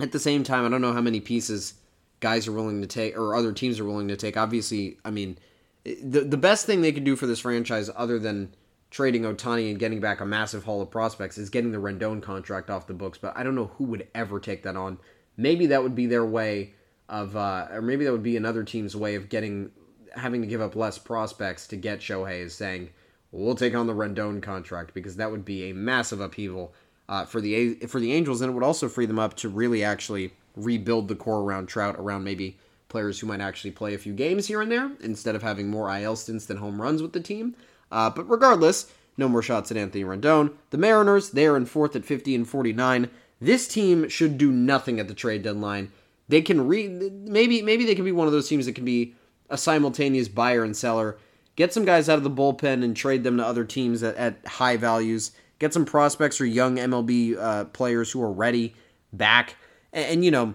at 0.00 0.12
the 0.12 0.18
same 0.18 0.42
time, 0.42 0.66
I 0.66 0.68
don't 0.68 0.82
know 0.82 0.92
how 0.92 1.00
many 1.00 1.20
pieces 1.20 1.74
guys 2.20 2.48
are 2.48 2.52
willing 2.52 2.80
to 2.80 2.86
take 2.86 3.16
or 3.16 3.34
other 3.34 3.52
teams 3.52 3.78
are 3.78 3.84
willing 3.84 4.08
to 4.08 4.16
take. 4.16 4.36
Obviously, 4.36 4.98
I 5.04 5.10
mean, 5.10 5.38
the 5.84 6.20
the 6.20 6.36
best 6.36 6.66
thing 6.66 6.82
they 6.82 6.92
could 6.92 7.04
do 7.04 7.16
for 7.16 7.26
this 7.26 7.40
franchise, 7.40 7.90
other 7.94 8.18
than 8.18 8.52
trading 8.90 9.22
Ohtani 9.22 9.70
and 9.70 9.78
getting 9.78 10.00
back 10.00 10.20
a 10.20 10.26
massive 10.26 10.64
haul 10.64 10.82
of 10.82 10.90
prospects, 10.90 11.38
is 11.38 11.50
getting 11.50 11.72
the 11.72 11.78
Rendon 11.78 12.22
contract 12.22 12.70
off 12.70 12.86
the 12.86 12.94
books. 12.94 13.18
But 13.18 13.36
I 13.36 13.42
don't 13.42 13.54
know 13.54 13.72
who 13.76 13.84
would 13.84 14.08
ever 14.14 14.40
take 14.40 14.62
that 14.62 14.76
on. 14.76 14.98
Maybe 15.36 15.66
that 15.66 15.82
would 15.82 15.94
be 15.94 16.06
their 16.06 16.24
way 16.24 16.74
of, 17.08 17.36
uh, 17.36 17.68
or 17.70 17.82
maybe 17.82 18.04
that 18.04 18.12
would 18.12 18.22
be 18.22 18.36
another 18.36 18.64
team's 18.64 18.96
way 18.96 19.14
of 19.14 19.28
getting 19.28 19.70
having 20.14 20.40
to 20.40 20.46
give 20.46 20.62
up 20.62 20.74
less 20.74 20.96
prospects 20.96 21.66
to 21.66 21.76
get 21.76 22.00
Shohei 22.00 22.40
is 22.40 22.54
saying 22.54 22.88
we'll 23.32 23.54
take 23.54 23.74
on 23.74 23.86
the 23.86 23.92
Rendon 23.92 24.42
contract 24.42 24.94
because 24.94 25.16
that 25.16 25.30
would 25.30 25.44
be 25.44 25.68
a 25.68 25.74
massive 25.74 26.20
upheaval 26.20 26.72
uh, 27.08 27.24
for 27.24 27.40
the 27.40 27.74
for 27.86 28.00
the 28.00 28.12
Angels, 28.12 28.40
and 28.40 28.50
it 28.50 28.54
would 28.54 28.64
also 28.64 28.88
free 28.88 29.06
them 29.06 29.18
up 29.18 29.34
to 29.36 29.48
really 29.48 29.84
actually 29.84 30.32
rebuild 30.56 31.08
the 31.08 31.14
core 31.14 31.42
around 31.42 31.66
Trout, 31.66 31.96
around 31.98 32.24
maybe 32.24 32.58
players 32.88 33.20
who 33.20 33.26
might 33.26 33.40
actually 33.40 33.70
play 33.70 33.94
a 33.94 33.98
few 33.98 34.12
games 34.12 34.46
here 34.46 34.62
and 34.62 34.72
there 34.72 34.90
instead 35.00 35.34
of 35.34 35.42
having 35.42 35.68
more 35.68 35.94
IL 35.96 36.16
stints 36.16 36.46
than 36.46 36.56
home 36.56 36.80
runs 36.80 37.02
with 37.02 37.12
the 37.12 37.20
team. 37.20 37.54
Uh, 37.90 38.10
but 38.10 38.28
regardless, 38.28 38.92
no 39.16 39.28
more 39.28 39.42
shots 39.42 39.70
at 39.70 39.76
Anthony 39.76 40.04
Rendon. 40.04 40.52
The 40.70 40.78
Mariners, 40.78 41.30
they 41.30 41.46
are 41.46 41.56
in 41.56 41.66
fourth 41.66 41.96
at 41.96 42.04
50 42.04 42.34
and 42.34 42.48
49. 42.48 43.10
This 43.40 43.68
team 43.68 44.08
should 44.08 44.38
do 44.38 44.50
nothing 44.50 44.98
at 45.00 45.08
the 45.08 45.14
trade 45.14 45.42
deadline. 45.42 45.92
They 46.28 46.42
can 46.42 46.66
re 46.66 46.88
maybe 46.88 47.62
maybe 47.62 47.84
they 47.84 47.94
can 47.94 48.04
be 48.04 48.12
one 48.12 48.26
of 48.26 48.32
those 48.32 48.48
teams 48.48 48.66
that 48.66 48.74
can 48.74 48.84
be 48.84 49.14
a 49.48 49.56
simultaneous 49.56 50.28
buyer 50.28 50.64
and 50.64 50.76
seller. 50.76 51.18
Get 51.54 51.72
some 51.72 51.84
guys 51.84 52.08
out 52.08 52.18
of 52.18 52.24
the 52.24 52.30
bullpen 52.30 52.82
and 52.82 52.96
trade 52.96 53.22
them 53.22 53.36
to 53.36 53.46
other 53.46 53.64
teams 53.64 54.02
at, 54.02 54.16
at 54.16 54.44
high 54.46 54.76
values. 54.76 55.32
Get 55.58 55.72
some 55.72 55.84
prospects 55.84 56.40
or 56.40 56.46
young 56.46 56.76
MLB 56.76 57.38
uh, 57.38 57.64
players 57.66 58.10
who 58.10 58.22
are 58.22 58.32
ready 58.32 58.74
back 59.12 59.56
and, 59.92 60.04
and 60.06 60.24
you 60.24 60.30
know 60.30 60.54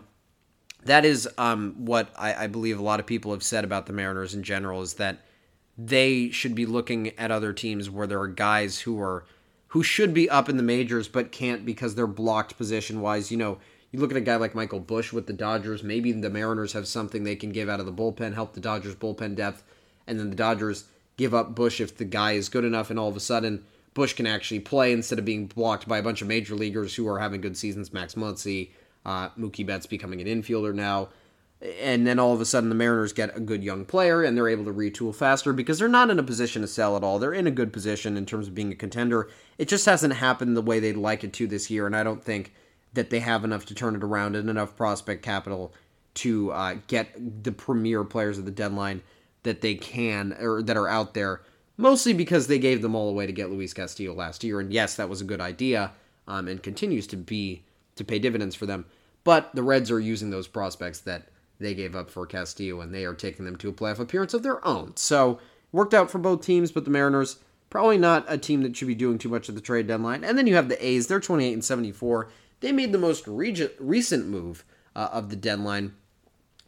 that 0.85 1.05
is 1.05 1.27
um, 1.37 1.75
what 1.77 2.09
I, 2.17 2.45
I, 2.45 2.47
believe 2.47 2.79
a 2.79 2.83
lot 2.83 2.99
of 2.99 3.05
people 3.05 3.31
have 3.33 3.43
said 3.43 3.63
about 3.63 3.85
the 3.85 3.93
Mariners 3.93 4.33
in 4.33 4.41
general 4.41 4.81
is 4.81 4.95
that 4.95 5.19
they 5.85 6.29
should 6.29 6.53
be 6.53 6.65
looking 6.65 7.17
at 7.17 7.31
other 7.31 7.53
teams 7.53 7.89
where 7.89 8.07
there 8.07 8.19
are 8.19 8.27
guys 8.27 8.81
who 8.81 8.99
are 9.01 9.25
who 9.69 9.81
should 9.81 10.13
be 10.13 10.29
up 10.29 10.49
in 10.49 10.57
the 10.57 10.63
majors 10.63 11.07
but 11.07 11.31
can't 11.31 11.65
because 11.65 11.95
they're 11.95 12.07
blocked 12.07 12.57
position 12.57 13.01
wise. 13.01 13.31
You 13.31 13.37
know, 13.37 13.57
you 13.91 13.99
look 13.99 14.11
at 14.11 14.17
a 14.17 14.21
guy 14.21 14.35
like 14.35 14.53
Michael 14.53 14.81
Busch 14.81 15.13
with 15.13 15.27
the 15.27 15.33
Dodgers. 15.33 15.81
Maybe 15.81 16.11
the 16.11 16.29
Mariners 16.29 16.73
have 16.73 16.87
something 16.87 17.23
they 17.23 17.37
can 17.37 17.51
give 17.51 17.69
out 17.69 17.79
of 17.79 17.85
the 17.85 17.93
bullpen, 17.93 18.33
help 18.33 18.53
the 18.53 18.59
Dodgers 18.59 18.95
bullpen 18.95 19.35
depth, 19.35 19.63
and 20.07 20.19
then 20.19 20.29
the 20.29 20.35
Dodgers 20.35 20.85
give 21.17 21.33
up 21.33 21.55
Busch 21.55 21.79
if 21.79 21.97
the 21.97 22.05
guy 22.05 22.33
is 22.33 22.49
good 22.49 22.65
enough, 22.65 22.89
and 22.89 22.99
all 22.99 23.09
of 23.09 23.15
a 23.15 23.21
sudden 23.21 23.63
Busch 23.93 24.13
can 24.13 24.27
actually 24.27 24.59
play 24.59 24.91
instead 24.91 25.19
of 25.19 25.25
being 25.25 25.47
blocked 25.47 25.87
by 25.87 25.97
a 25.97 26.03
bunch 26.03 26.21
of 26.21 26.27
major 26.27 26.55
leaguers 26.55 26.95
who 26.95 27.07
are 27.07 27.19
having 27.19 27.41
good 27.41 27.57
seasons. 27.57 27.93
Max 27.93 28.15
Muncy, 28.15 28.69
uh, 29.05 29.29
Mookie 29.29 29.65
Betts 29.65 29.85
becoming 29.85 30.21
an 30.21 30.27
infielder 30.27 30.73
now. 30.73 31.09
And 31.61 32.07
then 32.07 32.17
all 32.17 32.33
of 32.33 32.41
a 32.41 32.45
sudden, 32.45 32.69
the 32.69 32.75
Mariners 32.75 33.13
get 33.13 33.37
a 33.37 33.39
good 33.39 33.63
young 33.63 33.85
player 33.85 34.23
and 34.23 34.35
they're 34.35 34.49
able 34.49 34.65
to 34.65 34.73
retool 34.73 35.13
faster 35.13 35.53
because 35.53 35.77
they're 35.77 35.87
not 35.87 36.09
in 36.09 36.17
a 36.17 36.23
position 36.23 36.63
to 36.63 36.67
sell 36.67 36.97
at 36.97 37.03
all. 37.03 37.19
They're 37.19 37.33
in 37.33 37.45
a 37.45 37.51
good 37.51 37.71
position 37.71 38.17
in 38.17 38.25
terms 38.25 38.47
of 38.47 38.55
being 38.55 38.71
a 38.71 38.75
contender. 38.75 39.29
It 39.59 39.67
just 39.67 39.85
hasn't 39.85 40.15
happened 40.15 40.57
the 40.57 40.61
way 40.63 40.79
they'd 40.79 40.97
like 40.97 41.23
it 41.23 41.33
to 41.33 41.45
this 41.45 41.69
year, 41.69 41.85
and 41.85 41.95
I 41.95 42.01
don't 42.01 42.23
think 42.23 42.53
that 42.93 43.11
they 43.11 43.19
have 43.19 43.43
enough 43.43 43.65
to 43.67 43.75
turn 43.75 43.95
it 43.95 44.03
around 44.03 44.35
and 44.35 44.49
enough 44.49 44.75
prospect 44.75 45.21
capital 45.21 45.71
to 46.15 46.51
uh, 46.51 46.75
get 46.87 47.43
the 47.43 47.51
premier 47.51 48.03
players 48.03 48.37
of 48.39 48.45
the 48.45 48.51
deadline 48.51 49.01
that 49.43 49.61
they 49.61 49.75
can 49.75 50.35
or 50.39 50.63
that 50.63 50.77
are 50.77 50.87
out 50.87 51.13
there. 51.13 51.41
Mostly 51.77 52.13
because 52.13 52.47
they 52.47 52.59
gave 52.59 52.81
them 52.81 52.95
all 52.95 53.09
away 53.09 53.25
to 53.27 53.31
get 53.31 53.49
Luis 53.49 53.73
Castillo 53.73 54.13
last 54.13 54.43
year, 54.43 54.59
and 54.59 54.73
yes, 54.73 54.95
that 54.95 55.09
was 55.09 55.21
a 55.21 55.25
good 55.25 55.41
idea, 55.41 55.91
um, 56.27 56.47
and 56.47 56.61
continues 56.61 57.07
to 57.07 57.17
be 57.17 57.63
to 57.95 58.03
pay 58.03 58.17
dividends 58.17 58.55
for 58.55 58.65
them. 58.65 58.85
But 59.23 59.53
the 59.53 59.63
Reds 59.63 59.91
are 59.91 59.99
using 59.99 60.31
those 60.31 60.47
prospects 60.47 60.99
that 61.01 61.27
they 61.61 61.73
gave 61.73 61.95
up 61.95 62.09
for 62.09 62.25
Castillo, 62.25 62.81
and 62.81 62.93
they 62.93 63.05
are 63.05 63.13
taking 63.13 63.45
them 63.45 63.55
to 63.57 63.69
a 63.69 63.73
playoff 63.73 63.99
appearance 63.99 64.33
of 64.33 64.43
their 64.43 64.65
own. 64.65 64.93
So 64.95 65.39
worked 65.71 65.93
out 65.93 66.11
for 66.11 66.17
both 66.17 66.45
teams, 66.45 66.71
but 66.71 66.85
the 66.85 66.91
Mariners 66.91 67.37
probably 67.69 67.97
not 67.97 68.25
a 68.27 68.37
team 68.37 68.61
that 68.63 68.75
should 68.75 68.87
be 68.87 68.95
doing 68.95 69.17
too 69.17 69.29
much 69.29 69.47
at 69.47 69.55
the 69.55 69.61
trade 69.61 69.87
deadline. 69.87 70.23
And 70.23 70.37
then 70.37 70.47
you 70.47 70.55
have 70.55 70.69
the 70.69 70.85
A's; 70.85 71.07
they're 71.07 71.19
28 71.19 71.53
and 71.53 71.63
74. 71.63 72.29
They 72.59 72.71
made 72.71 72.91
the 72.91 72.97
most 72.97 73.27
recent 73.27 74.27
move 74.27 74.63
uh, 74.95 75.09
of 75.11 75.29
the 75.29 75.35
deadline 75.35 75.93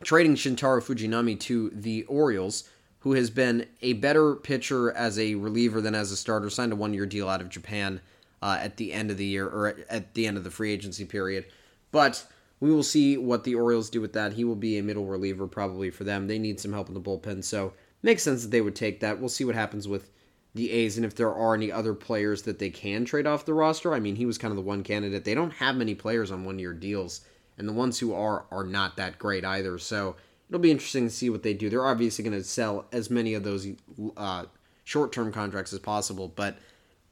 trading 0.04 0.36
Shintaro 0.36 0.82
Fujinami 0.82 1.40
to 1.42 1.70
the 1.70 2.04
Orioles, 2.04 2.70
who 3.00 3.14
has 3.14 3.30
been 3.30 3.68
a 3.82 3.94
better 3.94 4.36
pitcher 4.36 4.92
as 4.92 5.18
a 5.18 5.36
reliever 5.36 5.82
than 5.82 5.96
as 5.96 6.12
a 6.12 6.18
starter, 6.18 6.50
signed 6.50 6.74
a 6.74 6.76
one 6.76 6.94
year 6.94 7.06
deal 7.06 7.30
out 7.30 7.42
of 7.42 7.50
Japan 7.50 8.02
uh, 8.42 8.58
at 8.60 8.78
the 8.78 8.94
end 8.94 9.12
of 9.12 9.18
the 9.18 9.26
year 9.26 9.48
or 9.48 9.76
at 9.90 10.14
the 10.14 10.28
end 10.28 10.38
of 10.38 10.44
the 10.44 10.52
free 10.52 10.72
agency 10.72 11.06
period. 11.06 11.46
But 11.92 12.26
we 12.64 12.72
will 12.72 12.82
see 12.82 13.18
what 13.18 13.44
the 13.44 13.56
Orioles 13.56 13.90
do 13.90 14.00
with 14.00 14.14
that. 14.14 14.32
He 14.32 14.46
will 14.46 14.56
be 14.56 14.78
a 14.78 14.84
middle 14.84 15.06
reliever 15.06 15.48
probably 15.48 15.90
for 15.90 16.06
them. 16.06 16.28
They 16.28 16.40
need 16.40 16.62
some 16.62 16.72
help 16.72 16.88
in 16.88 16.94
the 16.94 17.02
bullpen, 17.02 17.44
so 17.44 17.74
makes 18.02 18.24
sense 18.24 18.44
that 18.44 18.52
they 18.52 18.62
would 18.62 18.74
take 18.74 19.02
that. 19.02 19.20
We'll 19.20 19.28
see 19.28 19.44
what 19.44 19.54
happens 19.54 19.86
with 19.86 20.10
the 20.56 20.72
A's 20.72 20.96
and 20.96 21.06
if 21.06 21.14
there 21.14 21.34
are 21.34 21.56
any 21.56 21.74
other 21.74 21.94
players 21.94 22.44
that 22.44 22.60
they 22.60 22.70
can 22.70 23.04
trade 23.04 23.28
off 23.28 23.44
the 23.44 23.54
roster. 23.54 23.94
I 23.94 24.00
mean, 24.00 24.16
he 24.16 24.26
was 24.26 24.38
kind 24.38 24.54
of 24.54 24.56
the 24.56 24.62
one 24.62 24.82
candidate. 24.82 25.26
They 25.26 25.36
don't 25.36 25.52
have 25.52 25.76
many 25.76 25.94
players 25.94 26.32
on 26.32 26.46
one 26.46 26.58
year 26.58 26.72
deals 26.72 27.20
and 27.58 27.68
the 27.68 27.74
ones 27.74 28.00
who 28.00 28.14
are 28.14 28.46
are 28.50 28.64
not 28.64 28.96
that 28.96 29.20
great 29.20 29.44
either. 29.44 29.78
So 29.78 30.16
it'll 30.48 30.62
be 30.62 30.72
interesting 30.72 31.06
to 31.06 31.14
see 31.14 31.30
what 31.30 31.44
they 31.44 31.54
do. 31.54 31.70
They're 31.70 31.86
obviously 31.86 32.24
going 32.24 32.38
to 32.38 32.46
sell 32.46 32.86
as 32.94 33.10
many 33.10 33.34
of 33.34 33.44
those 33.44 33.68
uh, 34.16 34.46
short 34.86 35.12
term 35.12 35.34
contracts 35.34 35.74
as 35.74 35.80
possible, 35.80 36.32
but 36.34 36.58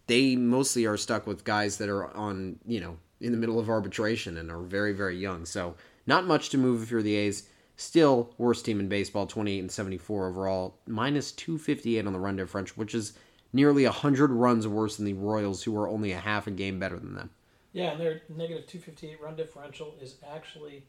they 0.08 0.38
mostly 0.38 0.86
are 0.86 0.96
stuck 0.96 1.28
with 1.28 1.44
guys 1.44 1.78
that 1.80 1.90
are 1.90 2.10
on 2.16 2.60
you 2.66 2.80
know 2.80 2.98
in 3.22 3.32
the 3.32 3.38
middle 3.38 3.60
of 3.60 3.70
arbitration 3.70 4.38
and 4.38 4.52
are 4.52 4.62
very 4.62 4.94
very 4.94 5.18
young. 5.18 5.46
So 5.46 5.76
not 6.06 6.26
much 6.26 6.50
to 6.50 6.58
move 6.58 6.84
if 6.84 6.92
you're 6.92 7.02
the 7.02 7.16
A's. 7.16 7.48
Still 7.78 8.34
worst 8.38 8.66
team 8.66 8.80
in 8.80 8.90
baseball, 8.90 9.26
28 9.26 9.60
and 9.60 9.72
74 9.72 10.28
overall, 10.28 10.76
minus 10.86 11.32
258 11.32 12.06
on 12.06 12.14
the 12.14 12.20
run 12.20 12.36
differential, 12.36 12.76
which 12.76 12.94
is 12.94 13.14
nearly 13.54 13.86
100 13.86 14.30
runs 14.30 14.68
worse 14.68 14.98
than 14.98 15.06
the 15.06 15.14
Royals, 15.14 15.64
who 15.64 15.76
are 15.78 15.90
only 15.90 16.12
a 16.12 16.20
half 16.20 16.46
a 16.46 16.52
game 16.52 16.80
better 16.80 17.00
than 17.00 17.16
them. 17.16 17.32
Yeah, 17.74 17.92
and 17.92 18.00
their 18.00 18.22
negative 18.30 18.68
258 18.68 19.22
run 19.22 19.36
differential 19.36 19.96
is 20.00 20.18
actually 20.32 20.84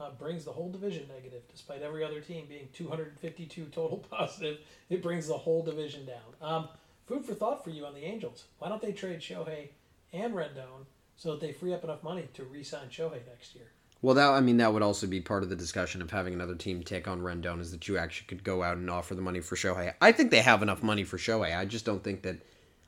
uh, 0.00 0.10
brings 0.18 0.44
the 0.44 0.52
whole 0.52 0.70
division 0.70 1.06
negative, 1.14 1.42
despite 1.50 1.82
every 1.82 2.04
other 2.04 2.20
team 2.20 2.46
being 2.48 2.68
252 2.72 3.66
total 3.66 3.98
positive. 4.10 4.58
It 4.88 5.02
brings 5.02 5.28
the 5.28 5.36
whole 5.36 5.62
division 5.62 6.06
down. 6.06 6.16
Um, 6.40 6.68
food 7.06 7.24
for 7.24 7.34
thought 7.34 7.62
for 7.62 7.70
you 7.70 7.84
on 7.84 7.94
the 7.94 8.04
Angels. 8.04 8.44
Why 8.58 8.68
don't 8.68 8.82
they 8.82 8.92
trade 8.92 9.20
Shohei 9.20 9.68
and 10.12 10.34
Rendon 10.34 10.86
so 11.22 11.30
that 11.30 11.40
they 11.40 11.52
free 11.52 11.72
up 11.72 11.84
enough 11.84 12.02
money 12.02 12.28
to 12.34 12.42
re-sign 12.42 12.88
Shohei 12.88 13.24
next 13.28 13.54
year? 13.54 13.70
Well, 14.00 14.16
that 14.16 14.30
I 14.30 14.40
mean 14.40 14.56
that 14.56 14.72
would 14.72 14.82
also 14.82 15.06
be 15.06 15.20
part 15.20 15.44
of 15.44 15.50
the 15.50 15.54
discussion 15.54 16.02
of 16.02 16.10
having 16.10 16.34
another 16.34 16.56
team 16.56 16.82
take 16.82 17.06
on 17.06 17.20
Rendon 17.20 17.60
is 17.60 17.70
that 17.70 17.86
you 17.86 17.96
actually 17.96 18.26
could 18.26 18.42
go 18.42 18.64
out 18.64 18.76
and 18.76 18.90
offer 18.90 19.14
the 19.14 19.22
money 19.22 19.40
for 19.40 19.54
Shohei. 19.54 19.94
I 20.00 20.10
think 20.10 20.32
they 20.32 20.40
have 20.40 20.62
enough 20.62 20.82
money 20.82 21.04
for 21.04 21.18
Shohei. 21.18 21.56
I 21.56 21.64
just 21.64 21.84
don't 21.84 22.02
think 22.02 22.22
that. 22.22 22.38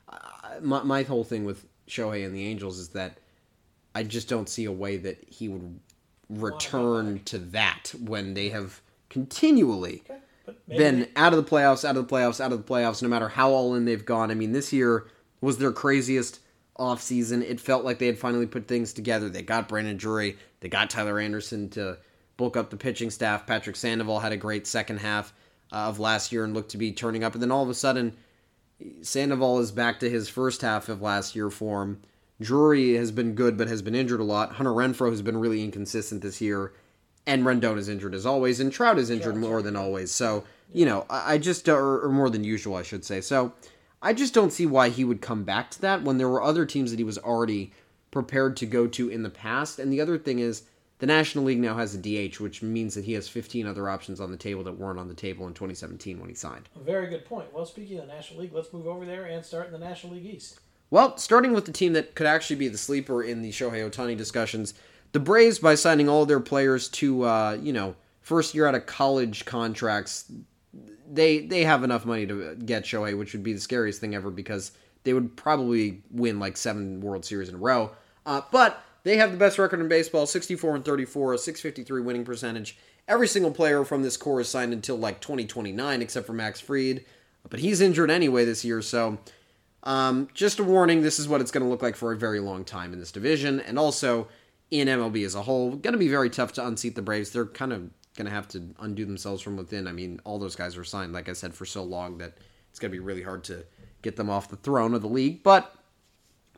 Uh, 0.09 0.19
my, 0.61 0.83
my 0.83 1.03
whole 1.03 1.23
thing 1.23 1.45
with 1.45 1.65
Shohei 1.87 2.25
and 2.25 2.35
the 2.35 2.45
Angels 2.45 2.77
is 2.77 2.89
that 2.89 3.17
I 3.95 4.03
just 4.03 4.27
don't 4.27 4.49
see 4.49 4.65
a 4.65 4.71
way 4.71 4.97
that 4.97 5.23
he 5.29 5.47
would 5.47 5.79
return 6.29 7.21
to 7.25 7.37
that 7.37 7.93
when 8.01 8.33
they 8.33 8.49
have 8.49 8.81
continually 9.09 10.03
okay. 10.09 10.19
been 10.67 11.07
out 11.15 11.33
of 11.33 11.43
the 11.43 11.49
playoffs, 11.49 11.85
out 11.85 11.95
of 11.95 12.05
the 12.05 12.13
playoffs, 12.13 12.41
out 12.41 12.51
of 12.51 12.57
the 12.57 12.73
playoffs, 12.73 13.01
no 13.01 13.07
matter 13.07 13.29
how 13.29 13.51
all 13.51 13.73
in 13.75 13.85
they've 13.85 14.05
gone. 14.05 14.29
I 14.29 14.33
mean, 14.33 14.51
this 14.51 14.73
year 14.73 15.07
was 15.39 15.57
their 15.57 15.71
craziest 15.71 16.39
offseason. 16.77 17.41
It 17.41 17.59
felt 17.59 17.85
like 17.85 17.99
they 17.99 18.07
had 18.07 18.19
finally 18.19 18.45
put 18.45 18.67
things 18.67 18.93
together. 18.93 19.29
They 19.29 19.41
got 19.41 19.67
Brandon 19.67 19.97
Drury, 19.97 20.37
they 20.59 20.69
got 20.69 20.89
Tyler 20.89 21.19
Anderson 21.19 21.69
to 21.71 21.97
bulk 22.37 22.57
up 22.57 22.69
the 22.69 22.77
pitching 22.77 23.09
staff. 23.09 23.47
Patrick 23.47 23.75
Sandoval 23.75 24.19
had 24.19 24.31
a 24.31 24.37
great 24.37 24.67
second 24.67 24.97
half 24.97 25.33
uh, 25.71 25.87
of 25.87 25.99
last 25.99 26.31
year 26.31 26.43
and 26.43 26.53
looked 26.53 26.71
to 26.71 26.77
be 26.77 26.91
turning 26.91 27.23
up. 27.23 27.33
And 27.33 27.41
then 27.41 27.51
all 27.51 27.63
of 27.63 27.69
a 27.69 27.73
sudden, 27.73 28.15
Sandoval 29.01 29.59
is 29.59 29.71
back 29.71 29.99
to 30.01 30.09
his 30.09 30.27
first 30.27 30.61
half 30.61 30.89
of 30.89 31.01
last 31.01 31.35
year 31.35 31.49
form. 31.49 32.01
Drury 32.41 32.95
has 32.95 33.11
been 33.11 33.33
good, 33.33 33.57
but 33.57 33.69
has 33.69 33.81
been 33.81 33.95
injured 33.95 34.19
a 34.19 34.25
lot. 34.25 34.53
Hunter 34.53 34.71
Renfroe 34.71 35.09
has 35.09 35.21
been 35.21 35.37
really 35.37 35.63
inconsistent 35.63 36.21
this 36.21 36.41
year, 36.41 36.73
and 37.25 37.43
Rendon 37.45 37.77
is 37.77 37.87
injured 37.87 38.13
as 38.13 38.25
always, 38.25 38.59
and 38.59 38.73
Trout 38.73 38.99
is 38.99 39.09
injured 39.09 39.37
more 39.37 39.61
than 39.61 39.77
always. 39.77 40.11
So 40.11 40.43
you 40.73 40.85
know, 40.85 41.05
I 41.09 41.37
just 41.37 41.67
or, 41.69 42.01
or 42.01 42.09
more 42.09 42.29
than 42.29 42.43
usual, 42.43 42.75
I 42.75 42.83
should 42.83 43.05
say. 43.05 43.21
So 43.21 43.53
I 44.05 44.13
just 44.13 44.35
don't 44.35 44.53
see 44.53 44.67
why 44.67 44.89
he 44.89 45.03
would 45.03 45.19
come 45.19 45.45
back 45.45 45.71
to 45.71 45.81
that 45.81 46.03
when 46.03 46.19
there 46.19 46.29
were 46.29 46.43
other 46.43 46.63
teams 46.63 46.91
that 46.91 46.99
he 46.99 47.03
was 47.03 47.17
already 47.17 47.73
prepared 48.11 48.55
to 48.57 48.67
go 48.67 48.85
to 48.85 49.09
in 49.09 49.23
the 49.23 49.31
past. 49.31 49.79
And 49.79 49.91
the 49.91 49.99
other 49.99 50.19
thing 50.19 50.37
is, 50.37 50.61
the 50.99 51.07
National 51.07 51.43
League 51.43 51.57
now 51.57 51.75
has 51.75 51.95
a 51.95 51.97
DH, 51.97 52.39
which 52.39 52.61
means 52.61 52.93
that 52.93 53.05
he 53.05 53.13
has 53.13 53.27
15 53.27 53.65
other 53.65 53.89
options 53.89 54.21
on 54.21 54.29
the 54.29 54.37
table 54.37 54.63
that 54.65 54.77
weren't 54.77 54.99
on 54.99 55.07
the 55.07 55.15
table 55.15 55.47
in 55.47 55.55
2017 55.55 56.19
when 56.19 56.29
he 56.29 56.35
signed. 56.35 56.69
A 56.75 56.83
very 56.83 57.07
good 57.07 57.25
point. 57.25 57.51
Well, 57.51 57.65
speaking 57.65 57.97
of 57.97 58.05
the 58.05 58.13
National 58.13 58.41
League, 58.41 58.53
let's 58.53 58.71
move 58.71 58.85
over 58.85 59.05
there 59.05 59.25
and 59.25 59.43
start 59.43 59.65
in 59.65 59.73
the 59.73 59.79
National 59.79 60.13
League 60.13 60.27
East. 60.27 60.59
Well, 60.91 61.17
starting 61.17 61.53
with 61.53 61.65
the 61.65 61.71
team 61.71 61.93
that 61.93 62.13
could 62.13 62.27
actually 62.27 62.57
be 62.57 62.67
the 62.67 62.77
sleeper 62.77 63.23
in 63.23 63.41
the 63.41 63.51
Shohei 63.51 63.89
Ohtani 63.89 64.15
discussions, 64.15 64.75
the 65.13 65.19
Braves, 65.19 65.57
by 65.57 65.73
signing 65.73 66.07
all 66.07 66.27
their 66.27 66.39
players 66.39 66.89
to, 66.89 67.23
uh, 67.23 67.57
you 67.59 67.73
know, 67.73 67.95
first 68.21 68.53
year 68.53 68.67
out 68.67 68.75
of 68.75 68.85
college 68.85 69.45
contracts, 69.45 70.31
they 71.15 71.39
they 71.39 71.63
have 71.63 71.83
enough 71.83 72.05
money 72.05 72.25
to 72.27 72.55
get 72.55 72.83
Shohei, 72.83 73.17
which 73.17 73.33
would 73.33 73.43
be 73.43 73.53
the 73.53 73.59
scariest 73.59 73.99
thing 73.99 74.15
ever 74.15 74.29
because 74.29 74.71
they 75.03 75.13
would 75.13 75.35
probably 75.35 76.01
win 76.11 76.39
like 76.39 76.57
seven 76.57 77.01
World 77.01 77.25
Series 77.25 77.49
in 77.49 77.55
a 77.55 77.59
row. 77.59 77.91
Uh, 78.25 78.41
but 78.51 78.83
they 79.03 79.17
have 79.17 79.31
the 79.31 79.37
best 79.37 79.59
record 79.59 79.79
in 79.79 79.87
baseball 79.87 80.25
64 80.25 80.75
and 80.75 80.85
34, 80.85 81.33
a 81.33 81.37
653 81.37 82.01
winning 82.01 82.25
percentage. 82.25 82.77
Every 83.07 83.27
single 83.27 83.51
player 83.51 83.85
from 83.85 84.01
this 84.01 84.17
core 84.17 84.41
is 84.41 84.49
signed 84.49 84.73
until 84.73 84.97
like 84.97 85.21
2029, 85.21 86.01
except 86.01 86.25
for 86.25 86.33
Max 86.33 86.59
Fried. 86.59 87.05
But 87.47 87.59
he's 87.59 87.81
injured 87.81 88.09
anyway 88.09 88.45
this 88.45 88.65
year, 88.65 88.81
so 88.81 89.19
um, 89.83 90.27
just 90.33 90.59
a 90.59 90.63
warning, 90.63 91.03
this 91.03 91.19
is 91.19 91.27
what 91.27 91.41
it's 91.41 91.51
going 91.51 91.63
to 91.63 91.69
look 91.69 91.83
like 91.83 91.95
for 91.95 92.11
a 92.11 92.17
very 92.17 92.39
long 92.39 92.65
time 92.65 92.91
in 92.91 92.99
this 92.99 93.11
division, 93.11 93.59
and 93.59 93.77
also 93.77 94.27
in 94.71 94.87
MLB 94.87 95.23
as 95.23 95.35
a 95.35 95.43
whole. 95.43 95.75
Going 95.75 95.93
to 95.93 95.99
be 95.99 96.07
very 96.07 96.29
tough 96.29 96.53
to 96.53 96.65
unseat 96.65 96.95
the 96.95 97.03
Braves. 97.03 97.29
They're 97.29 97.45
kind 97.45 97.71
of 97.71 97.91
going 98.15 98.25
to 98.25 98.31
have 98.31 98.47
to 98.49 98.63
undo 98.79 99.05
themselves 99.05 99.41
from 99.41 99.57
within. 99.57 99.87
I 99.87 99.91
mean, 99.91 100.19
all 100.23 100.39
those 100.39 100.55
guys 100.55 100.77
were 100.77 100.83
signed, 100.83 101.13
like 101.13 101.29
I 101.29 101.33
said, 101.33 101.53
for 101.53 101.65
so 101.65 101.83
long 101.83 102.17
that 102.17 102.37
it's 102.69 102.79
going 102.79 102.91
to 102.91 102.97
be 102.97 103.03
really 103.03 103.23
hard 103.23 103.43
to 103.45 103.65
get 104.01 104.15
them 104.15 104.29
off 104.29 104.49
the 104.49 104.55
throne 104.55 104.93
of 104.93 105.01
the 105.01 105.07
league. 105.07 105.43
But 105.43 105.73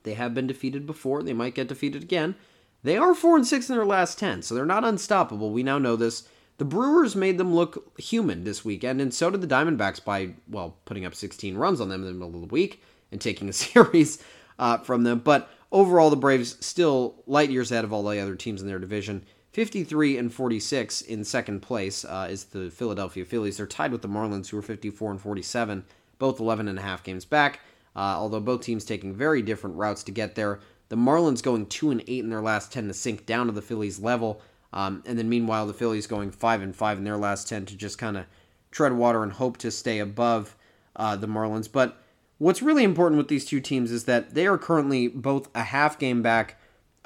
they 0.04 0.14
have 0.14 0.34
been 0.34 0.48
defeated 0.48 0.86
before. 0.86 1.24
They 1.24 1.34
might 1.34 1.56
get 1.56 1.68
defeated 1.68 2.04
again. 2.04 2.36
They 2.84 2.98
are 2.98 3.14
four 3.14 3.36
and 3.36 3.46
six 3.46 3.70
in 3.70 3.76
their 3.76 3.86
last 3.86 4.18
ten, 4.18 4.42
so 4.42 4.56
they're 4.56 4.66
not 4.66 4.86
unstoppable. 4.86 5.52
We 5.52 5.64
now 5.64 5.80
know 5.80 5.96
this. 5.96 6.28
The 6.58 6.66
Brewers 6.66 7.16
made 7.16 7.38
them 7.38 7.54
look 7.54 8.00
human 8.00 8.44
this 8.44 8.64
weekend, 8.64 9.02
and 9.02 9.14
so 9.14 9.30
did 9.30 9.42
the 9.42 9.48
Diamondbacks 9.48 10.04
by 10.04 10.36
well 10.48 10.78
putting 10.86 11.06
up 11.06 11.14
16 11.14 11.58
runs 11.58 11.82
on 11.82 11.90
them 11.90 12.02
in 12.02 12.08
the 12.08 12.14
middle 12.14 12.36
of 12.36 12.48
the 12.48 12.54
week 12.54 12.82
and 13.12 13.20
taking 13.20 13.50
a 13.50 13.54
series 13.54 14.24
uh, 14.58 14.78
from 14.78 15.04
them. 15.04 15.20
But 15.20 15.50
overall, 15.72 16.10
the 16.10 16.16
Braves 16.16 16.58
still 16.66 17.16
light 17.26 17.50
years 17.50 17.72
ahead 17.72 17.84
of 17.84 17.94
all 17.94 18.04
the 18.04 18.20
other 18.20 18.36
teams 18.36 18.62
in 18.62 18.68
their 18.68 18.80
division. 18.80 19.26
53 19.58 20.20
and 20.20 20.32
46 20.32 21.02
in 21.02 21.24
second 21.24 21.64
place 21.64 22.06
uh, 22.06 22.28
is 22.30 22.44
the 22.44 22.70
Philadelphia 22.70 23.26
Phillies. 23.26 23.58
They're 23.58 23.66
tied 23.66 23.92
with 23.92 24.04
the 24.04 24.08
Marlins, 24.08 24.50
who 24.50 24.58
are 24.60 24.62
54 24.62 25.10
and 25.10 25.20
47, 25.20 25.84
both 26.20 26.40
11 26.40 26.68
and 26.68 26.78
a 26.78 26.84
half 26.84 27.04
games 27.04 27.26
back. 27.26 27.62
Uh, 27.96 28.14
although 28.20 28.40
both 28.40 28.62
teams 28.62 28.86
taking 28.86 29.16
very 29.16 29.42
different 29.42 29.76
routes 29.76 30.04
to 30.04 30.12
get 30.12 30.36
there. 30.36 30.60
The 30.90 30.96
Marlins 30.96 31.42
going 31.42 31.66
two 31.66 31.90
and 31.90 32.04
eight 32.06 32.24
in 32.24 32.30
their 32.30 32.40
last 32.40 32.72
10 32.72 32.88
to 32.88 32.94
sink 32.94 33.26
down 33.26 33.48
to 33.48 33.52
the 33.52 33.64
Phillies 33.64 34.00
level, 34.00 34.44
um, 34.74 35.02
and 35.08 35.18
then 35.18 35.28
meanwhile 35.28 35.66
the 35.66 35.74
Phillies 35.74 36.06
going 36.06 36.30
five 36.30 36.62
and 36.62 36.76
five 36.76 37.00
in 37.00 37.04
their 37.04 37.18
last 37.18 37.50
10 37.50 37.66
to 37.66 37.76
just 37.76 37.98
kind 37.98 38.16
of 38.16 38.26
tread 38.70 38.94
water 38.94 39.24
and 39.24 39.34
hope 39.34 39.58
to 39.58 39.72
stay 39.72 39.98
above 39.98 40.56
uh, 40.96 41.16
the 41.16 41.26
Marlins. 41.26 41.68
But 41.72 41.98
What's 42.40 42.62
really 42.62 42.84
important 42.84 43.18
with 43.18 43.30
these 43.30 43.46
two 43.46 43.60
teams 43.60 43.92
is 43.92 44.04
that 44.04 44.36
they 44.36 44.46
are 44.46 44.60
currently 44.60 45.08
both 45.08 45.50
a 45.56 45.64
half 45.64 45.98
game 45.98 46.22
back 46.22 46.57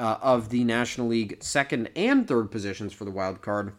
uh, 0.01 0.17
of 0.21 0.49
the 0.49 0.63
National 0.63 1.07
League 1.07 1.37
second 1.41 1.89
and 1.95 2.27
third 2.27 2.49
positions 2.49 2.91
for 2.91 3.05
the 3.05 3.11
wild 3.11 3.41
card. 3.43 3.73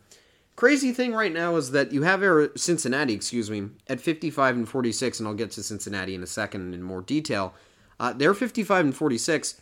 crazy 0.54 0.92
thing 0.92 1.12
right 1.12 1.32
now 1.32 1.56
is 1.56 1.72
that 1.72 1.90
you 1.90 2.02
have 2.02 2.22
Cincinnati, 2.54 3.12
excuse 3.12 3.50
me, 3.50 3.70
at 3.88 4.00
55 4.00 4.56
and 4.56 4.68
46, 4.68 5.18
and 5.18 5.28
I'll 5.28 5.34
get 5.34 5.50
to 5.52 5.62
Cincinnati 5.64 6.14
in 6.14 6.22
a 6.22 6.26
second 6.26 6.74
in 6.74 6.82
more 6.82 7.02
detail. 7.02 7.54
Uh, 7.98 8.12
they're 8.12 8.34
55 8.34 8.84
and 8.84 8.96
46. 8.96 9.60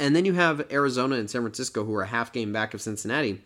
And 0.00 0.16
then 0.16 0.24
you 0.24 0.32
have 0.32 0.72
Arizona 0.72 1.16
and 1.16 1.28
San 1.28 1.42
Francisco, 1.42 1.84
who 1.84 1.94
are 1.94 2.02
a 2.02 2.06
half 2.06 2.32
game 2.32 2.52
back 2.52 2.72
of 2.72 2.80
Cincinnati. 2.80 3.42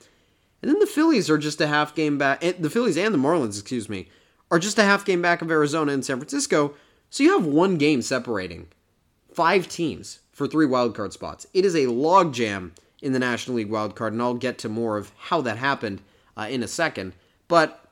And 0.60 0.70
then 0.70 0.78
the 0.78 0.86
Phillies 0.86 1.28
are 1.28 1.38
just 1.38 1.60
a 1.60 1.66
half 1.66 1.94
game 1.94 2.18
back. 2.18 2.44
Eh, 2.44 2.52
the 2.58 2.70
Phillies 2.70 2.98
and 2.98 3.12
the 3.12 3.18
Marlins, 3.18 3.58
excuse 3.58 3.88
me, 3.88 4.08
are 4.52 4.60
just 4.60 4.78
a 4.78 4.84
half 4.84 5.04
game 5.04 5.22
back 5.22 5.42
of 5.42 5.50
Arizona 5.50 5.92
and 5.92 6.04
San 6.04 6.18
Francisco. 6.18 6.74
So 7.10 7.24
you 7.24 7.32
have 7.32 7.46
one 7.46 7.76
game 7.76 8.02
separating 8.02 8.68
five 9.32 9.66
teams 9.66 10.20
for 10.32 10.46
three 10.46 10.66
wildcard 10.66 11.12
spots. 11.12 11.46
It 11.52 11.64
is 11.64 11.74
a 11.74 11.86
logjam 11.86 12.72
in 13.00 13.12
the 13.12 13.18
National 13.18 13.56
League 13.56 13.70
wildcard, 13.70 14.08
and 14.08 14.22
I'll 14.22 14.34
get 14.34 14.58
to 14.58 14.68
more 14.68 14.96
of 14.96 15.12
how 15.18 15.40
that 15.42 15.58
happened 15.58 16.02
uh, 16.36 16.46
in 16.50 16.62
a 16.62 16.68
second. 16.68 17.14
But 17.48 17.84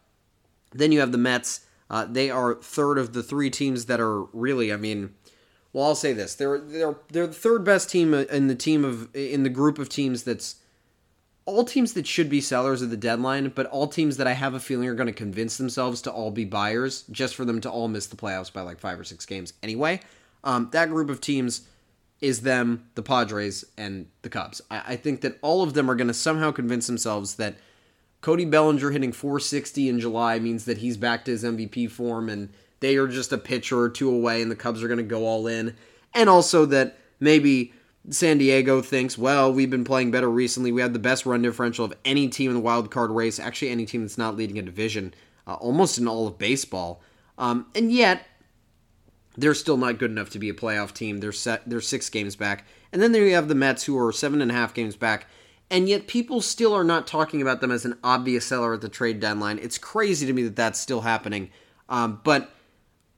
then 0.73 0.93
you 0.93 1.01
have 1.01 1.13
the 1.13 1.19
Mets. 1.19 1.67
Uh, 1.91 2.07
they 2.09 2.31
are 2.31 2.55
third 2.55 2.99
of 2.99 3.13
the 3.13 3.23
three 3.23 3.51
teams 3.51 3.87
that 3.87 4.01
are 4.01 4.23
really, 4.33 4.73
I 4.73 4.77
mean, 4.77 5.15
well, 5.73 5.87
I'll 5.87 5.95
say 5.95 6.13
this: 6.13 6.35
they're 6.35 6.59
they're 6.59 6.97
they're 7.11 7.27
the 7.27 7.33
third 7.33 7.65
best 7.65 7.91
team 7.91 8.15
in 8.15 8.47
the 8.47 8.55
team 8.55 8.85
of 8.85 9.15
in 9.15 9.43
the 9.43 9.49
group 9.49 9.79
of 9.79 9.89
teams 9.89 10.23
that's 10.23 10.57
all 11.47 11.65
teams 11.65 11.95
that 11.95 12.07
should 12.07 12.29
be 12.29 12.41
sellers 12.41 12.83
at 12.83 12.91
the 12.91 12.97
deadline, 12.97 13.49
but 13.55 13.67
all 13.67 13.89
teams 13.89 14.17
that 14.19 14.27
I 14.27 14.33
have 14.33 14.55
a 14.55 14.61
feeling 14.61 14.89
are 14.89 14.95
going 14.95 15.09
to 15.09 15.13
convince 15.13 15.57
themselves 15.57 16.03
to 16.03 16.13
all 16.13 16.31
be 16.31 16.45
buyers 16.45 17.05
just 17.11 17.35
for 17.35 17.45
them 17.45 17.61
to 17.63 17.71
all 17.71 17.89
miss 17.89 18.07
the 18.07 18.17
playoffs 18.17 18.53
by 18.53 18.61
like 18.61 18.79
five 18.79 19.01
or 19.01 19.05
six 19.05 19.27
games 19.27 19.53
anyway. 19.63 20.01
Um, 20.45 20.69
that 20.73 20.91
group 20.91 21.11
of 21.11 21.21
teams 21.21 21.63
is 22.21 22.43
them, 22.43 22.89
the 22.95 23.03
Padres, 23.03 23.65
and 23.79 24.07
the 24.23 24.29
Cubs. 24.29 24.61
I, 24.71 24.83
I 24.89 24.97
think 24.97 25.23
that 25.23 25.39
all 25.43 25.63
of 25.63 25.75
them 25.75 25.91
are 25.91 25.95
going 25.95 26.09
to 26.09 26.15
somehow 26.15 26.53
convince 26.53 26.87
themselves 26.87 27.37
that 27.37 27.57
Cody 28.21 28.45
Bellinger 28.45 28.91
hitting 28.91 29.13
460 29.13 29.89
in 29.89 30.01
July 30.01 30.39
means 30.39 30.67
that 30.67 30.79
he's 30.79 30.97
back 30.97 31.25
to 31.25 31.31
his 31.31 31.45
MVP 31.45 31.91
form 31.91 32.29
and 32.29 32.51
they 32.81 32.97
are 32.97 33.09
just 33.09 33.33
a 33.33 33.39
pitcher 33.39 33.79
or 33.79 33.89
two 33.89 34.11
away 34.11 34.43
and 34.43 34.51
the 34.51 34.57
Cubs 34.57 34.83
are 34.83 34.89
going 34.89 34.99
to 34.99 35.05
go 35.05 35.27
all 35.27 35.47
in. 35.47 35.75
And 36.13 36.29
also 36.29 36.67
that 36.67 36.99
maybe 37.19 37.73
San 38.11 38.39
Diego 38.39 38.83
thinks, 38.83 39.17
well, 39.17 39.53
we've 39.53 39.71
been 39.71 39.85
playing 39.85 40.11
better 40.11 40.29
recently. 40.29 40.73
We 40.73 40.83
had 40.83 40.93
the 40.93 40.99
best 40.99 41.25
run 41.25 41.43
differential 41.43 41.85
of 41.85 41.95
any 42.05 42.29
team 42.29 42.51
in 42.51 42.55
the 42.55 42.63
wild 42.63 42.91
card 42.91 43.11
race, 43.11 43.39
actually, 43.39 43.71
any 43.71 43.87
team 43.87 44.03
that's 44.03 44.19
not 44.19 44.37
leading 44.37 44.59
a 44.59 44.63
division, 44.63 45.15
uh, 45.47 45.55
almost 45.55 45.99
in 45.99 46.09
all 46.09 46.27
of 46.27 46.39
baseball. 46.39 47.03
Um, 47.39 47.67
and 47.75 47.93
yet, 47.93 48.27
they're 49.37 49.55
still 49.55 49.77
not 49.77 49.99
good 49.99 50.11
enough 50.11 50.31
to 50.31 50.39
be 50.39 50.49
a 50.49 50.55
playoff 50.55 50.93
team. 50.93 51.19
They're 51.19 51.33
set. 51.33 51.69
They're 51.69 51.81
six 51.81 52.09
games 52.09 52.37
back, 52.37 52.67
and 52.93 53.01
then 53.01 53.13
there 53.13 53.27
you 53.27 53.35
have 53.35 53.49
the 53.49 53.55
Mets, 53.55 53.85
who 53.85 53.99
are 53.99 54.13
seven 54.13 54.43
and 54.43 54.51
a 54.51 54.55
half 54.55 54.75
games 54.75 54.97
back, 54.97 55.27
and 55.71 55.89
yet 55.89 56.07
people 56.07 56.41
still 56.41 56.75
are 56.75 56.85
not 56.85 57.07
talking 57.07 57.41
about 57.41 57.61
them 57.61 57.71
as 57.71 57.85
an 57.85 57.99
obvious 58.03 58.47
seller 58.47 58.75
at 58.75 58.81
the 58.81 58.89
trade 58.89 59.21
deadline. 59.21 59.59
It's 59.59 59.79
crazy 59.79 60.27
to 60.27 60.33
me 60.33 60.43
that 60.43 60.57
that's 60.57 60.81
still 60.81 61.03
happening. 61.03 61.51
Um, 61.89 62.21
but 62.25 62.51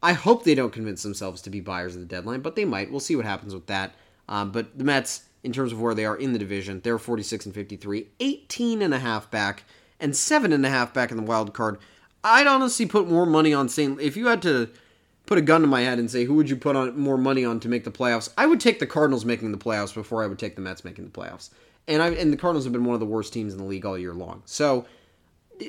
I 0.02 0.12
hope 0.12 0.44
they 0.44 0.54
don't 0.54 0.72
convince 0.72 1.02
themselves 1.02 1.42
to 1.42 1.50
be 1.50 1.60
buyers 1.60 1.94
at 1.94 2.00
the 2.00 2.06
deadline, 2.06 2.40
but 2.40 2.56
they 2.56 2.64
might. 2.64 2.90
We'll 2.90 3.00
see 3.00 3.16
what 3.16 3.24
happens 3.24 3.54
with 3.54 3.66
that. 3.68 3.94
Um, 4.28 4.50
but 4.50 4.76
the 4.76 4.84
Mets, 4.84 5.24
in 5.42 5.52
terms 5.52 5.72
of 5.72 5.80
where 5.80 5.94
they 5.94 6.04
are 6.04 6.16
in 6.16 6.32
the 6.32 6.38
division, 6.38 6.80
they're 6.82 6.98
46 6.98 7.46
and 7.46 7.54
53, 7.54 8.08
18 8.20 8.82
and 8.82 8.92
a 8.92 8.98
half 8.98 9.30
back, 9.30 9.64
and 10.00 10.16
seven 10.16 10.52
and 10.52 10.66
a 10.66 10.70
half 10.70 10.92
back 10.92 11.10
in 11.10 11.16
the 11.16 11.22
wild 11.22 11.54
card. 11.54 11.78
I'd 12.24 12.46
honestly 12.46 12.86
put 12.86 13.08
more 13.08 13.26
money 13.26 13.54
on 13.54 13.68
St. 13.68 14.00
If 14.00 14.16
you 14.16 14.26
had 14.26 14.42
to 14.42 14.70
put 15.32 15.38
a 15.38 15.40
gun 15.40 15.62
to 15.62 15.66
my 15.66 15.80
head 15.80 15.98
and 15.98 16.10
say 16.10 16.24
who 16.24 16.34
would 16.34 16.50
you 16.50 16.56
put 16.56 16.76
on 16.76 16.94
more 16.98 17.16
money 17.16 17.42
on 17.42 17.58
to 17.58 17.66
make 17.66 17.84
the 17.84 17.90
playoffs, 17.90 18.28
I 18.36 18.44
would 18.44 18.60
take 18.60 18.80
the 18.80 18.86
Cardinals 18.86 19.24
making 19.24 19.50
the 19.50 19.56
playoffs 19.56 19.94
before 19.94 20.22
I 20.22 20.26
would 20.26 20.38
take 20.38 20.56
the 20.56 20.60
Mets 20.60 20.84
making 20.84 21.06
the 21.06 21.10
playoffs. 21.10 21.48
And 21.88 22.02
I 22.02 22.10
and 22.10 22.30
the 22.30 22.36
Cardinals 22.36 22.66
have 22.66 22.72
been 22.74 22.84
one 22.84 22.92
of 22.92 23.00
the 23.00 23.06
worst 23.06 23.32
teams 23.32 23.54
in 23.54 23.58
the 23.58 23.64
league 23.64 23.86
all 23.86 23.96
year 23.96 24.12
long. 24.12 24.42
So 24.44 24.84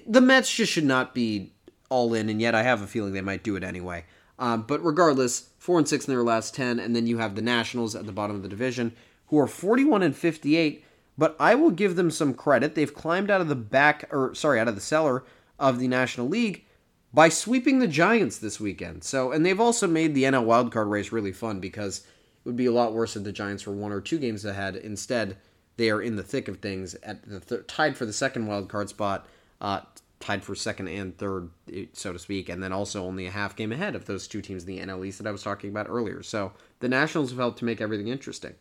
the 0.06 0.20
Mets 0.20 0.54
just 0.54 0.70
should 0.70 0.84
not 0.84 1.16
be 1.16 1.54
all 1.88 2.14
in, 2.14 2.28
and 2.28 2.42
yet 2.42 2.54
I 2.54 2.64
have 2.64 2.82
a 2.82 2.88
feeling 2.88 3.14
they 3.14 3.22
might 3.22 3.42
do 3.42 3.56
it 3.56 3.64
anyway. 3.64 4.04
Um, 4.38 4.64
but 4.64 4.84
regardless, 4.84 5.48
four 5.60 5.78
and 5.78 5.88
six 5.88 6.10
in 6.10 6.14
their 6.14 6.26
last 6.26 6.54
ten, 6.54 6.78
and 6.78 6.94
then 6.94 7.08
you 7.08 7.20
have 7.20 7.36
the 7.36 7.42
Nationals 7.42 7.96
at 7.96 8.06
the 8.06 8.12
bottom 8.12 8.36
of 8.36 8.44
the 8.44 8.50
division, 8.50 8.92
who 9.28 9.40
are 9.40 9.48
forty-one 9.48 10.04
and 10.04 10.14
fifty-eight. 10.14 10.84
But 11.18 11.38
I 11.40 11.56
will 11.56 11.72
give 11.72 11.96
them 11.96 12.12
some 12.12 12.34
credit. 12.34 12.76
They've 12.76 12.94
climbed 12.94 13.32
out 13.32 13.40
of 13.40 13.48
the 13.48 13.56
back, 13.56 14.10
or 14.12 14.36
sorry, 14.36 14.60
out 14.60 14.68
of 14.68 14.76
the 14.76 14.82
cellar 14.82 15.24
of 15.58 15.80
the 15.80 15.88
National 15.88 16.28
League 16.28 16.66
by 17.14 17.30
sweeping 17.30 17.80
the 17.80 17.88
Giants 17.88 18.38
this 18.38 18.60
weekend. 18.60 19.04
So, 19.04 19.32
and 19.32 19.46
they've 19.46 19.60
also 19.60 19.88
made 19.88 20.16
the 20.16 20.24
NL 20.24 20.46
wildcard 20.46 20.90
race 20.90 21.12
really 21.12 21.32
fun 21.32 21.60
because 21.60 22.00
it 22.00 22.06
would 22.46 22.56
be 22.56 22.66
a 22.66 22.72
lot 22.72 22.94
worse 22.94 23.16
if 23.16 23.24
the 23.24 23.32
Giants 23.32 23.68
were 23.68 23.74
one 23.74 23.92
or 23.92 24.02
two 24.02 24.18
games 24.18 24.44
ahead. 24.46 24.76
Instead, 24.76 25.38
they 25.78 25.90
are 25.90 26.02
in 26.02 26.16
the 26.16 26.24
thick 26.24 26.48
of 26.48 26.58
things 26.58 26.96
at 26.96 27.24
the 27.28 27.40
th- 27.40 27.68
tied 27.68 27.98
for 27.98 28.06
the 28.06 28.14
second 28.14 28.48
wildcard 28.48 28.90
spot. 28.90 29.28
Uh, 29.62 29.82
tied 30.20 30.44
for 30.44 30.56
second 30.56 30.88
and 30.88 31.18
third, 31.18 31.50
so 31.92 32.14
to 32.14 32.20
speak, 32.20 32.48
and 32.48 32.64
then 32.64 32.72
also 32.72 33.04
only 33.04 33.28
a 33.28 33.32
half 33.32 33.58
game 33.58 33.74
ahead 33.74 33.94
of 33.94 34.06
those 34.06 34.26
two 34.26 34.42
teams 34.42 34.64
in 34.64 34.68
the 34.68 34.80
NL 34.80 35.06
East 35.06 35.18
that 35.18 35.28
I 35.28 35.32
was 35.32 35.44
talking 35.44 35.70
about 35.70 35.90
earlier. 35.90 36.24
So 36.24 36.54
the 36.80 36.88
Nationals 36.88 37.32
have 37.32 37.40
helped 37.40 37.60
to 37.60 37.66
make 37.66 37.82
everything 37.82 38.08
interesting. 38.08 38.56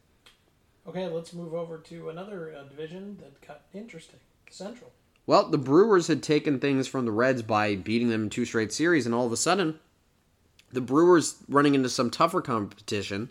Okay, 0.88 1.06
let's 1.06 1.32
move 1.32 1.54
over 1.54 1.78
to 1.78 2.08
another 2.08 2.52
uh, 2.52 2.64
division 2.64 3.16
that 3.20 3.40
got 3.46 3.62
interesting 3.72 4.18
Central. 4.50 4.90
Well, 5.26 5.48
the 5.48 5.58
Brewers 5.58 6.08
had 6.08 6.22
taken 6.22 6.58
things 6.58 6.88
from 6.88 7.04
the 7.04 7.12
Reds 7.12 7.42
by 7.42 7.76
beating 7.76 8.08
them 8.08 8.24
in 8.24 8.30
two 8.30 8.44
straight 8.44 8.72
series, 8.72 9.06
and 9.06 9.14
all 9.14 9.26
of 9.26 9.32
a 9.32 9.36
sudden, 9.36 9.78
the 10.72 10.80
Brewers 10.80 11.36
running 11.48 11.74
into 11.74 11.88
some 11.88 12.10
tougher 12.10 12.40
competition. 12.40 13.30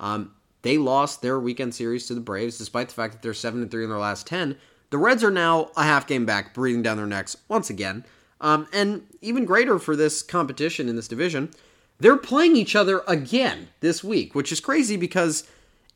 Um, 0.00 0.32
they 0.62 0.78
lost 0.78 1.22
their 1.22 1.38
weekend 1.38 1.74
series 1.74 2.06
to 2.06 2.14
the 2.14 2.20
Braves, 2.20 2.58
despite 2.58 2.88
the 2.88 2.94
fact 2.94 3.12
that 3.12 3.22
they're 3.22 3.34
seven 3.34 3.62
and 3.62 3.70
three 3.70 3.84
in 3.84 3.90
their 3.90 3.98
last 3.98 4.26
ten. 4.26 4.56
The 4.90 4.98
Reds 4.98 5.22
are 5.22 5.30
now 5.30 5.70
a 5.76 5.84
half 5.84 6.06
game 6.06 6.26
back, 6.26 6.54
breathing 6.54 6.82
down 6.82 6.96
their 6.96 7.06
necks 7.06 7.36
once 7.46 7.70
again. 7.70 8.04
Um, 8.40 8.66
and 8.72 9.06
even 9.20 9.44
greater 9.44 9.78
for 9.78 9.94
this 9.94 10.22
competition 10.22 10.88
in 10.88 10.96
this 10.96 11.08
division, 11.08 11.50
they're 11.98 12.16
playing 12.16 12.56
each 12.56 12.74
other 12.74 13.02
again 13.06 13.68
this 13.80 14.02
week, 14.02 14.34
which 14.34 14.52
is 14.52 14.60
crazy 14.60 14.96
because 14.96 15.48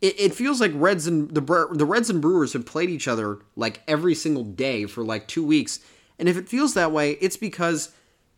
it, 0.02 0.18
it 0.20 0.34
feels 0.34 0.60
like 0.60 0.72
Reds 0.74 1.06
and 1.06 1.30
the 1.30 1.40
the 1.40 1.86
Reds 1.86 2.10
and 2.10 2.20
Brewers 2.20 2.52
have 2.52 2.66
played 2.66 2.90
each 2.90 3.08
other 3.08 3.38
like 3.56 3.82
every 3.88 4.14
single 4.14 4.44
day 4.44 4.84
for 4.84 5.02
like 5.02 5.28
two 5.28 5.46
weeks. 5.46 5.80
And 6.18 6.28
if 6.28 6.36
it 6.36 6.48
feels 6.48 6.74
that 6.74 6.92
way, 6.92 7.12
it's 7.12 7.38
because 7.38 7.92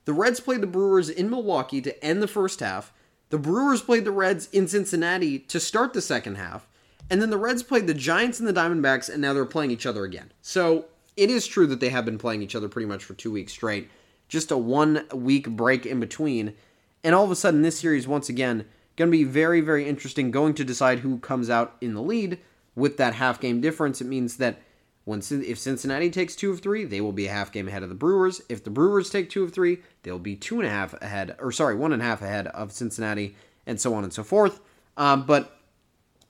the 0.05 0.13
Reds 0.13 0.39
played 0.39 0.61
the 0.61 0.69
Brewers 0.69 1.09
in 1.09 1.29
Milwaukee 1.29 1.81
to 1.81 2.05
end 2.05 2.23
the 2.23 2.29
first 2.29 2.61
half. 2.61 2.93
The 3.31 3.39
Brewers 3.39 3.83
played 3.83 4.05
the 4.05 4.13
Reds 4.13 4.49
in 4.53 4.69
Cincinnati 4.69 5.39
to 5.41 5.59
start 5.59 5.93
the 5.93 6.03
second 6.03 6.37
half. 6.37 6.69
And 7.11 7.21
then 7.21 7.31
the 7.31 7.39
Reds 7.39 7.63
played 7.63 7.87
the 7.87 7.95
Giants 7.95 8.39
and 8.39 8.49
the 8.49 8.53
Diamondbacks, 8.53 9.11
and 9.11 9.21
now 9.21 9.33
they're 9.33 9.45
playing 9.45 9.71
each 9.71 9.87
other 9.87 10.05
again. 10.05 10.33
So 10.41 10.87
it 11.17 11.31
is 11.31 11.47
true 11.47 11.67
that 11.67 11.81
they 11.81 11.91
have 11.91 12.05
been 12.05 12.19
playing 12.19 12.43
each 12.43 12.55
other 12.55 12.69
pretty 12.69 12.87
much 12.87 13.05
for 13.05 13.15
two 13.15 13.33
weeks 13.33 13.53
straight. 13.53 13.91
Just 14.29 14.51
a 14.51 14.57
one 14.57 15.07
week 15.13 15.49
break 15.51 15.85
in 15.85 16.01
between. 16.01 16.55
And 17.03 17.15
all 17.15 17.25
of 17.25 17.31
a 17.31 17.37
sudden, 17.37 17.63
this 17.63 17.79
series, 17.79 18.09
once 18.09 18.29
again, 18.29 18.67
going 18.97 19.11
to 19.11 19.17
be 19.17 19.25
very, 19.25 19.61
very 19.61 19.89
interesting. 19.89 20.31
Going 20.31 20.55
to 20.55 20.65
decide 20.65 21.01
who 21.01 21.19
comes 21.19 21.51
out 21.51 21.77
in 21.81 21.95
the 21.95 22.03
lead 22.03 22.39
with 22.75 22.97
that 22.97 23.15
half 23.15 23.41
game 23.41 23.61
difference. 23.61 24.01
It 24.01 24.07
means 24.07 24.37
that 24.39 24.61
when 25.05 25.21
if 25.31 25.59
Cincinnati 25.59 26.11
takes 26.11 26.35
two 26.35 26.51
of 26.51 26.61
three, 26.61 26.85
they 26.85 27.01
will 27.01 27.13
be 27.13 27.27
a 27.27 27.33
half 27.33 27.53
game 27.53 27.69
ahead 27.69 27.83
of 27.83 27.91
the 27.91 27.95
Brewers. 27.95 28.41
If 28.49 28.65
the 28.65 28.71
Brewers 28.71 29.11
take 29.11 29.29
two 29.29 29.45
of 29.45 29.53
three, 29.53 29.81
they'll 30.03 30.19
be 30.19 30.35
two 30.35 30.61
and 30.61 30.67
a 30.67 30.71
half 30.71 30.95
ahead, 31.03 31.37
or 31.39 31.53
sorry, 31.53 31.75
one 31.75 31.93
and 31.93 32.01
a 32.01 32.05
half 32.05 32.23
ahead 32.23 32.47
of 32.49 32.73
Cincinnati, 32.73 33.37
and 33.67 33.79
so 33.79 33.95
on 33.95 34.05
and 34.05 34.13
so 34.13 34.25
forth. 34.25 34.61
Um, 34.97 35.27
but 35.27 35.59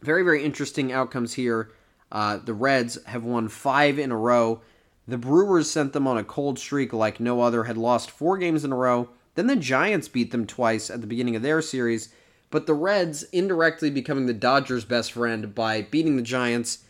very, 0.03 0.23
very 0.23 0.45
interesting 0.45 0.93
outcomes 0.93 1.35
here. 1.35 1.71
Uh, 2.11 2.39
the 2.39 2.55
Reds 2.55 3.03
have 3.05 3.25
won 3.25 3.49
five 3.49 3.99
in 3.99 4.11
a 4.11 4.17
row. 4.17 4.61
The 5.07 5.19
Brewers 5.19 5.71
sent 5.71 5.93
them 5.93 6.07
on 6.07 6.19
a 6.19 6.25
cold 6.25 6.59
streak 6.59 6.93
like 6.93 7.21
no 7.21 7.41
other, 7.41 7.65
had 7.65 7.77
lost 7.77 8.11
four 8.11 8.39
games 8.39 8.65
in 8.65 8.73
a 8.73 8.77
row. 8.77 9.09
Then 9.35 9.47
the 9.47 9.57
Giants 9.57 10.09
beat 10.09 10.31
them 10.31 10.47
twice 10.47 10.91
at 10.91 11.01
the 11.01 11.07
beginning 11.07 11.37
of 11.37 11.43
their 11.43 11.61
series. 11.63 12.13
But 12.55 12.67
the 12.67 12.75
Reds 12.75 13.25
indirectly 13.25 13.91
becoming 13.91 14.27
the 14.27 14.33
Dodgers' 14.33 14.85
best 14.85 15.11
friend 15.11 15.53
by 15.55 15.83
beating 15.83 16.15
the 16.15 16.23
Giants 16.23 16.85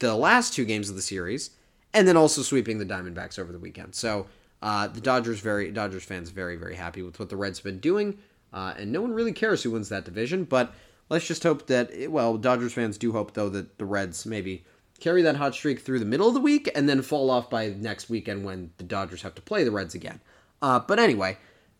the 0.00 0.14
last 0.14 0.52
two 0.52 0.66
games 0.66 0.90
of 0.90 0.96
the 0.96 1.02
series, 1.02 1.50
and 1.94 2.06
then 2.06 2.16
also 2.16 2.42
sweeping 2.42 2.76
the 2.76 2.84
Diamondbacks 2.84 3.38
over 3.38 3.50
the 3.50 3.58
weekend. 3.58 3.94
So 3.94 4.26
uh, 4.60 4.88
the 4.88 5.00
Dodgers 5.00 5.40
very 5.40 5.70
Dodgers 5.70 6.04
fans 6.04 6.28
very 6.28 6.56
very 6.56 6.74
happy 6.74 7.00
with 7.00 7.18
what 7.18 7.30
the 7.30 7.38
Reds 7.38 7.60
have 7.60 7.64
been 7.64 7.80
doing, 7.80 8.18
uh, 8.52 8.74
and 8.76 8.92
no 8.92 9.00
one 9.00 9.14
really 9.14 9.32
cares 9.32 9.62
who 9.62 9.70
wins 9.70 9.88
that 9.88 10.04
division. 10.04 10.44
But 10.44 10.74
Let's 11.10 11.26
just 11.26 11.42
hope 11.42 11.66
that, 11.68 11.90
well, 12.10 12.36
Dodgers 12.36 12.74
fans 12.74 12.98
do 12.98 13.12
hope, 13.12 13.32
though, 13.32 13.48
that 13.48 13.78
the 13.78 13.86
Reds 13.86 14.26
maybe 14.26 14.64
carry 15.00 15.22
that 15.22 15.36
hot 15.36 15.54
streak 15.54 15.80
through 15.80 16.00
the 16.00 16.04
middle 16.04 16.28
of 16.28 16.34
the 16.34 16.40
week 16.40 16.70
and 16.74 16.88
then 16.88 17.00
fall 17.00 17.30
off 17.30 17.48
by 17.48 17.68
next 17.68 18.10
weekend 18.10 18.44
when 18.44 18.72
the 18.76 18.84
Dodgers 18.84 19.22
have 19.22 19.34
to 19.36 19.42
play 19.42 19.64
the 19.64 19.70
Reds 19.70 19.94
again. 19.94 20.20
Uh, 20.60 20.80
but 20.80 20.98
anyway, 20.98 21.38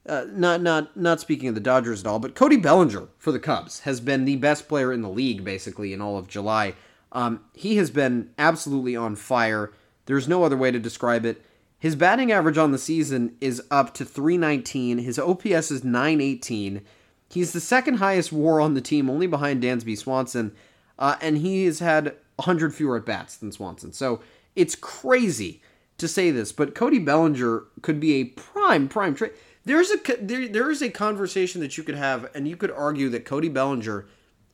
uh, 0.08 0.26
not 0.32 0.62
not 0.62 0.96
not 0.96 1.20
speaking 1.20 1.48
of 1.48 1.54
the 1.54 1.60
Dodgers 1.60 2.00
at 2.00 2.06
all, 2.06 2.18
but 2.18 2.34
Cody 2.34 2.56
Bellinger 2.56 3.08
for 3.18 3.32
the 3.32 3.38
Cubs 3.38 3.80
has 3.80 4.00
been 4.00 4.24
the 4.24 4.36
best 4.36 4.68
player 4.68 4.92
in 4.92 5.02
the 5.02 5.08
league 5.08 5.44
basically 5.44 5.92
in 5.92 6.00
all 6.00 6.18
of 6.18 6.28
July. 6.28 6.74
Um, 7.12 7.40
he 7.54 7.76
has 7.76 7.90
been 7.90 8.30
absolutely 8.38 8.96
on 8.96 9.16
fire. 9.16 9.72
There's 10.06 10.28
no 10.28 10.44
other 10.44 10.56
way 10.56 10.70
to 10.70 10.78
describe 10.78 11.24
it. 11.24 11.42
His 11.78 11.94
batting 11.94 12.32
average 12.32 12.58
on 12.58 12.72
the 12.72 12.78
season 12.78 13.36
is 13.40 13.62
up 13.70 13.94
to 13.94 14.04
319. 14.04 14.98
His 14.98 15.18
OPS 15.18 15.70
is 15.70 15.84
918. 15.84 16.82
He's 17.30 17.52
the 17.52 17.60
second 17.60 17.94
highest 17.94 18.32
WAR 18.32 18.60
on 18.60 18.74
the 18.74 18.80
team, 18.80 19.08
only 19.08 19.26
behind 19.26 19.62
Dansby 19.62 19.96
Swanson, 19.96 20.54
uh, 20.98 21.16
and 21.20 21.38
he 21.38 21.66
has 21.66 21.78
had 21.78 22.16
100 22.36 22.74
fewer 22.74 22.96
at 22.96 23.04
bats 23.04 23.36
than 23.36 23.52
Swanson. 23.52 23.92
So 23.92 24.20
it's 24.56 24.74
crazy 24.74 25.62
to 25.98 26.08
say 26.08 26.30
this, 26.30 26.52
but 26.52 26.74
Cody 26.74 26.98
Bellinger 26.98 27.64
could 27.82 28.00
be 28.00 28.14
a 28.14 28.24
prime 28.24 28.88
prime 28.88 29.14
trade. 29.14 29.32
There's 29.68 29.90
a 29.90 29.98
there, 30.22 30.48
there 30.48 30.70
is 30.70 30.80
a 30.80 30.88
conversation 30.88 31.60
that 31.60 31.76
you 31.76 31.84
could 31.84 31.94
have, 31.94 32.30
and 32.34 32.48
you 32.48 32.56
could 32.56 32.70
argue 32.70 33.10
that 33.10 33.26
Cody 33.26 33.50
Bellinger 33.50 34.06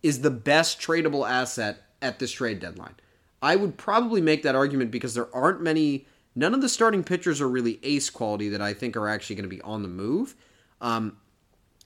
is 0.03 0.23
the 0.23 0.31
best 0.31 0.81
tradable 0.81 1.25
asset 1.25 1.85
at 2.03 2.19
this 2.19 2.33
trade 2.33 2.59
deadline. 2.59 2.97
I 3.41 3.55
would 3.55 3.79
probably 3.79 4.21
make 4.21 4.43
that 4.43 4.57
argument 4.57 4.91
because 4.91 5.15
there 5.15 5.33
aren't 5.33 5.63
many. 5.63 6.09
None 6.35 6.53
of 6.53 6.63
the 6.63 6.69
starting 6.69 7.05
pitchers 7.05 7.41
are 7.41 7.49
really 7.49 7.79
ace 7.85 8.11
quality 8.11 8.49
that 8.49 8.61
I 8.61 8.75
think 8.75 8.97
are 8.97 9.07
actually 9.07 9.37
going 9.37 9.49
to 9.49 9.57
be 9.57 9.63
on 9.63 9.83
the 9.83 9.89
move. 9.89 10.35
Um, 10.81 11.17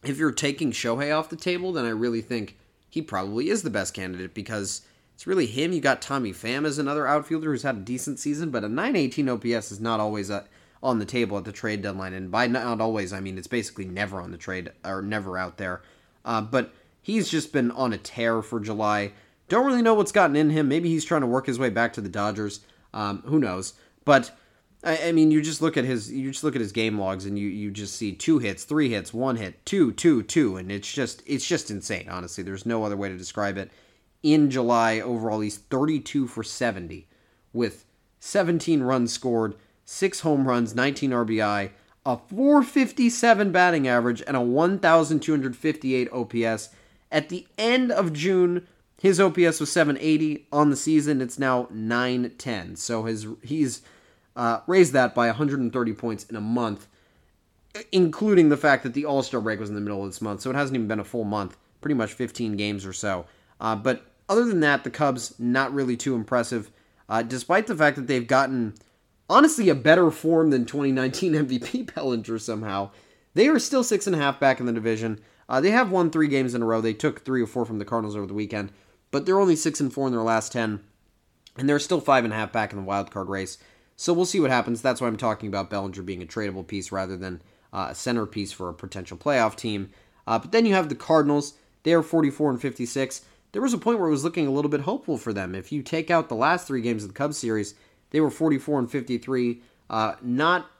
if 0.03 0.17
you're 0.17 0.33
taking 0.33 0.73
Shohei 0.73 1.15
off 1.15 1.29
the 1.29 1.37
table, 1.37 1.71
then 1.71 1.85
I 1.85 1.91
really 1.91 2.23
think 2.23 2.57
he 2.89 3.03
probably 3.03 3.51
is 3.51 3.63
the 3.63 3.69
best 3.69 3.93
candidate 3.93 4.33
because 4.33 4.87
it's 5.15 5.27
really 5.27 5.45
him. 5.45 5.75
You 5.75 5.83
got 5.83 6.01
Tommy 6.01 6.33
Pham 6.33 6.65
as 6.65 6.79
another 6.79 7.07
outfielder 7.07 7.51
who's 7.51 7.63
had 7.63 7.77
a 7.77 7.81
decent 7.81 8.21
season, 8.21 8.49
but 8.49 8.65
a 8.65 8.71
918 8.71 9.29
OPS 9.29 9.71
is 9.71 9.81
not 9.81 10.01
always 10.01 10.31
a, 10.31 10.47
on 10.83 10.99
the 10.99 11.05
table 11.05 11.37
at 11.39 11.45
the 11.45 11.53
trade 11.53 11.83
deadline. 11.83 12.13
And 12.13 12.31
by 12.31 12.47
not 12.47 12.81
always, 12.81 13.13
I 13.13 13.21
mean 13.21 13.39
it's 13.39 13.47
basically 13.47 13.87
never 13.87 14.21
on 14.21 14.31
the 14.31 14.39
trade 14.39 14.71
or 14.85 15.03
never 15.03 15.37
out 15.37 15.57
there. 15.57 15.83
Uh, 16.25 16.41
but 16.41 16.73
he's 17.03 17.29
just 17.29 17.53
been 17.53 17.71
on 17.71 17.93
a 17.93 17.99
tear 17.99 18.43
for 18.43 18.61
July. 18.61 19.13
Don't 19.49 19.67
really 19.67 19.83
know 19.83 19.95
what's 19.95 20.13
gotten 20.13 20.37
in 20.37 20.51
him. 20.51 20.69
Maybe 20.69 20.89
he's 20.89 21.05
trying 21.05 21.23
to 21.23 21.27
work 21.27 21.47
his 21.47 21.59
way 21.59 21.71
back 21.71 21.93
to 21.95 22.01
the 22.01 22.09
Dodgers. 22.09 22.61
Um, 22.93 23.23
who 23.27 23.39
knows? 23.39 23.75
But 24.05 24.31
I, 24.85 25.09
I, 25.09 25.13
mean, 25.13 25.31
you 25.31 25.43
just 25.43 25.63
look 25.63 25.77
at 25.77 25.85
his 25.85 26.11
you 26.11 26.31
just 26.31 26.45
look 26.45 26.55
at 26.55 26.61
his 26.61 26.73
game 26.73 26.99
logs 26.99 27.27
and 27.27 27.39
you 27.39 27.49
you 27.49 27.71
just 27.71 27.97
see 27.97 28.13
two 28.13 28.39
hits, 28.39 28.65
three 28.65 28.89
hits, 28.89 29.13
one 29.13 29.37
hit, 29.37 29.65
two, 29.67 29.93
two, 29.93 30.23
two, 30.23 30.57
and 30.57 30.71
it's 30.71 30.93
just 30.93 31.23
it's 31.27 31.47
just 31.47 31.71
insane. 31.71 32.09
Honestly, 32.09 32.45
there's 32.45 32.67
no 32.67 32.85
other 32.85 32.97
way 32.97 33.09
to 33.09 33.17
describe 33.17 33.59
it 33.59 33.71
in 34.23 34.51
July 34.51 35.01
overall. 35.01 35.41
He's 35.41 35.59
32 35.59 36.27
for 36.27 36.43
70 36.43 37.07
with 37.53 37.85
17 38.21 38.83
runs 38.83 39.13
scored, 39.13 39.55
6 39.91 40.21
home 40.21 40.47
runs, 40.47 40.75
19 40.75 41.13
RBI, 41.13 41.71
a 42.05 42.19
457 42.19 43.51
batting 43.51 43.89
average, 43.89 44.23
and 44.27 44.37
a 44.37 44.41
1,258 44.43 46.13
OPS. 46.13 46.69
At 47.11 47.31
the 47.31 47.47
end 47.57 47.91
of 47.91 48.13
June, 48.13 48.69
his 49.01 49.19
OPS 49.19 49.61
was 49.61 49.73
780 49.73 50.47
on 50.53 50.69
the 50.69 50.77
season. 50.77 51.23
It's 51.23 51.39
now 51.39 51.69
910. 51.71 52.77
So 52.77 53.05
his 53.05 53.27
he's 53.43 53.81
uh, 54.37 54.61
raised 54.67 54.93
that 54.93 55.15
by 55.15 55.29
130 55.29 55.93
points 55.95 56.25
in 56.25 56.37
a 56.37 56.41
month, 56.43 56.87
including 57.91 58.51
the 58.51 58.59
fact 58.59 58.83
that 58.83 58.93
the 58.93 59.07
All 59.07 59.23
Star 59.23 59.41
break 59.41 59.59
was 59.59 59.71
in 59.71 59.75
the 59.75 59.81
middle 59.81 60.03
of 60.05 60.11
this 60.11 60.21
month. 60.21 60.43
So 60.43 60.51
it 60.51 60.57
hasn't 60.57 60.77
even 60.77 60.87
been 60.87 61.01
a 61.01 61.05
full 61.05 61.25
month, 61.25 61.57
pretty 61.81 61.95
much 61.95 62.13
15 62.13 62.59
games 62.59 62.85
or 62.85 62.93
so. 62.93 63.25
Uh, 63.59 63.75
but 63.75 64.03
other 64.29 64.45
than 64.45 64.61
that, 64.61 64.85
the 64.85 64.91
Cubs 64.91 65.35
not 65.39 65.73
really 65.73 65.97
too 65.97 66.15
impressive, 66.15 66.71
uh, 67.09 67.23
despite 67.23 67.67
the 67.67 67.75
fact 67.75 67.97
that 67.97 68.07
they've 68.07 68.27
gotten 68.27 68.75
honestly 69.29 69.69
a 69.69 69.75
better 69.75 70.11
form 70.11 70.51
than 70.51 70.65
2019 70.65 71.33
MVP 71.47 71.95
Bellinger 71.95 72.39
somehow. 72.39 72.91
They 73.35 73.49
are 73.49 73.59
still 73.59 73.85
six 73.85 74.07
and 74.07 74.17
a 74.17 74.19
half 74.19 74.41
back 74.41 74.61
in 74.61 74.67
the 74.67 74.73
division. 74.73 75.21
Uh, 75.49 75.61
they 75.61 75.71
have 75.71 75.91
won 75.91 76.11
three 76.11 76.29
games 76.29 76.55
in 76.55 76.63
a 76.63 76.67
row. 76.67 76.81
They 76.81 76.95
took 76.95 77.25
three 77.25 77.43
or 77.43 77.47
four 77.47 77.65
from 77.65 77.79
the 77.79 77.85
Cardinals 77.85 78.17
over 78.17 78.27
the 78.27 78.35
weekend, 78.35 78.73
but 79.11 79.25
they're 79.25 79.41
only 79.41 79.57
six 79.57 79.81
and 79.81 79.93
four 79.93 80.07
in 80.07 80.13
their 80.13 80.23
last 80.23 80.53
ten, 80.53 80.81
and 81.57 81.69
they're 81.69 81.79
still 81.79 82.01
five 82.01 82.25
and 82.25 82.33
a 82.33 82.37
half 82.37 82.53
back 82.53 82.73
in 82.73 82.79
the 82.79 82.85
wild 82.85 83.11
card 83.11 83.29
race. 83.29 83.59
So 83.97 84.13
we'll 84.13 84.27
see 84.27 84.41
what 84.41 84.51
happens. 84.51 84.83
That's 84.83 85.01
why 85.01 85.09
I'm 85.09 85.17
talking 85.17 85.49
about 85.49 85.71
Bellinger 85.71 86.03
being 86.03 86.23
a 86.23 86.27
tradable 86.27 86.67
piece 86.67 86.93
rather 86.93 87.17
than 87.17 87.43
uh, 87.73 87.89
a 87.91 87.95
centerpiece 87.95 88.53
for 88.53 88.69
a 88.69 88.75
potential 88.75 89.17
playoff 89.17 89.57
team. 89.57 89.91
Uh, 90.27 90.39
but 90.39 90.53
then 90.53 90.67
you 90.67 90.75
have 90.75 90.89
the 90.89 90.95
Cardinals. 90.95 91.55
They 91.83 91.95
are 91.95 92.03
44 92.03 92.51
and 92.51 92.61
56 92.61 93.23
there 93.53 93.63
was 93.63 93.73
a 93.73 93.79
point 93.79 93.99
where 93.99 94.09
it 94.09 94.13
was 94.13 94.25
looking 94.25 94.47
a 94.47 94.51
little 94.51 94.71
bit 94.71 94.83
hopeful 94.83 95.17
for 95.17 95.33
them. 95.33 95.55
If 95.55 95.73
you 95.73 95.83
take 95.83 96.11
out 96.11 96.29
the 96.29 96.35
last 96.35 96.67
three 96.67 96.83
games 96.83 97.03
of 97.03 97.11
the 97.11 97.15
Cubs 97.15 97.39
series, 97.39 97.75
they 98.11 98.21
were 98.21 98.31
44 98.31 98.81
and 98.81 98.91
53. 98.91 99.63
Uh, 99.91 100.15
not 100.23 100.71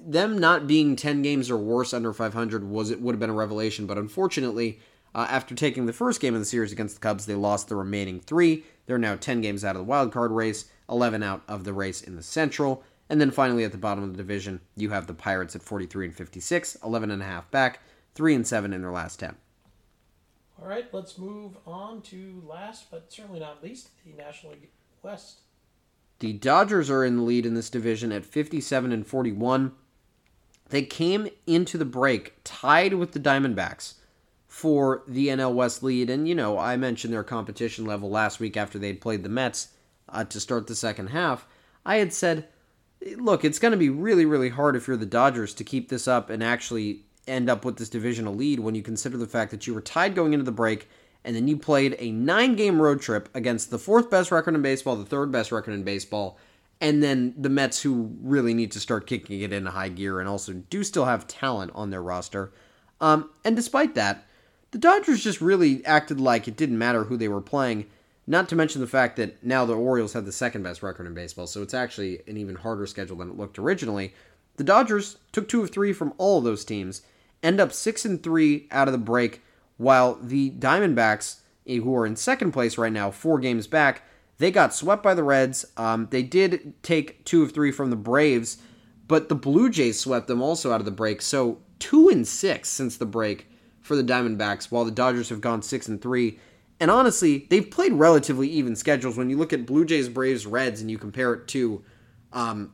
them 0.00 0.38
not 0.38 0.66
being 0.66 0.96
10 0.96 1.22
games 1.22 1.50
or 1.50 1.56
worse 1.56 1.92
under 1.92 2.12
500 2.12 2.64
was 2.64 2.90
it 2.90 3.00
would 3.00 3.12
have 3.14 3.20
been 3.20 3.30
a 3.30 3.34
revelation, 3.34 3.86
but 3.86 3.98
unfortunately, 3.98 4.78
uh, 5.14 5.26
after 5.30 5.54
taking 5.54 5.86
the 5.86 5.92
first 5.92 6.20
game 6.20 6.34
of 6.34 6.40
the 6.40 6.46
series 6.46 6.72
against 6.72 6.94
the 6.94 7.00
Cubs, 7.00 7.26
they 7.26 7.34
lost 7.34 7.68
the 7.68 7.76
remaining 7.76 8.20
three. 8.20 8.64
They're 8.86 8.98
now 8.98 9.16
10 9.16 9.40
games 9.40 9.64
out 9.64 9.76
of 9.76 9.80
the 9.80 9.84
wild 9.84 10.12
card 10.12 10.30
race, 10.30 10.66
11 10.88 11.22
out 11.22 11.42
of 11.48 11.64
the 11.64 11.72
race 11.72 12.02
in 12.02 12.16
the 12.16 12.22
Central. 12.22 12.82
And 13.10 13.20
then 13.20 13.30
finally, 13.30 13.64
at 13.64 13.72
the 13.72 13.78
bottom 13.78 14.04
of 14.04 14.12
the 14.12 14.18
division, 14.18 14.60
you 14.76 14.90
have 14.90 15.06
the 15.06 15.14
Pirates 15.14 15.56
at 15.56 15.62
43 15.62 16.06
and 16.06 16.14
56, 16.14 16.76
11 16.84 17.10
and 17.10 17.22
a 17.22 17.24
half 17.24 17.50
back, 17.50 17.80
3 18.14 18.34
and 18.34 18.46
7 18.46 18.72
in 18.72 18.82
their 18.82 18.92
last 18.92 19.20
10. 19.20 19.34
All 20.60 20.68
right, 20.68 20.92
let's 20.92 21.16
move 21.16 21.56
on 21.66 22.02
to 22.02 22.42
last 22.46 22.90
but 22.90 23.12
certainly 23.12 23.40
not 23.40 23.62
least, 23.62 23.90
the 24.04 24.12
National 24.12 24.52
League 24.52 24.70
West. 25.02 25.40
The 26.20 26.32
Dodgers 26.32 26.90
are 26.90 27.04
in 27.04 27.16
the 27.16 27.22
lead 27.22 27.46
in 27.46 27.54
this 27.54 27.70
division 27.70 28.10
at 28.10 28.24
57 28.24 28.90
and 28.90 29.06
41. 29.06 29.72
They 30.70 30.82
came 30.82 31.28
into 31.46 31.78
the 31.78 31.84
break 31.84 32.34
tied 32.44 32.94
with 32.94 33.12
the 33.12 33.20
Diamondbacks 33.20 33.94
for 34.46 35.04
the 35.06 35.28
NL 35.28 35.54
West 35.54 35.82
lead. 35.82 36.10
And, 36.10 36.28
you 36.28 36.34
know, 36.34 36.58
I 36.58 36.76
mentioned 36.76 37.12
their 37.12 37.22
competition 37.22 37.84
level 37.84 38.10
last 38.10 38.40
week 38.40 38.56
after 38.56 38.78
they'd 38.78 39.00
played 39.00 39.22
the 39.22 39.28
Mets 39.28 39.68
uh, 40.08 40.24
to 40.24 40.40
start 40.40 40.66
the 40.66 40.74
second 40.74 41.08
half. 41.08 41.46
I 41.86 41.96
had 41.96 42.12
said, 42.12 42.48
look, 43.16 43.44
it's 43.44 43.58
going 43.58 43.72
to 43.72 43.78
be 43.78 43.90
really, 43.90 44.24
really 44.24 44.48
hard 44.48 44.74
if 44.74 44.88
you're 44.88 44.96
the 44.96 45.06
Dodgers 45.06 45.54
to 45.54 45.64
keep 45.64 45.88
this 45.88 46.08
up 46.08 46.30
and 46.30 46.42
actually 46.42 47.04
end 47.28 47.48
up 47.48 47.64
with 47.64 47.76
this 47.76 47.88
divisional 47.88 48.34
lead 48.34 48.58
when 48.60 48.74
you 48.74 48.82
consider 48.82 49.16
the 49.16 49.26
fact 49.26 49.50
that 49.52 49.66
you 49.66 49.74
were 49.74 49.80
tied 49.80 50.14
going 50.14 50.32
into 50.32 50.44
the 50.44 50.50
break 50.50 50.88
and 51.28 51.36
then 51.36 51.46
you 51.46 51.58
played 51.58 51.94
a 51.98 52.10
nine 52.10 52.56
game 52.56 52.80
road 52.80 53.02
trip 53.02 53.28
against 53.34 53.70
the 53.70 53.78
fourth 53.78 54.10
best 54.10 54.32
record 54.32 54.54
in 54.54 54.62
baseball, 54.62 54.96
the 54.96 55.04
third 55.04 55.30
best 55.30 55.52
record 55.52 55.74
in 55.74 55.82
baseball, 55.82 56.38
and 56.80 57.02
then 57.02 57.34
the 57.36 57.50
Mets, 57.50 57.82
who 57.82 58.16
really 58.22 58.54
need 58.54 58.72
to 58.72 58.80
start 58.80 59.06
kicking 59.06 59.42
it 59.42 59.52
into 59.52 59.70
high 59.70 59.90
gear 59.90 60.20
and 60.20 60.28
also 60.28 60.54
do 60.54 60.82
still 60.82 61.04
have 61.04 61.28
talent 61.28 61.70
on 61.74 61.90
their 61.90 62.00
roster. 62.00 62.50
Um, 62.98 63.28
and 63.44 63.54
despite 63.54 63.94
that, 63.94 64.26
the 64.70 64.78
Dodgers 64.78 65.22
just 65.22 65.42
really 65.42 65.84
acted 65.84 66.18
like 66.18 66.48
it 66.48 66.56
didn't 66.56 66.78
matter 66.78 67.04
who 67.04 67.18
they 67.18 67.28
were 67.28 67.42
playing. 67.42 67.84
Not 68.26 68.48
to 68.48 68.56
mention 68.56 68.80
the 68.80 68.86
fact 68.86 69.16
that 69.16 69.44
now 69.44 69.66
the 69.66 69.74
Orioles 69.74 70.14
have 70.14 70.24
the 70.24 70.32
second 70.32 70.62
best 70.62 70.82
record 70.82 71.06
in 71.06 71.12
baseball, 71.12 71.46
so 71.46 71.60
it's 71.60 71.74
actually 71.74 72.22
an 72.26 72.38
even 72.38 72.54
harder 72.54 72.86
schedule 72.86 73.18
than 73.18 73.28
it 73.28 73.36
looked 73.36 73.58
originally. 73.58 74.14
The 74.56 74.64
Dodgers 74.64 75.18
took 75.32 75.46
two 75.46 75.62
of 75.62 75.70
three 75.70 75.92
from 75.92 76.14
all 76.16 76.38
of 76.38 76.44
those 76.44 76.64
teams 76.64 77.02
end 77.42 77.60
up 77.60 77.72
six 77.72 78.06
and 78.06 78.22
three 78.22 78.66
out 78.70 78.88
of 78.88 78.92
the 78.92 78.98
break, 78.98 79.42
while 79.78 80.18
the 80.20 80.50
Diamondbacks, 80.50 81.40
who 81.66 81.96
are 81.96 82.04
in 82.04 82.16
second 82.16 82.52
place 82.52 82.76
right 82.76 82.92
now, 82.92 83.10
four 83.10 83.38
games 83.38 83.66
back, 83.66 84.02
they 84.38 84.50
got 84.50 84.74
swept 84.74 85.02
by 85.02 85.14
the 85.14 85.24
Reds. 85.24 85.64
Um, 85.76 86.08
they 86.10 86.22
did 86.22 86.74
take 86.82 87.24
two 87.24 87.42
of 87.42 87.52
three 87.52 87.72
from 87.72 87.90
the 87.90 87.96
Braves, 87.96 88.58
but 89.06 89.28
the 89.28 89.34
Blue 89.34 89.70
Jays 89.70 89.98
swept 89.98 90.28
them 90.28 90.42
also 90.42 90.72
out 90.72 90.80
of 90.80 90.84
the 90.84 90.90
break. 90.90 91.22
So 91.22 91.58
two 91.78 92.08
and 92.08 92.26
six 92.26 92.68
since 92.68 92.96
the 92.96 93.06
break 93.06 93.48
for 93.80 93.96
the 93.96 94.04
Diamondbacks, 94.04 94.70
while 94.70 94.84
the 94.84 94.90
Dodgers 94.90 95.30
have 95.30 95.40
gone 95.40 95.62
six 95.62 95.88
and 95.88 96.00
three. 96.00 96.38
And 96.80 96.90
honestly, 96.90 97.46
they've 97.50 97.68
played 97.68 97.92
relatively 97.92 98.48
even 98.48 98.76
schedules. 98.76 99.16
When 99.16 99.30
you 99.30 99.36
look 99.36 99.52
at 99.52 99.66
Blue 99.66 99.84
Jays, 99.84 100.08
Braves, 100.08 100.46
Reds, 100.46 100.80
and 100.80 100.90
you 100.90 100.98
compare 100.98 101.34
it 101.34 101.48
to 101.48 101.82
um, 102.32 102.72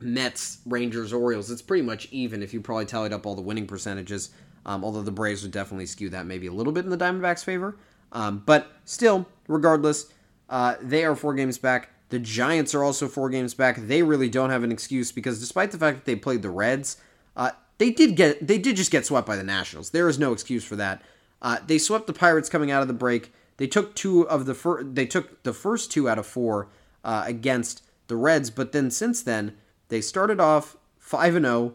Mets, 0.00 0.58
Rangers, 0.66 1.12
Orioles, 1.12 1.50
it's 1.50 1.62
pretty 1.62 1.82
much 1.82 2.08
even 2.10 2.42
if 2.42 2.52
you 2.52 2.60
probably 2.60 2.86
tallied 2.86 3.12
up 3.12 3.26
all 3.26 3.36
the 3.36 3.42
winning 3.42 3.66
percentages. 3.66 4.30
Um, 4.66 4.84
although 4.84 5.02
the 5.02 5.10
Braves 5.10 5.42
would 5.42 5.52
definitely 5.52 5.86
skew 5.86 6.10
that 6.10 6.26
maybe 6.26 6.46
a 6.46 6.52
little 6.52 6.72
bit 6.72 6.84
in 6.84 6.90
the 6.90 6.98
Diamondbacks' 6.98 7.44
favor. 7.44 7.76
Um, 8.12 8.42
but 8.44 8.72
still, 8.84 9.26
regardless, 9.48 10.12
uh, 10.48 10.74
they 10.80 11.04
are 11.04 11.16
four 11.16 11.34
games 11.34 11.58
back. 11.58 11.90
The 12.10 12.18
Giants 12.18 12.74
are 12.74 12.82
also 12.82 13.08
four 13.08 13.30
games 13.30 13.54
back. 13.54 13.76
They 13.76 14.02
really 14.02 14.28
don't 14.28 14.50
have 14.50 14.64
an 14.64 14.72
excuse 14.72 15.12
because 15.12 15.38
despite 15.38 15.70
the 15.70 15.78
fact 15.78 15.98
that 15.98 16.04
they 16.04 16.16
played 16.16 16.42
the 16.42 16.50
Reds, 16.50 16.96
uh, 17.36 17.52
they 17.78 17.90
did 17.90 18.16
get 18.16 18.46
they 18.46 18.58
did 18.58 18.76
just 18.76 18.90
get 18.90 19.06
swept 19.06 19.26
by 19.26 19.36
the 19.36 19.44
Nationals. 19.44 19.90
There 19.90 20.08
is 20.08 20.18
no 20.18 20.32
excuse 20.32 20.64
for 20.64 20.76
that. 20.76 21.02
Uh, 21.40 21.58
they 21.66 21.78
swept 21.78 22.06
the 22.06 22.12
Pirates 22.12 22.48
coming 22.48 22.70
out 22.70 22.82
of 22.82 22.88
the 22.88 22.94
break. 22.94 23.32
They 23.56 23.68
took 23.68 23.94
two 23.94 24.28
of 24.28 24.46
the 24.46 24.54
fir- 24.54 24.82
they 24.82 25.06
took 25.06 25.42
the 25.44 25.52
first 25.52 25.92
two 25.92 26.08
out 26.08 26.18
of 26.18 26.26
four 26.26 26.68
uh, 27.04 27.24
against 27.26 27.82
the 28.08 28.16
Reds, 28.16 28.50
but 28.50 28.72
then 28.72 28.90
since 28.90 29.22
then 29.22 29.56
they 29.88 30.00
started 30.00 30.40
off 30.40 30.76
5 30.98 31.36
and 31.36 31.44
0 31.44 31.74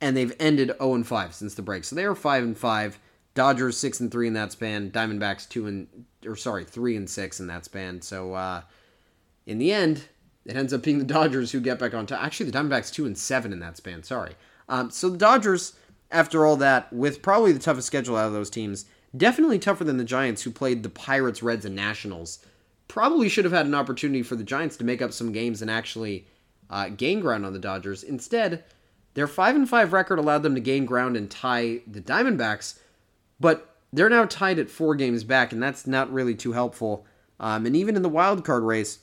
and 0.00 0.16
they've 0.16 0.34
ended 0.38 0.72
0 0.78 0.94
and 0.94 1.06
5 1.06 1.34
since 1.34 1.54
the 1.54 1.62
break. 1.62 1.84
So 1.84 1.96
they 1.96 2.04
are 2.04 2.14
5 2.14 2.44
and 2.44 2.56
5. 2.56 2.98
Dodgers 3.34 3.76
6 3.76 4.00
and 4.00 4.10
3 4.10 4.26
in 4.26 4.32
that 4.32 4.50
span, 4.50 4.90
Diamondbacks 4.90 5.48
2 5.48 5.66
and 5.68 5.86
or 6.26 6.34
sorry, 6.34 6.64
3 6.64 6.96
and 6.96 7.08
6 7.08 7.40
in 7.40 7.46
that 7.46 7.64
span. 7.64 8.02
So 8.02 8.34
uh 8.34 8.62
in 9.46 9.58
the 9.58 9.72
end, 9.72 10.08
it 10.44 10.56
ends 10.56 10.74
up 10.74 10.82
being 10.82 10.98
the 10.98 11.04
Dodgers 11.04 11.52
who 11.52 11.60
get 11.60 11.78
back 11.78 11.94
on 11.94 12.04
top. 12.04 12.22
Actually, 12.22 12.50
the 12.50 12.58
Diamondbacks 12.58 12.92
2 12.92 13.06
and 13.06 13.16
7 13.16 13.52
in 13.52 13.60
that 13.60 13.76
span, 13.76 14.02
sorry. 14.02 14.34
Um 14.68 14.90
so 14.90 15.08
the 15.08 15.18
Dodgers 15.18 15.74
after 16.10 16.44
all 16.46 16.56
that 16.56 16.92
with 16.92 17.22
probably 17.22 17.52
the 17.52 17.58
toughest 17.58 17.86
schedule 17.86 18.16
out 18.16 18.26
of 18.26 18.32
those 18.32 18.50
teams, 18.50 18.86
definitely 19.16 19.58
tougher 19.58 19.84
than 19.84 19.98
the 19.98 20.04
Giants 20.04 20.42
who 20.42 20.50
played 20.50 20.82
the 20.82 20.88
Pirates, 20.88 21.42
Reds 21.42 21.64
and 21.64 21.76
Nationals. 21.76 22.40
Probably 22.88 23.28
should 23.28 23.44
have 23.44 23.52
had 23.52 23.66
an 23.66 23.74
opportunity 23.74 24.22
for 24.22 24.34
the 24.34 24.42
Giants 24.42 24.76
to 24.78 24.84
make 24.84 25.02
up 25.02 25.12
some 25.12 25.30
games 25.30 25.62
and 25.62 25.70
actually 25.70 26.26
uh, 26.70 26.88
gain 26.88 27.20
ground 27.20 27.46
on 27.46 27.52
the 27.52 27.58
Dodgers. 27.58 28.02
Instead, 28.02 28.64
their 29.18 29.26
five 29.26 29.56
and 29.56 29.68
five 29.68 29.92
record 29.92 30.20
allowed 30.20 30.44
them 30.44 30.54
to 30.54 30.60
gain 30.60 30.84
ground 30.84 31.16
and 31.16 31.28
tie 31.28 31.80
the 31.88 32.00
Diamondbacks, 32.00 32.78
but 33.40 33.74
they're 33.92 34.08
now 34.08 34.24
tied 34.24 34.60
at 34.60 34.70
four 34.70 34.94
games 34.94 35.24
back, 35.24 35.52
and 35.52 35.60
that's 35.60 35.88
not 35.88 36.12
really 36.12 36.36
too 36.36 36.52
helpful. 36.52 37.04
Um, 37.40 37.66
and 37.66 37.74
even 37.74 37.96
in 37.96 38.02
the 38.02 38.08
wild 38.08 38.44
card 38.44 38.62
race, 38.62 39.00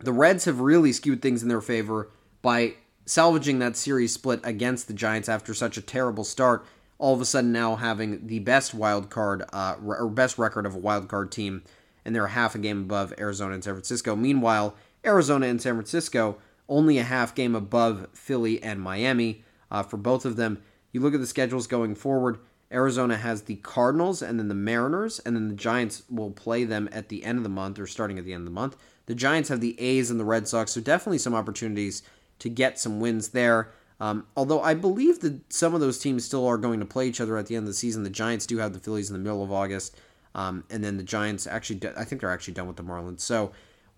the 0.00 0.12
Reds 0.12 0.46
have 0.46 0.58
really 0.58 0.92
skewed 0.92 1.22
things 1.22 1.44
in 1.44 1.48
their 1.48 1.60
favor 1.60 2.10
by 2.42 2.74
salvaging 3.06 3.60
that 3.60 3.76
series 3.76 4.12
split 4.12 4.40
against 4.42 4.88
the 4.88 4.94
Giants 4.94 5.28
after 5.28 5.54
such 5.54 5.76
a 5.76 5.82
terrible 5.82 6.24
start, 6.24 6.66
all 6.98 7.14
of 7.14 7.20
a 7.20 7.24
sudden 7.24 7.52
now 7.52 7.76
having 7.76 8.26
the 8.26 8.40
best 8.40 8.74
wild 8.74 9.10
card 9.10 9.44
uh, 9.52 9.76
or 9.86 10.08
best 10.08 10.38
record 10.38 10.66
of 10.66 10.74
a 10.74 10.78
wild 10.78 11.06
card 11.08 11.30
team, 11.30 11.62
and 12.04 12.16
they're 12.16 12.26
half 12.26 12.56
a 12.56 12.58
game 12.58 12.80
above 12.80 13.14
Arizona 13.16 13.54
and 13.54 13.62
San 13.62 13.74
Francisco. 13.74 14.16
Meanwhile, 14.16 14.74
Arizona 15.06 15.46
and 15.46 15.62
San 15.62 15.74
Francisco 15.74 16.38
only 16.70 16.96
a 16.96 17.02
half 17.02 17.34
game 17.34 17.54
above 17.54 18.06
Philly 18.14 18.62
and 18.62 18.80
Miami 18.80 19.44
uh, 19.70 19.82
for 19.82 19.98
both 19.98 20.24
of 20.24 20.36
them. 20.36 20.62
You 20.92 21.00
look 21.00 21.12
at 21.12 21.20
the 21.20 21.26
schedules 21.26 21.66
going 21.66 21.94
forward. 21.94 22.38
Arizona 22.72 23.16
has 23.16 23.42
the 23.42 23.56
Cardinals 23.56 24.22
and 24.22 24.38
then 24.38 24.48
the 24.48 24.54
Mariners, 24.54 25.18
and 25.18 25.34
then 25.34 25.48
the 25.48 25.54
Giants 25.54 26.04
will 26.08 26.30
play 26.30 26.64
them 26.64 26.88
at 26.92 27.08
the 27.08 27.24
end 27.24 27.36
of 27.36 27.42
the 27.42 27.50
month 27.50 27.78
or 27.78 27.86
starting 27.86 28.18
at 28.18 28.24
the 28.24 28.32
end 28.32 28.42
of 28.42 28.44
the 28.46 28.52
month. 28.52 28.76
The 29.06 29.14
Giants 29.14 29.48
have 29.48 29.60
the 29.60 29.78
A's 29.80 30.10
and 30.10 30.20
the 30.20 30.24
Red 30.24 30.46
Sox, 30.46 30.70
so 30.70 30.80
definitely 30.80 31.18
some 31.18 31.34
opportunities 31.34 32.02
to 32.38 32.48
get 32.48 32.78
some 32.78 33.00
wins 33.00 33.30
there. 33.30 33.72
Um, 33.98 34.26
although 34.36 34.62
I 34.62 34.74
believe 34.74 35.20
that 35.20 35.52
some 35.52 35.74
of 35.74 35.80
those 35.80 35.98
teams 35.98 36.24
still 36.24 36.46
are 36.46 36.56
going 36.56 36.80
to 36.80 36.86
play 36.86 37.08
each 37.08 37.20
other 37.20 37.36
at 37.36 37.46
the 37.46 37.56
end 37.56 37.64
of 37.64 37.68
the 37.68 37.74
season. 37.74 38.04
The 38.04 38.10
Giants 38.10 38.46
do 38.46 38.58
have 38.58 38.72
the 38.72 38.78
Phillies 38.78 39.10
in 39.10 39.14
the 39.14 39.22
middle 39.22 39.42
of 39.42 39.52
August, 39.52 39.96
um, 40.34 40.64
and 40.70 40.82
then 40.82 40.96
the 40.96 41.02
Giants 41.02 41.46
actually, 41.46 41.80
I 41.96 42.04
think 42.04 42.20
they're 42.20 42.30
actually 42.30 42.54
done 42.54 42.68
with 42.68 42.76
the 42.76 42.84
Marlins. 42.84 43.20
So 43.20 43.50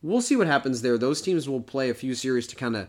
we'll 0.03 0.21
see 0.21 0.37
what 0.37 0.47
happens 0.47 0.83
there. 0.83 0.99
Those 0.99 1.23
teams 1.23 1.49
will 1.49 1.61
play 1.61 1.91
a 1.91 1.95
few 1.95 2.15
series 2.15 2.47
to 2.49 2.57
kind 2.57 2.77
of 2.77 2.89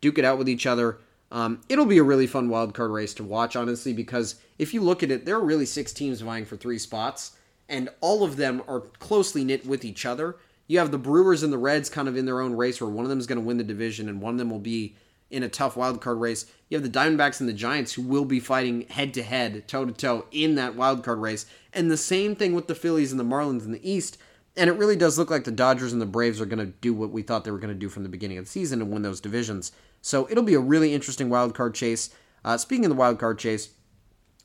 duke 0.00 0.18
it 0.18 0.24
out 0.24 0.38
with 0.38 0.48
each 0.48 0.66
other. 0.66 0.98
Um, 1.30 1.60
it'll 1.68 1.86
be 1.86 1.98
a 1.98 2.02
really 2.02 2.26
fun 2.26 2.48
wild 2.48 2.74
card 2.74 2.90
race 2.90 3.14
to 3.14 3.24
watch, 3.24 3.56
honestly, 3.56 3.92
because 3.92 4.36
if 4.58 4.72
you 4.72 4.80
look 4.80 5.02
at 5.02 5.10
it, 5.10 5.24
there 5.24 5.36
are 5.36 5.44
really 5.44 5.66
six 5.66 5.92
teams 5.92 6.20
vying 6.20 6.44
for 6.44 6.56
three 6.56 6.78
spots, 6.78 7.36
and 7.68 7.88
all 8.00 8.22
of 8.22 8.36
them 8.36 8.62
are 8.68 8.80
closely 8.80 9.44
knit 9.44 9.66
with 9.66 9.84
each 9.84 10.06
other. 10.06 10.36
You 10.66 10.78
have 10.78 10.90
the 10.90 10.98
Brewers 10.98 11.42
and 11.42 11.52
the 11.52 11.58
Reds 11.58 11.90
kind 11.90 12.08
of 12.08 12.16
in 12.16 12.24
their 12.24 12.40
own 12.40 12.54
race, 12.54 12.80
where 12.80 12.90
one 12.90 13.04
of 13.04 13.10
them 13.10 13.18
is 13.18 13.26
going 13.26 13.40
to 13.40 13.44
win 13.44 13.58
the 13.58 13.64
division 13.64 14.08
and 14.08 14.20
one 14.20 14.34
of 14.34 14.38
them 14.38 14.50
will 14.50 14.58
be 14.58 14.96
in 15.30 15.42
a 15.42 15.48
tough 15.48 15.76
wild 15.76 16.00
card 16.00 16.20
race. 16.20 16.46
You 16.68 16.78
have 16.78 16.84
the 16.84 16.98
Diamondbacks 16.98 17.40
and 17.40 17.48
the 17.48 17.54
Giants 17.54 17.94
who 17.94 18.02
will 18.02 18.24
be 18.24 18.40
fighting 18.40 18.82
head 18.88 19.12
to 19.14 19.22
head, 19.22 19.66
toe 19.66 19.84
to 19.84 19.92
toe 19.92 20.26
in 20.30 20.54
that 20.54 20.76
wild 20.76 21.02
card 21.02 21.18
race. 21.18 21.46
And 21.72 21.90
the 21.90 21.96
same 21.96 22.36
thing 22.36 22.54
with 22.54 22.68
the 22.68 22.74
Phillies 22.74 23.10
and 23.10 23.18
the 23.18 23.24
Marlins 23.24 23.64
in 23.64 23.72
the 23.72 23.90
East. 23.90 24.16
And 24.56 24.70
it 24.70 24.74
really 24.74 24.96
does 24.96 25.18
look 25.18 25.30
like 25.30 25.44
the 25.44 25.50
Dodgers 25.50 25.92
and 25.92 26.00
the 26.00 26.06
Braves 26.06 26.40
are 26.40 26.46
going 26.46 26.64
to 26.64 26.72
do 26.80 26.94
what 26.94 27.10
we 27.10 27.22
thought 27.22 27.44
they 27.44 27.50
were 27.50 27.58
going 27.58 27.74
to 27.74 27.78
do 27.78 27.88
from 27.88 28.04
the 28.04 28.08
beginning 28.08 28.38
of 28.38 28.44
the 28.44 28.50
season 28.50 28.80
and 28.80 28.90
win 28.90 29.02
those 29.02 29.20
divisions. 29.20 29.72
So 30.00 30.28
it'll 30.30 30.44
be 30.44 30.54
a 30.54 30.60
really 30.60 30.94
interesting 30.94 31.28
wild 31.28 31.54
card 31.54 31.74
chase. 31.74 32.10
Uh, 32.44 32.56
speaking 32.56 32.84
of 32.84 32.90
the 32.90 32.94
wild 32.94 33.18
card 33.18 33.38
chase, 33.38 33.70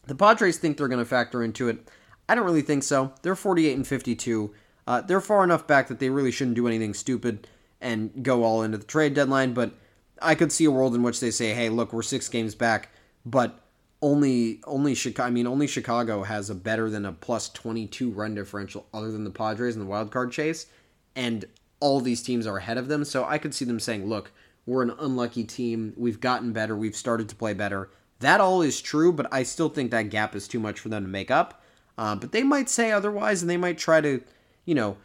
the 0.07 0.15
Padres 0.15 0.57
think 0.57 0.77
they're 0.77 0.87
going 0.87 0.99
to 0.99 1.05
factor 1.05 1.43
into 1.43 1.67
it. 1.67 1.87
I 2.27 2.35
don't 2.35 2.45
really 2.45 2.61
think 2.61 2.83
so. 2.83 3.13
They're 3.21 3.35
48 3.35 3.75
and 3.75 3.87
52. 3.87 4.53
Uh, 4.87 5.01
they're 5.01 5.21
far 5.21 5.43
enough 5.43 5.67
back 5.67 5.87
that 5.87 5.99
they 5.99 6.09
really 6.09 6.31
shouldn't 6.31 6.55
do 6.55 6.67
anything 6.67 6.93
stupid 6.93 7.47
and 7.79 8.23
go 8.23 8.43
all 8.43 8.63
into 8.63 8.77
the 8.77 8.85
trade 8.85 9.13
deadline. 9.13 9.53
But 9.53 9.73
I 10.21 10.33
could 10.33 10.51
see 10.51 10.65
a 10.65 10.71
world 10.71 10.95
in 10.95 11.03
which 11.03 11.19
they 11.19 11.31
say, 11.31 11.53
"Hey, 11.53 11.69
look, 11.69 11.93
we're 11.93 12.01
six 12.01 12.27
games 12.27 12.55
back, 12.55 12.89
but 13.25 13.59
only 14.01 14.61
only 14.65 14.95
Chicago. 14.95 15.27
I 15.27 15.31
mean, 15.31 15.47
only 15.47 15.67
Chicago 15.67 16.23
has 16.23 16.49
a 16.49 16.55
better 16.55 16.89
than 16.89 17.05
a 17.05 17.13
plus 17.13 17.49
twenty 17.49 17.87
two 17.87 18.11
run 18.11 18.35
differential, 18.35 18.87
other 18.93 19.11
than 19.11 19.23
the 19.23 19.29
Padres 19.31 19.75
in 19.75 19.81
the 19.81 19.87
wild 19.87 20.11
card 20.11 20.31
chase, 20.31 20.67
and 21.15 21.45
all 21.79 21.99
these 21.99 22.21
teams 22.21 22.47
are 22.47 22.57
ahead 22.57 22.77
of 22.77 22.87
them. 22.87 23.03
So 23.05 23.25
I 23.25 23.37
could 23.37 23.53
see 23.53 23.65
them 23.65 23.79
saying, 23.79 24.07
"Look, 24.07 24.31
we're 24.65 24.83
an 24.83 24.93
unlucky 24.99 25.43
team. 25.43 25.93
We've 25.97 26.19
gotten 26.19 26.53
better. 26.53 26.75
We've 26.75 26.95
started 26.95 27.29
to 27.29 27.35
play 27.35 27.53
better." 27.53 27.89
That 28.19 28.41
all 28.41 28.61
is 28.61 28.81
true, 28.81 29.13
but 29.13 29.27
I 29.31 29.43
still 29.43 29.69
think 29.69 29.91
that 29.91 30.09
gap 30.09 30.35
is 30.35 30.47
too 30.47 30.59
much 30.59 30.79
for 30.79 30.89
them 30.89 31.03
to 31.03 31.09
make 31.09 31.31
up. 31.31 31.63
Uh, 31.97 32.15
but 32.15 32.31
they 32.31 32.43
might 32.43 32.69
say 32.69 32.91
otherwise, 32.91 33.41
and 33.41 33.49
they 33.49 33.57
might 33.57 33.77
try 33.77 34.01
to, 34.01 34.21
you 34.65 34.75
know, 34.75 34.97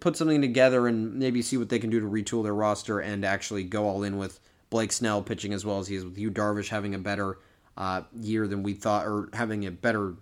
put 0.00 0.16
something 0.16 0.40
together 0.40 0.88
and 0.88 1.14
maybe 1.14 1.42
see 1.42 1.56
what 1.56 1.68
they 1.68 1.78
can 1.78 1.90
do 1.90 2.00
to 2.00 2.06
retool 2.06 2.42
their 2.42 2.54
roster 2.54 2.98
and 2.98 3.24
actually 3.24 3.62
go 3.62 3.86
all 3.86 4.02
in 4.02 4.18
with 4.18 4.40
Blake 4.68 4.90
Snell 4.90 5.22
pitching 5.22 5.52
as 5.52 5.64
well 5.64 5.78
as 5.78 5.86
he 5.86 5.94
is 5.94 6.04
with 6.04 6.18
Yu 6.18 6.30
Darvish 6.30 6.68
having 6.68 6.94
a 6.94 6.98
better 6.98 7.38
uh, 7.76 8.02
year 8.20 8.46
than 8.46 8.62
we 8.62 8.74
thought, 8.74 9.06
or 9.06 9.28
having 9.32 9.66
a 9.66 9.70
better 9.70 10.14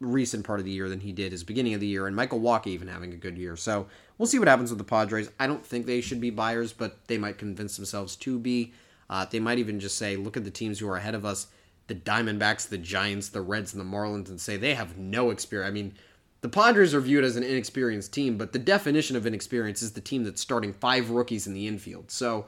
recent 0.00 0.44
part 0.44 0.58
of 0.58 0.64
the 0.64 0.70
year 0.70 0.88
than 0.88 1.00
he 1.00 1.12
did 1.12 1.32
his 1.32 1.44
beginning 1.44 1.74
of 1.74 1.80
the 1.80 1.86
year, 1.86 2.06
and 2.06 2.16
Michael 2.16 2.40
Wacha 2.40 2.66
even 2.68 2.88
having 2.88 3.12
a 3.12 3.16
good 3.16 3.38
year. 3.38 3.56
So 3.56 3.86
we'll 4.18 4.26
see 4.26 4.38
what 4.38 4.48
happens 4.48 4.70
with 4.70 4.78
the 4.78 4.84
Padres. 4.84 5.30
I 5.38 5.46
don't 5.46 5.64
think 5.64 5.86
they 5.86 6.00
should 6.00 6.20
be 6.20 6.30
buyers, 6.30 6.72
but 6.72 7.06
they 7.06 7.18
might 7.18 7.38
convince 7.38 7.76
themselves 7.76 8.16
to 8.16 8.38
be. 8.38 8.72
Uh, 9.08 9.26
they 9.30 9.40
might 9.40 9.58
even 9.58 9.80
just 9.80 9.98
say, 9.98 10.16
look 10.16 10.36
at 10.36 10.44
the 10.44 10.50
teams 10.50 10.78
who 10.78 10.88
are 10.88 10.96
ahead 10.96 11.14
of 11.14 11.24
us 11.24 11.48
the 11.86 11.94
Diamondbacks, 11.94 12.68
the 12.68 12.78
Giants, 12.78 13.28
the 13.28 13.42
Reds, 13.42 13.74
and 13.74 13.80
the 13.80 13.96
Marlins, 13.96 14.28
and 14.28 14.40
say 14.40 14.56
they 14.56 14.74
have 14.74 14.96
no 14.96 15.30
experience. 15.30 15.68
I 15.68 15.72
mean, 15.72 15.94
the 16.40 16.48
Padres 16.48 16.94
are 16.94 17.00
viewed 17.00 17.24
as 17.24 17.36
an 17.36 17.42
inexperienced 17.42 18.12
team, 18.12 18.38
but 18.38 18.52
the 18.52 18.58
definition 18.58 19.16
of 19.16 19.26
inexperience 19.26 19.82
is 19.82 19.92
the 19.92 20.00
team 20.00 20.24
that's 20.24 20.40
starting 20.40 20.72
five 20.72 21.10
rookies 21.10 21.46
in 21.46 21.54
the 21.54 21.66
infield. 21.66 22.10
So, 22.10 22.46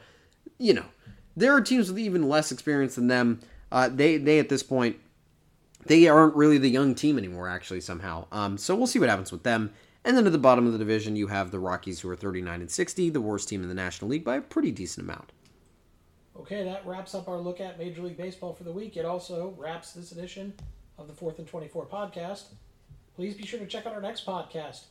you 0.58 0.74
know, 0.74 0.86
there 1.36 1.52
are 1.54 1.60
teams 1.60 1.88
with 1.88 1.98
even 1.98 2.28
less 2.28 2.50
experience 2.50 2.94
than 2.94 3.08
them. 3.08 3.40
Uh, 3.70 3.88
they 3.88 4.16
they 4.16 4.38
at 4.38 4.48
this 4.48 4.62
point 4.62 4.96
they 5.86 6.08
aren't 6.08 6.34
really 6.34 6.58
the 6.58 6.68
young 6.68 6.94
team 6.94 7.18
anymore. 7.18 7.48
Actually, 7.48 7.80
somehow. 7.80 8.26
Um, 8.32 8.58
so 8.58 8.74
we'll 8.74 8.86
see 8.86 8.98
what 8.98 9.08
happens 9.08 9.32
with 9.32 9.42
them. 9.42 9.72
And 10.04 10.16
then 10.16 10.26
at 10.26 10.32
the 10.32 10.38
bottom 10.38 10.66
of 10.66 10.72
the 10.72 10.78
division, 10.78 11.16
you 11.16 11.26
have 11.26 11.50
the 11.50 11.58
Rockies, 11.58 12.00
who 12.00 12.08
are 12.08 12.16
39 12.16 12.60
and 12.60 12.70
60, 12.70 13.10
the 13.10 13.20
worst 13.20 13.48
team 13.48 13.62
in 13.62 13.68
the 13.68 13.74
National 13.74 14.08
League 14.08 14.24
by 14.24 14.36
a 14.36 14.40
pretty 14.40 14.70
decent 14.70 15.04
amount. 15.04 15.32
Okay, 16.38 16.62
that 16.62 16.86
wraps 16.86 17.14
up 17.14 17.28
our 17.28 17.38
look 17.38 17.60
at 17.60 17.78
Major 17.78 18.02
League 18.02 18.16
Baseball 18.16 18.52
for 18.52 18.62
the 18.62 18.70
week. 18.70 18.96
It 18.96 19.04
also 19.04 19.54
wraps 19.58 19.92
this 19.92 20.12
edition 20.12 20.54
of 20.96 21.08
the 21.08 21.12
Fourth 21.12 21.40
and 21.40 21.48
24 21.48 21.86
podcast. 21.86 22.44
Please 23.16 23.34
be 23.34 23.44
sure 23.44 23.58
to 23.58 23.66
check 23.66 23.84
out 23.86 23.94
our 23.94 24.00
next 24.00 24.24
podcast, 24.24 24.84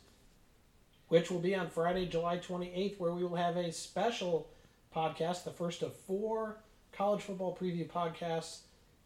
which 1.08 1.32
will 1.32 1.40
be 1.40 1.56
on 1.56 1.70
Friday, 1.70 2.08
July 2.08 2.38
28th, 2.38 3.00
where 3.00 3.14
we 3.14 3.24
will 3.24 3.36
have 3.36 3.56
a 3.56 3.72
special 3.72 4.50
podcast, 4.94 5.46
the 5.46 5.52
first 5.52 5.82
of 5.82 5.96
four 5.96 6.58
college 6.92 7.22
football 7.22 7.56
preview 7.56 7.88
podcasts. 7.88 8.62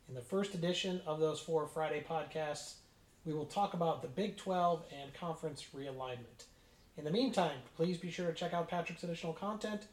In 0.10 0.16
the 0.16 0.22
first 0.22 0.56
edition 0.56 1.02
of 1.06 1.20
those 1.20 1.40
four 1.40 1.68
Friday 1.68 2.04
podcasts, 2.10 2.78
we 3.26 3.34
will 3.34 3.46
talk 3.46 3.76
about 3.76 4.02
the 4.02 4.08
Big 4.08 4.38
12 4.38 4.84
and 5.00 5.14
conference 5.14 5.68
realignment. 5.76 6.46
In 6.98 7.04
the 7.06 7.12
meantime, 7.12 7.60
please 7.76 8.00
be 8.00 8.10
sure 8.10 8.26
to 8.26 8.34
check 8.34 8.52
out 8.52 8.68
Patrick's 8.68 9.04
additional 9.04 9.34
content, 9.34 9.84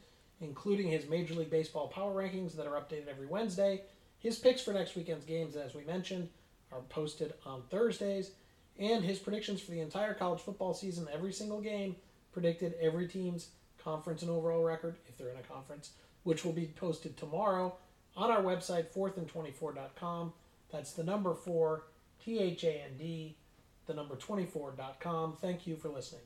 including 0.41 0.89
his 0.89 1.07
Major 1.07 1.35
League 1.35 1.51
Baseball 1.51 1.89
power 1.89 2.14
rankings 2.14 2.57
that 2.57 2.67
are 2.67 2.81
updated 2.81 3.09
every 3.09 3.27
Wednesday. 3.27 3.83
His 4.19 4.39
picks 4.39 4.62
for 4.62 4.73
next 4.73 4.97
weekend's 4.97 5.27
games, 5.27 5.55
as 5.55 5.75
we 5.75 5.85
mentioned, 5.85 6.31
are 6.73 6.81
posted 6.89 7.35
on 7.45 7.64
Thursdays, 7.69 8.31
and 8.79 9.05
his 9.05 9.19
predictions 9.19 9.61
for 9.61 9.73
the 9.73 9.81
entire 9.81 10.14
college 10.14 10.41
football 10.41 10.73
season, 10.73 11.07
every 11.12 11.33
single 11.33 11.61
game, 11.61 11.95
predicted 12.33 12.75
every 12.81 13.07
team's 13.07 13.51
conference 13.77 14.23
and 14.23 14.31
overall 14.31 14.64
record, 14.64 14.97
if 15.09 15.19
they're 15.19 15.29
in 15.29 15.37
a 15.37 15.43
conference, 15.43 15.91
which 16.23 16.43
will 16.43 16.55
be 16.55 16.73
posted 16.75 17.19
tomorrow 17.19 17.77
on 18.17 18.31
our 18.31 18.43
website, 18.43 18.87
fourthand24.com. 18.93 20.33
That's 20.73 20.93
the 20.93 21.05
number 21.05 21.35
four, 21.35 21.85
T 22.25 22.39
H 22.39 22.64
A 22.64 22.83
N 22.83 22.97
D, 22.99 23.37
the 23.87 23.95
number 23.95 24.17
24.com. 24.17 25.37
Thank 25.41 25.67
you 25.67 25.77
for 25.77 25.89
listening. 25.89 26.23